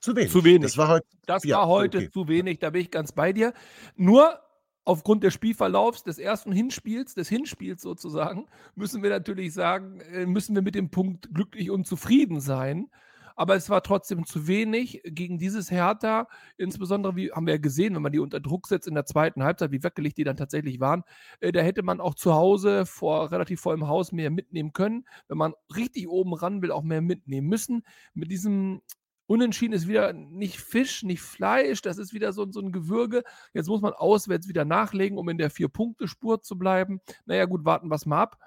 zu 0.00 0.14
wenig. 0.16 0.32
Zu 0.32 0.44
wenig. 0.44 0.62
Das 0.62 0.76
war 0.76 0.88
heute, 0.88 1.06
das 1.26 1.44
ja, 1.44 1.58
war 1.58 1.68
heute 1.68 1.98
okay. 1.98 2.10
zu 2.10 2.28
wenig, 2.28 2.58
da 2.58 2.70
bin 2.70 2.82
ich 2.82 2.90
ganz 2.90 3.12
bei 3.12 3.32
dir. 3.32 3.54
Nur 3.96 4.43
aufgrund 4.84 5.24
des 5.24 5.34
Spielverlaufs 5.34 6.02
des 6.02 6.18
ersten 6.18 6.52
Hinspiels, 6.52 7.14
des 7.14 7.28
Hinspiels 7.28 7.82
sozusagen, 7.82 8.46
müssen 8.74 9.02
wir 9.02 9.10
natürlich 9.10 9.52
sagen, 9.52 10.00
äh, 10.00 10.26
müssen 10.26 10.54
wir 10.54 10.62
mit 10.62 10.74
dem 10.74 10.90
Punkt 10.90 11.32
glücklich 11.34 11.70
und 11.70 11.86
zufrieden 11.86 12.40
sein 12.40 12.90
aber 13.36 13.56
es 13.56 13.68
war 13.70 13.82
trotzdem 13.82 14.24
zu 14.26 14.46
wenig 14.46 15.02
gegen 15.04 15.38
dieses 15.38 15.70
Hertha. 15.70 16.28
Insbesondere, 16.56 17.16
wie 17.16 17.32
haben 17.32 17.46
wir 17.46 17.54
ja 17.54 17.60
gesehen, 17.60 17.94
wenn 17.94 18.02
man 18.02 18.12
die 18.12 18.18
unter 18.18 18.40
Druck 18.40 18.66
setzt 18.66 18.86
in 18.86 18.94
der 18.94 19.06
zweiten 19.06 19.42
Halbzeit, 19.42 19.72
wie 19.72 19.82
wackelig 19.82 20.14
die 20.14 20.24
dann 20.24 20.36
tatsächlich 20.36 20.80
waren. 20.80 21.02
Äh, 21.40 21.52
da 21.52 21.60
hätte 21.60 21.82
man 21.82 22.00
auch 22.00 22.14
zu 22.14 22.34
Hause 22.34 22.86
vor 22.86 23.30
relativ 23.32 23.60
vollem 23.60 23.88
Haus 23.88 24.12
mehr 24.12 24.30
mitnehmen 24.30 24.72
können. 24.72 25.04
Wenn 25.28 25.38
man 25.38 25.54
richtig 25.74 26.08
oben 26.08 26.34
ran 26.34 26.62
will, 26.62 26.70
auch 26.70 26.82
mehr 26.82 27.02
mitnehmen 27.02 27.48
müssen. 27.48 27.82
Mit 28.14 28.30
diesem 28.30 28.82
Unentschieden 29.26 29.72
ist 29.72 29.88
wieder 29.88 30.12
nicht 30.12 30.60
Fisch, 30.60 31.02
nicht 31.02 31.22
Fleisch, 31.22 31.80
das 31.80 31.98
ist 31.98 32.12
wieder 32.12 32.32
so, 32.32 32.50
so 32.50 32.60
ein 32.60 32.72
Gewürge. 32.72 33.22
Jetzt 33.54 33.68
muss 33.68 33.80
man 33.80 33.94
auswärts 33.94 34.48
wieder 34.48 34.64
nachlegen, 34.64 35.16
um 35.16 35.28
in 35.28 35.38
der 35.38 35.50
Vier-Punkte-Spur 35.50 36.42
zu 36.42 36.58
bleiben. 36.58 37.00
Naja, 37.24 37.46
gut, 37.46 37.64
warten 37.64 37.88
wir 37.88 37.94
es 37.94 38.06
mal 38.06 38.22
ab. 38.22 38.38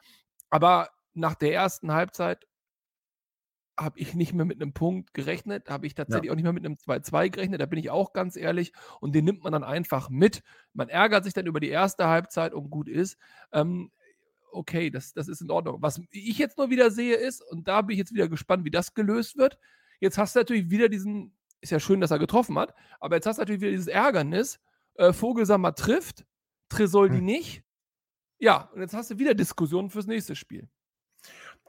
Aber 0.49 0.89
nach 1.13 1.35
der 1.35 1.53
ersten 1.53 1.91
Halbzeit 1.91 2.47
habe 3.79 3.99
ich 3.99 4.15
nicht 4.15 4.33
mehr 4.33 4.45
mit 4.45 4.61
einem 4.61 4.73
Punkt 4.73 5.13
gerechnet, 5.13 5.69
habe 5.69 5.85
ich 5.85 5.93
tatsächlich 5.93 6.27
ja. 6.27 6.31
auch 6.31 6.35
nicht 6.35 6.43
mehr 6.43 6.53
mit 6.53 6.65
einem 6.65 6.75
2-2 6.75 7.29
gerechnet, 7.29 7.61
da 7.61 7.67
bin 7.67 7.77
ich 7.77 7.91
auch 7.91 8.11
ganz 8.11 8.35
ehrlich 8.35 8.73
und 8.99 9.13
den 9.13 9.25
nimmt 9.25 9.43
man 9.43 9.53
dann 9.53 9.63
einfach 9.63 10.09
mit. 10.09 10.41
Man 10.73 10.89
ärgert 10.89 11.23
sich 11.23 11.33
dann 11.33 11.45
über 11.45 11.59
die 11.59 11.69
erste 11.69 12.07
Halbzeit 12.07 12.53
und 12.53 12.71
gut 12.71 12.89
ist. 12.89 13.17
Ähm, 13.51 13.91
okay, 14.51 14.89
das, 14.89 15.13
das 15.13 15.27
ist 15.27 15.41
in 15.41 15.51
Ordnung. 15.51 15.77
Was 15.81 16.01
ich 16.11 16.37
jetzt 16.39 16.57
nur 16.57 16.71
wieder 16.71 16.89
sehe 16.89 17.15
ist, 17.15 17.41
und 17.41 17.67
da 17.67 17.81
bin 17.83 17.93
ich 17.93 17.99
jetzt 17.99 18.13
wieder 18.13 18.27
gespannt, 18.27 18.65
wie 18.65 18.71
das 18.71 18.95
gelöst 18.95 19.37
wird. 19.37 19.59
Jetzt 19.99 20.17
hast 20.17 20.35
du 20.35 20.39
natürlich 20.39 20.69
wieder 20.69 20.89
diesen, 20.89 21.35
ist 21.61 21.71
ja 21.71 21.79
schön, 21.79 22.01
dass 22.01 22.11
er 22.11 22.19
getroffen 22.19 22.57
hat, 22.57 22.73
aber 22.99 23.15
jetzt 23.15 23.25
hast 23.25 23.37
du 23.37 23.41
natürlich 23.41 23.61
wieder 23.61 23.71
dieses 23.71 23.87
Ärgernis, 23.87 24.59
äh, 24.95 25.13
Vogelsammer 25.13 25.75
trifft, 25.75 26.25
Tresoldi 26.69 27.17
hm. 27.17 27.25
nicht. 27.25 27.63
Ja, 28.39 28.69
und 28.73 28.81
jetzt 28.81 28.93
hast 28.93 29.11
du 29.11 29.17
wieder 29.17 29.33
Diskussionen 29.33 29.89
fürs 29.89 30.07
nächste 30.07 30.35
Spiel. 30.35 30.67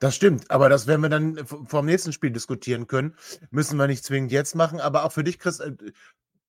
Das 0.00 0.14
stimmt, 0.14 0.50
aber 0.50 0.68
das 0.68 0.86
werden 0.86 1.00
wir 1.00 1.08
dann 1.08 1.44
vom 1.46 1.86
nächsten 1.86 2.12
Spiel 2.12 2.30
diskutieren 2.30 2.86
können. 2.86 3.16
Müssen 3.50 3.76
wir 3.78 3.88
nicht 3.88 4.04
zwingend 4.04 4.30
jetzt 4.30 4.54
machen, 4.54 4.80
aber 4.80 5.04
auch 5.04 5.12
für 5.12 5.24
dich, 5.24 5.38
Chris, 5.38 5.60
äh, 5.60 5.72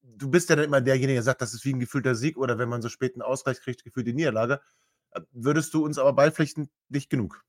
du 0.04 0.30
bist 0.30 0.50
ja 0.50 0.56
dann 0.56 0.65
immer 0.65 0.82
derjenige, 0.82 1.15
der 1.15 1.24
sagt, 1.24 1.42
das 1.42 1.54
ist 1.54 1.65
wie 1.65 1.74
ein 1.74 1.80
gefühlter 1.80 2.15
Sieg 2.15 2.38
oder 2.38 2.60
wenn 2.60 2.70
man 2.70 2.82
so 2.82 2.89
spät 2.89 3.15
einen 3.15 3.22
Ausgleich 3.22 3.62
kriegt, 3.62 3.84
gefühlt 3.84 4.06
die 4.06 4.13
Niederlage. 4.13 4.62
Äh, 5.12 5.22
würdest 5.32 5.74
du 5.74 5.84
uns 5.84 5.98
aber 5.98 6.13
beipflichten, 6.13 6.70
nicht 6.89 7.10
genug? 7.10 7.44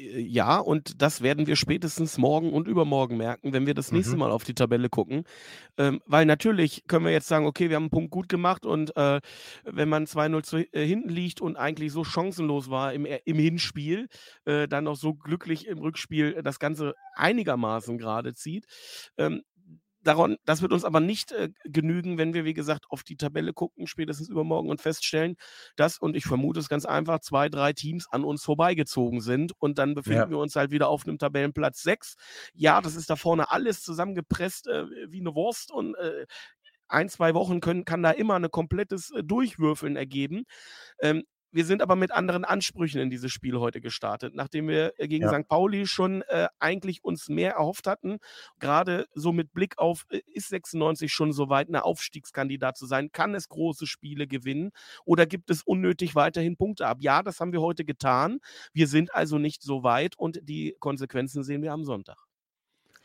Äh, 0.00 0.20
ja, 0.20 0.58
und 0.58 1.02
das 1.02 1.22
werden 1.22 1.46
wir 1.46 1.56
spätestens 1.56 2.18
morgen 2.18 2.52
und 2.52 2.68
übermorgen 2.68 3.16
merken, 3.16 3.52
wenn 3.52 3.66
wir 3.66 3.74
das 3.74 3.92
nächste 3.92 4.14
mhm. 4.14 4.20
Mal 4.20 4.30
auf 4.30 4.44
die 4.44 4.54
Tabelle 4.54 4.88
gucken. 4.88 5.24
Ähm, 5.76 6.00
weil 6.06 6.26
natürlich 6.26 6.84
können 6.86 7.04
wir 7.04 7.12
jetzt 7.12 7.28
sagen, 7.28 7.46
okay, 7.46 7.68
wir 7.68 7.76
haben 7.76 7.84
einen 7.84 7.90
Punkt 7.90 8.10
gut 8.10 8.28
gemacht 8.28 8.66
und 8.66 8.96
äh, 8.96 9.20
wenn 9.64 9.88
man 9.88 10.06
2-0 10.06 10.68
äh, 10.72 10.86
hinten 10.86 11.08
liegt 11.08 11.40
und 11.40 11.56
eigentlich 11.56 11.92
so 11.92 12.04
chancenlos 12.04 12.70
war 12.70 12.92
im, 12.92 13.06
im 13.06 13.38
Hinspiel, 13.38 14.08
äh, 14.44 14.68
dann 14.68 14.84
noch 14.84 14.96
so 14.96 15.14
glücklich 15.14 15.66
im 15.66 15.78
Rückspiel 15.78 16.42
das 16.42 16.58
Ganze 16.58 16.94
einigermaßen 17.14 17.98
gerade 17.98 18.34
zieht, 18.34 18.66
ähm, 19.18 19.42
daran, 20.02 20.36
das 20.44 20.62
wird 20.62 20.72
uns 20.72 20.84
aber 20.84 21.00
nicht 21.00 21.32
äh, 21.32 21.50
genügen, 21.64 22.18
wenn 22.18 22.34
wir, 22.34 22.44
wie 22.44 22.54
gesagt, 22.54 22.86
auf 22.90 23.02
die 23.02 23.16
Tabelle 23.16 23.52
gucken, 23.52 23.86
spätestens 23.86 24.28
übermorgen 24.28 24.70
und 24.70 24.80
feststellen, 24.80 25.36
dass, 25.76 25.98
und 25.98 26.16
ich 26.16 26.24
vermute 26.24 26.60
es 26.60 26.68
ganz 26.68 26.84
einfach, 26.84 27.20
zwei, 27.20 27.48
drei 27.48 27.72
Teams 27.72 28.06
an 28.10 28.24
uns 28.24 28.42
vorbeigezogen 28.42 29.20
sind 29.20 29.52
und 29.58 29.78
dann 29.78 29.94
befinden 29.94 30.18
ja. 30.18 30.30
wir 30.30 30.38
uns 30.38 30.56
halt 30.56 30.70
wieder 30.70 30.88
auf 30.88 31.06
einem 31.06 31.18
Tabellenplatz 31.18 31.82
6. 31.82 32.14
Ja, 32.54 32.80
das 32.80 32.96
ist 32.96 33.10
da 33.10 33.16
vorne 33.16 33.50
alles 33.50 33.82
zusammengepresst 33.82 34.68
äh, 34.68 34.86
wie 35.08 35.20
eine 35.20 35.34
Wurst 35.34 35.70
und 35.70 35.94
äh, 35.96 36.26
ein, 36.88 37.08
zwei 37.08 37.34
Wochen 37.34 37.60
können, 37.60 37.84
kann 37.84 38.02
da 38.02 38.10
immer 38.10 38.34
ein 38.34 38.50
komplettes 38.50 39.10
äh, 39.12 39.22
Durchwürfeln 39.22 39.96
ergeben. 39.96 40.44
Ähm, 41.00 41.24
wir 41.52 41.64
sind 41.64 41.82
aber 41.82 41.96
mit 41.96 42.12
anderen 42.12 42.44
Ansprüchen 42.44 43.00
in 43.00 43.10
dieses 43.10 43.32
Spiel 43.32 43.58
heute 43.58 43.80
gestartet, 43.80 44.34
nachdem 44.34 44.68
wir 44.68 44.92
äh, 44.98 45.08
gegen 45.08 45.24
ja. 45.24 45.32
St. 45.32 45.48
Pauli 45.48 45.86
schon 45.86 46.22
äh, 46.22 46.48
eigentlich 46.58 47.04
uns 47.04 47.28
mehr 47.28 47.52
erhofft 47.52 47.86
hatten. 47.86 48.18
Gerade 48.58 49.06
so 49.14 49.32
mit 49.32 49.52
Blick 49.52 49.78
auf, 49.78 50.06
äh, 50.10 50.20
ist 50.32 50.48
96 50.48 51.12
schon 51.12 51.32
so 51.32 51.48
weit, 51.48 51.68
ein 51.68 51.76
Aufstiegskandidat 51.76 52.76
zu 52.76 52.86
sein? 52.86 53.10
Kann 53.12 53.34
es 53.34 53.48
große 53.48 53.86
Spiele 53.86 54.26
gewinnen 54.26 54.70
oder 55.04 55.26
gibt 55.26 55.50
es 55.50 55.62
unnötig 55.62 56.14
weiterhin 56.14 56.56
Punkte 56.56 56.86
ab? 56.86 56.98
Ja, 57.00 57.22
das 57.22 57.40
haben 57.40 57.52
wir 57.52 57.60
heute 57.60 57.84
getan. 57.84 58.40
Wir 58.72 58.86
sind 58.86 59.14
also 59.14 59.38
nicht 59.38 59.62
so 59.62 59.82
weit 59.82 60.16
und 60.16 60.40
die 60.42 60.76
Konsequenzen 60.78 61.42
sehen 61.42 61.62
wir 61.62 61.72
am 61.72 61.84
Sonntag. 61.84 62.29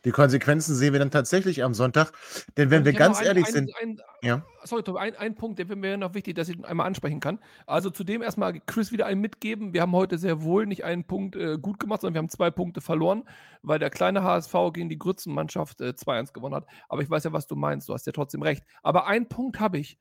Die 0.06 0.12
Konsequenzen 0.12 0.76
sehen 0.76 0.92
wir 0.92 1.00
dann 1.00 1.10
tatsächlich 1.10 1.64
am 1.64 1.74
Sonntag. 1.74 2.12
Denn 2.56 2.70
wenn 2.70 2.84
wir 2.84 2.92
ganz 2.92 3.18
ein, 3.18 3.26
ehrlich 3.26 3.46
ein, 3.46 3.52
sind. 3.52 3.72
Ein, 3.82 4.00
ja. 4.22 4.46
Sorry, 4.62 4.84
Tom, 4.84 4.96
ein, 4.96 5.16
ein 5.16 5.34
Punkt, 5.34 5.58
der 5.58 5.66
mir 5.74 5.96
noch 5.96 6.14
wichtig, 6.14 6.36
dass 6.36 6.48
ich 6.48 6.64
einmal 6.64 6.86
ansprechen 6.86 7.18
kann. 7.18 7.40
Also 7.66 7.90
zudem 7.90 8.22
erstmal 8.22 8.60
Chris 8.66 8.92
wieder 8.92 9.06
einen 9.06 9.20
mitgeben. 9.20 9.72
Wir 9.72 9.82
haben 9.82 9.90
heute 9.90 10.16
sehr 10.16 10.42
wohl 10.42 10.64
nicht 10.66 10.84
einen 10.84 11.02
Punkt 11.08 11.34
äh, 11.34 11.58
gut 11.58 11.80
gemacht, 11.80 12.02
sondern 12.02 12.14
wir 12.14 12.18
haben 12.20 12.28
zwei 12.28 12.52
Punkte 12.52 12.80
verloren, 12.80 13.24
weil 13.62 13.80
der 13.80 13.90
kleine 13.90 14.22
HSV 14.22 14.54
gegen 14.72 14.88
die 14.88 14.96
Grützenmannschaft 14.96 15.80
äh, 15.80 15.94
2-1 15.96 16.32
gewonnen 16.32 16.54
hat. 16.54 16.66
Aber 16.88 17.02
ich 17.02 17.10
weiß 17.10 17.24
ja, 17.24 17.32
was 17.32 17.48
du 17.48 17.56
meinst. 17.56 17.88
Du 17.88 17.92
hast 17.92 18.06
ja 18.06 18.12
trotzdem 18.12 18.42
recht. 18.42 18.62
Aber 18.84 19.08
einen 19.08 19.28
Punkt 19.28 19.58
habe 19.58 19.78
ich. 19.78 19.98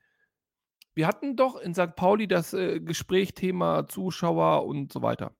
Wir 0.93 1.07
hatten 1.07 1.35
doch 1.35 1.59
in 1.59 1.73
St. 1.73 1.95
Pauli 1.95 2.27
das 2.27 2.53
äh, 2.53 2.79
Gespräch, 2.79 3.33
Thema 3.33 3.87
Zuschauer 3.87 4.67
und 4.67 4.93
so 4.93 5.01
weiter. 5.01 5.31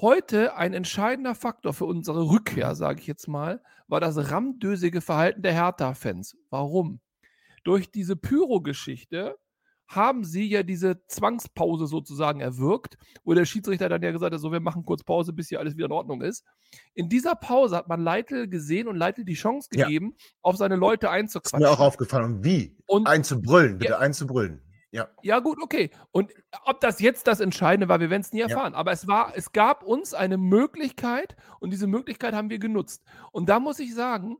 Heute 0.00 0.56
ein 0.56 0.72
entscheidender 0.72 1.34
Faktor 1.34 1.74
für 1.74 1.84
unsere 1.84 2.28
Rückkehr, 2.28 2.74
sage 2.74 3.00
ich 3.00 3.06
jetzt 3.06 3.28
mal, 3.28 3.62
war 3.88 4.00
das 4.00 4.30
rammdösige 4.30 5.00
Verhalten 5.00 5.42
der 5.42 5.52
Hertha-Fans. 5.52 6.36
Warum? 6.50 7.00
Durch 7.62 7.90
diese 7.90 8.16
Pyro-Geschichte 8.16 9.36
haben 9.86 10.24
sie 10.24 10.48
ja 10.48 10.62
diese 10.62 11.04
Zwangspause 11.06 11.86
sozusagen 11.86 12.40
erwirkt, 12.40 12.96
wo 13.24 13.34
der 13.34 13.44
Schiedsrichter 13.44 13.88
dann 13.88 14.02
ja 14.02 14.10
gesagt 14.10 14.32
hat, 14.32 14.40
so 14.40 14.50
wir 14.50 14.60
machen 14.60 14.84
kurz 14.84 15.04
Pause, 15.04 15.32
bis 15.32 15.50
hier 15.50 15.60
alles 15.60 15.76
wieder 15.76 15.86
in 15.86 15.92
Ordnung 15.92 16.22
ist. 16.22 16.44
In 16.94 17.08
dieser 17.08 17.34
Pause 17.34 17.76
hat 17.76 17.88
man 17.88 18.00
Leitl 18.00 18.48
gesehen 18.48 18.88
und 18.88 18.96
Leitl 18.96 19.24
die 19.24 19.34
Chance 19.34 19.68
gegeben, 19.70 20.14
ja. 20.16 20.26
auf 20.40 20.56
seine 20.56 20.76
Leute 20.76 21.10
einzuquatschen. 21.10 21.60
Ist 21.60 21.68
mir 21.68 21.70
auch 21.70 21.80
aufgefallen. 21.80 22.42
Wie? 22.42 22.78
Und 22.86 23.06
einzubrüllen, 23.06 23.78
bitte 23.78 23.92
ja, 23.92 23.98
einzubrüllen. 23.98 24.62
Ja. 24.92 25.08
Ja, 25.22 25.38
gut, 25.40 25.58
okay. 25.62 25.90
Und 26.10 26.32
ob 26.64 26.80
das 26.80 27.00
jetzt 27.00 27.26
das 27.26 27.40
Entscheidende 27.40 27.88
war, 27.88 27.98
wir 27.98 28.10
werden 28.10 28.20
es 28.20 28.32
nie 28.32 28.40
erfahren. 28.40 28.74
Ja. 28.74 28.78
Aber 28.78 28.92
es 28.92 29.08
war, 29.08 29.32
es 29.34 29.52
gab 29.52 29.82
uns 29.82 30.12
eine 30.12 30.36
Möglichkeit 30.36 31.34
und 31.60 31.70
diese 31.70 31.86
Möglichkeit 31.86 32.34
haben 32.34 32.50
wir 32.50 32.58
genutzt. 32.58 33.02
Und 33.32 33.48
da 33.48 33.58
muss 33.58 33.78
ich 33.78 33.94
sagen, 33.94 34.36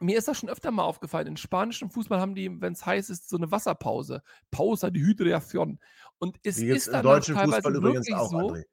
mir 0.00 0.16
ist 0.16 0.28
das 0.28 0.38
schon 0.38 0.48
öfter 0.48 0.70
mal 0.70 0.84
aufgefallen. 0.84 1.26
In 1.26 1.36
spanischen 1.36 1.90
Fußball 1.90 2.20
haben 2.20 2.34
die, 2.34 2.60
wenn 2.60 2.72
es 2.72 2.86
heiß 2.86 3.10
ist, 3.10 3.28
so 3.28 3.36
eine 3.36 3.50
Wasserpause. 3.50 4.22
Pausa 4.50 4.90
die 4.90 5.04
Hydration. 5.04 5.80
Und 6.18 6.38
es 6.44 6.58
ist 6.58 6.92
dann 6.92 7.02
teilweise 7.02 7.82
wirklich 7.82 8.14
auch, 8.14 8.30
so. 8.30 8.36
André. 8.36 8.64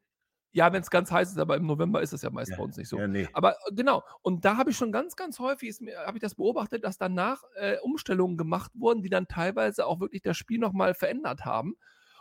Ja, 0.53 0.73
wenn 0.73 0.81
es 0.81 0.89
ganz 0.89 1.11
heiß 1.11 1.31
ist, 1.31 1.37
aber 1.37 1.55
im 1.55 1.65
November 1.65 2.01
ist 2.01 2.11
es 2.13 2.21
ja 2.23 2.29
meist 2.29 2.51
Ja, 2.51 2.57
bei 2.57 2.63
uns 2.63 2.75
nicht 2.77 2.89
so. 2.89 2.97
ja, 2.97 3.07
nee. 3.07 3.27
Aber 3.33 3.51
äh, 3.53 3.73
genau, 3.73 4.03
und 4.21 4.43
da 4.45 4.57
habe 4.57 4.71
ich 4.71 4.77
schon 4.77 4.91
ganz, 4.91 5.15
ganz 5.15 5.39
häufig 5.39 5.77
habe 6.05 6.17
ich 6.17 6.21
das 6.21 6.35
beobachtet, 6.35 6.83
dass 6.83 6.97
danach, 6.97 7.43
äh, 7.55 7.77
Umstellungen 7.79 8.37
gemacht 8.37 8.71
wurden, 8.75 9.01
die 9.01 9.09
dann 9.09 9.27
teilweise 9.27 9.85
auch 9.85 9.99
wirklich 10.01 10.21
das 10.21 10.37
Spiel 10.37 10.59
noch 10.59 10.73
mal 10.73 10.93
verändert 10.93 11.45
haben. 11.45 11.75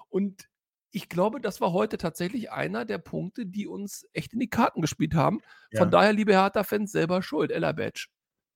Und 0.09 0.49
ich 0.93 1.09
glaube, 1.09 1.41
das 1.41 1.61
war 1.61 1.73
heute 1.73 1.99
tatsächlich 1.99 2.51
einer 2.53 2.85
der 2.85 2.99
Punkte, 2.99 3.47
die 3.47 3.67
uns 3.67 4.07
echt 4.13 4.33
in 4.33 4.41
die 4.41 4.51
Karten 4.51 4.81
gespielt 4.81 5.15
haben. 5.15 5.41
Von 5.75 5.87
Ja. 5.87 5.91
daher, 5.91 6.13
liebe 6.13 6.33
Hertha-Fans, 6.33 6.91
selber 6.93 7.23
schuld, 7.23 7.51
Ella 7.53 7.73
Badge. 7.73 8.07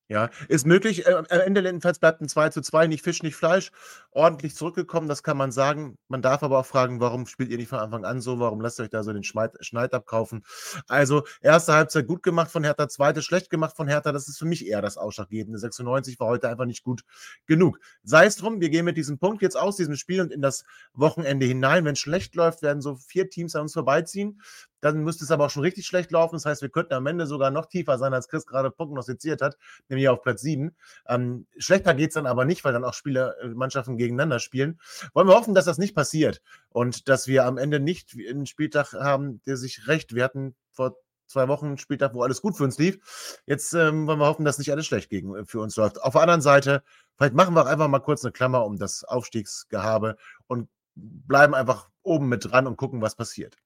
Ja, 0.09 0.29
ist 0.49 0.67
möglich. 0.67 1.07
Äh, 1.07 1.15
am 1.15 1.25
Ende 1.25 1.63
jedenfalls 1.63 1.99
bleibt 1.99 2.21
ein 2.21 2.29
2 2.29 2.51
zu 2.51 2.61
2, 2.61 2.89
nicht 2.89 3.03
Fisch, 3.03 3.23
nicht 3.23 3.37
Fleisch. 3.37 3.73
Ordentlich 4.11 4.55
zurückgekommen, 4.55 5.09
das 5.09 5.23
kann 5.23 5.39
man 5.39 5.51
sagen. 5.51 5.97
Man 6.09 6.21
darf 6.21 6.43
aber 6.43 6.59
auch 6.59 6.67
fragen, 6.67 7.01
warum 7.01 7.27
spielt 7.27 7.51
ihr 7.51 7.57
nicht 7.57 7.69
von 7.69 7.79
Anfang 7.79 8.05
an 8.05 8.21
so? 8.21 8.39
Warum 8.39 8.61
lasst 8.61 8.79
ihr 8.79 8.83
euch 8.85 8.91
da 8.91 9.03
so 9.03 9.15
den 9.15 9.25
Schneid 9.25 9.95
abkaufen? 9.95 10.45
Also, 10.89 11.25
erste 11.41 11.73
Halbzeit 11.73 12.07
gut 12.07 12.23
gemacht 12.23 12.51
von 12.51 12.65
Hertha, 12.65 12.87
zweite 12.87 13.23
schlecht 13.23 13.49
gemacht 13.49 13.77
von 13.77 13.89
Hertha. 13.89 14.13
Das 14.13 14.29
ist 14.29 14.39
für 14.39 14.45
mich 14.45 14.67
eher 14.67 14.83
das 14.83 14.99
Ausschlaggebende. 14.99 15.59
96 15.59 16.21
war 16.21 16.29
heute 16.29 16.51
einfach 16.51 16.67
nicht 16.67 16.85
gut 16.85 17.03
genug. 17.47 17.79
Sei 18.03 18.27
es 18.27 18.37
drum, 18.37 18.61
wir 18.61 18.69
gehen 18.69 18.85
mit 18.85 18.99
diesem 18.99 19.19
Punkt 19.19 19.41
jetzt 19.41 19.57
aus 19.57 19.77
diesem 19.77 19.97
Spiel 19.97 20.21
und 20.21 20.33
in 20.33 20.43
das 20.43 20.65
Wochenende 20.93 21.47
hinein. 21.47 21.87
Wenn 21.87 21.97
schlecht 21.97 22.35
läuft, 22.35 22.61
werden 22.61 22.83
so 22.83 22.97
vier 22.97 23.31
Teams 23.31 23.57
an 23.57 23.63
uns 23.63 23.73
vorbeiziehen. 23.73 24.39
Dann 24.85 25.03
müsste 25.03 25.25
es 25.25 25.31
aber 25.31 25.47
auch 25.47 25.51
schon 25.51 25.63
richtig 25.63 25.87
schlecht 25.87 26.11
laufen. 26.11 26.37
Das 26.37 26.45
heißt, 26.45 26.61
wir 26.61 26.69
könnten 26.69 26.93
am 26.93 27.07
Ende 27.07 27.27
sogar 27.27 27.51
noch 27.51 27.65
tiefer 27.65 27.97
sein, 27.97 28.13
als 28.13 28.29
Chris 28.29 28.45
gerade 28.45 28.71
prognostiziert 28.71 29.41
hat, 29.41 29.57
nämlich 29.89 30.11
auf 30.11 30.21
Platz 30.21 30.43
7. 30.43 30.77
Ähm, 31.09 31.47
schlechter 31.57 31.95
geht 31.95 32.09
es 32.11 32.15
dann 32.15 32.27
aber 32.27 32.45
nicht, 32.45 32.63
weil 32.65 32.75
dann 32.75 32.85
auch 32.85 32.93
Spieler, 32.93 33.35
äh, 33.41 33.49
Mannschaften 33.49 33.97
gegeneinander 33.97 34.41
spielen. 34.41 34.79
Wollen 35.15 35.27
wir 35.27 35.37
hoffen, 35.37 35.55
dass 35.55 35.65
das 35.65 35.79
nicht 35.79 35.95
passiert 35.95 36.43
und 36.69 37.09
dass 37.09 37.27
wir 37.27 37.47
am 37.47 37.57
Ende 37.57 37.81
nicht 37.81 38.15
einen 38.29 38.45
Spieltag 38.45 38.93
haben, 38.93 39.41
der 39.47 39.57
sich 39.57 39.89
recht. 39.89 40.15
Wir 40.15 40.23
hatten 40.23 40.55
vor 40.71 40.99
zwei 41.29 41.49
Wochen 41.49 41.67
einen 41.69 41.79
Spieltag, 41.79 42.13
wo 42.13 42.23
alles 42.23 42.43
gut 42.43 42.55
für 42.55 42.65
uns 42.65 42.77
lief. 42.77 43.41
Jetzt 43.47 43.73
ähm, 43.73 44.07
wollen 44.07 44.19
wir 44.19 44.27
hoffen, 44.27 44.45
dass 44.45 44.59
nicht 44.59 44.71
alles 44.71 44.85
schlecht 44.85 45.09
gegen, 45.09 45.35
äh, 45.35 45.47
für 45.47 45.61
uns 45.61 45.77
läuft. 45.77 46.03
Auf 46.03 46.13
der 46.13 46.21
anderen 46.21 46.43
Seite, 46.43 46.83
vielleicht 47.17 47.33
machen 47.33 47.55
wir 47.55 47.63
auch 47.63 47.69
einfach 47.69 47.89
mal 47.89 48.01
kurz 48.01 48.23
eine 48.23 48.33
Klammer 48.33 48.67
um 48.67 48.77
das 48.77 49.03
Aufstiegsgehabe 49.03 50.19
und 50.47 50.69
bleiben 50.95 51.55
einfach 51.55 51.89
oben 52.05 52.29
mit 52.29 52.51
dran 52.51 52.67
und 52.67 52.77
gucken, 52.77 53.01
was 53.03 53.17
passiert. 53.17 53.57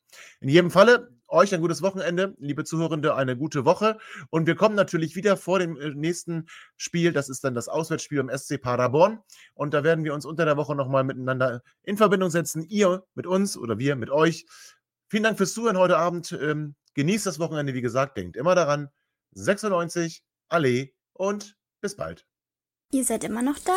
In 0.41 0.49
jedem 0.49 0.71
Falle, 0.71 1.11
euch 1.29 1.55
ein 1.55 1.61
gutes 1.61 1.83
Wochenende, 1.83 2.35
liebe 2.39 2.65
Zuhörende, 2.65 3.15
eine 3.15 3.37
gute 3.37 3.65
Woche. 3.65 3.99
Und 4.31 4.47
wir 4.47 4.55
kommen 4.55 4.75
natürlich 4.75 5.15
wieder 5.17 5.37
vor 5.37 5.59
dem 5.59 5.77
äh, 5.77 5.91
nächsten 5.91 6.47
Spiel. 6.77 7.13
Das 7.13 7.29
ist 7.29 7.45
dann 7.45 7.55
das 7.55 7.69
Auswärtsspiel 7.69 8.19
im 8.19 8.31
SC 8.31 8.61
Paderborn. 8.61 9.21
Und 9.55 9.75
da 9.75 9.85
werden 9.85 10.05
wir 10.05 10.15
uns 10.15 10.25
unter 10.25 10.45
der 10.45 10.57
Woche 10.57 10.75
nochmal 10.75 11.05
miteinander 11.05 11.63
in 11.83 11.97
Verbindung 11.97 12.31
setzen. 12.31 12.63
Ihr 12.63 13.05
mit 13.15 13.27
uns 13.27 13.59
oder 13.59 13.79
wir 13.79 13.97
mit 13.97 14.11
euch. 14.11 14.47
Vielen 15.09 15.25
Dank 15.25 15.37
fürs 15.37 15.53
Zuhören 15.53 15.77
heute 15.77 15.99
Abend. 15.99 16.33
Ähm, 16.41 16.75
genießt 16.95 17.27
das 17.27 17.39
Wochenende, 17.39 17.75
wie 17.75 17.83
gesagt. 17.83 18.17
Denkt 18.17 18.37
immer 18.37 18.55
daran. 18.55 18.89
96, 19.33 20.23
Allee 20.49 20.95
und 21.13 21.57
bis 21.81 21.97
bald. 21.97 22.27
Ihr 22.91 23.05
seid 23.05 23.25
immer 23.25 23.43
noch 23.43 23.59
da? 23.59 23.77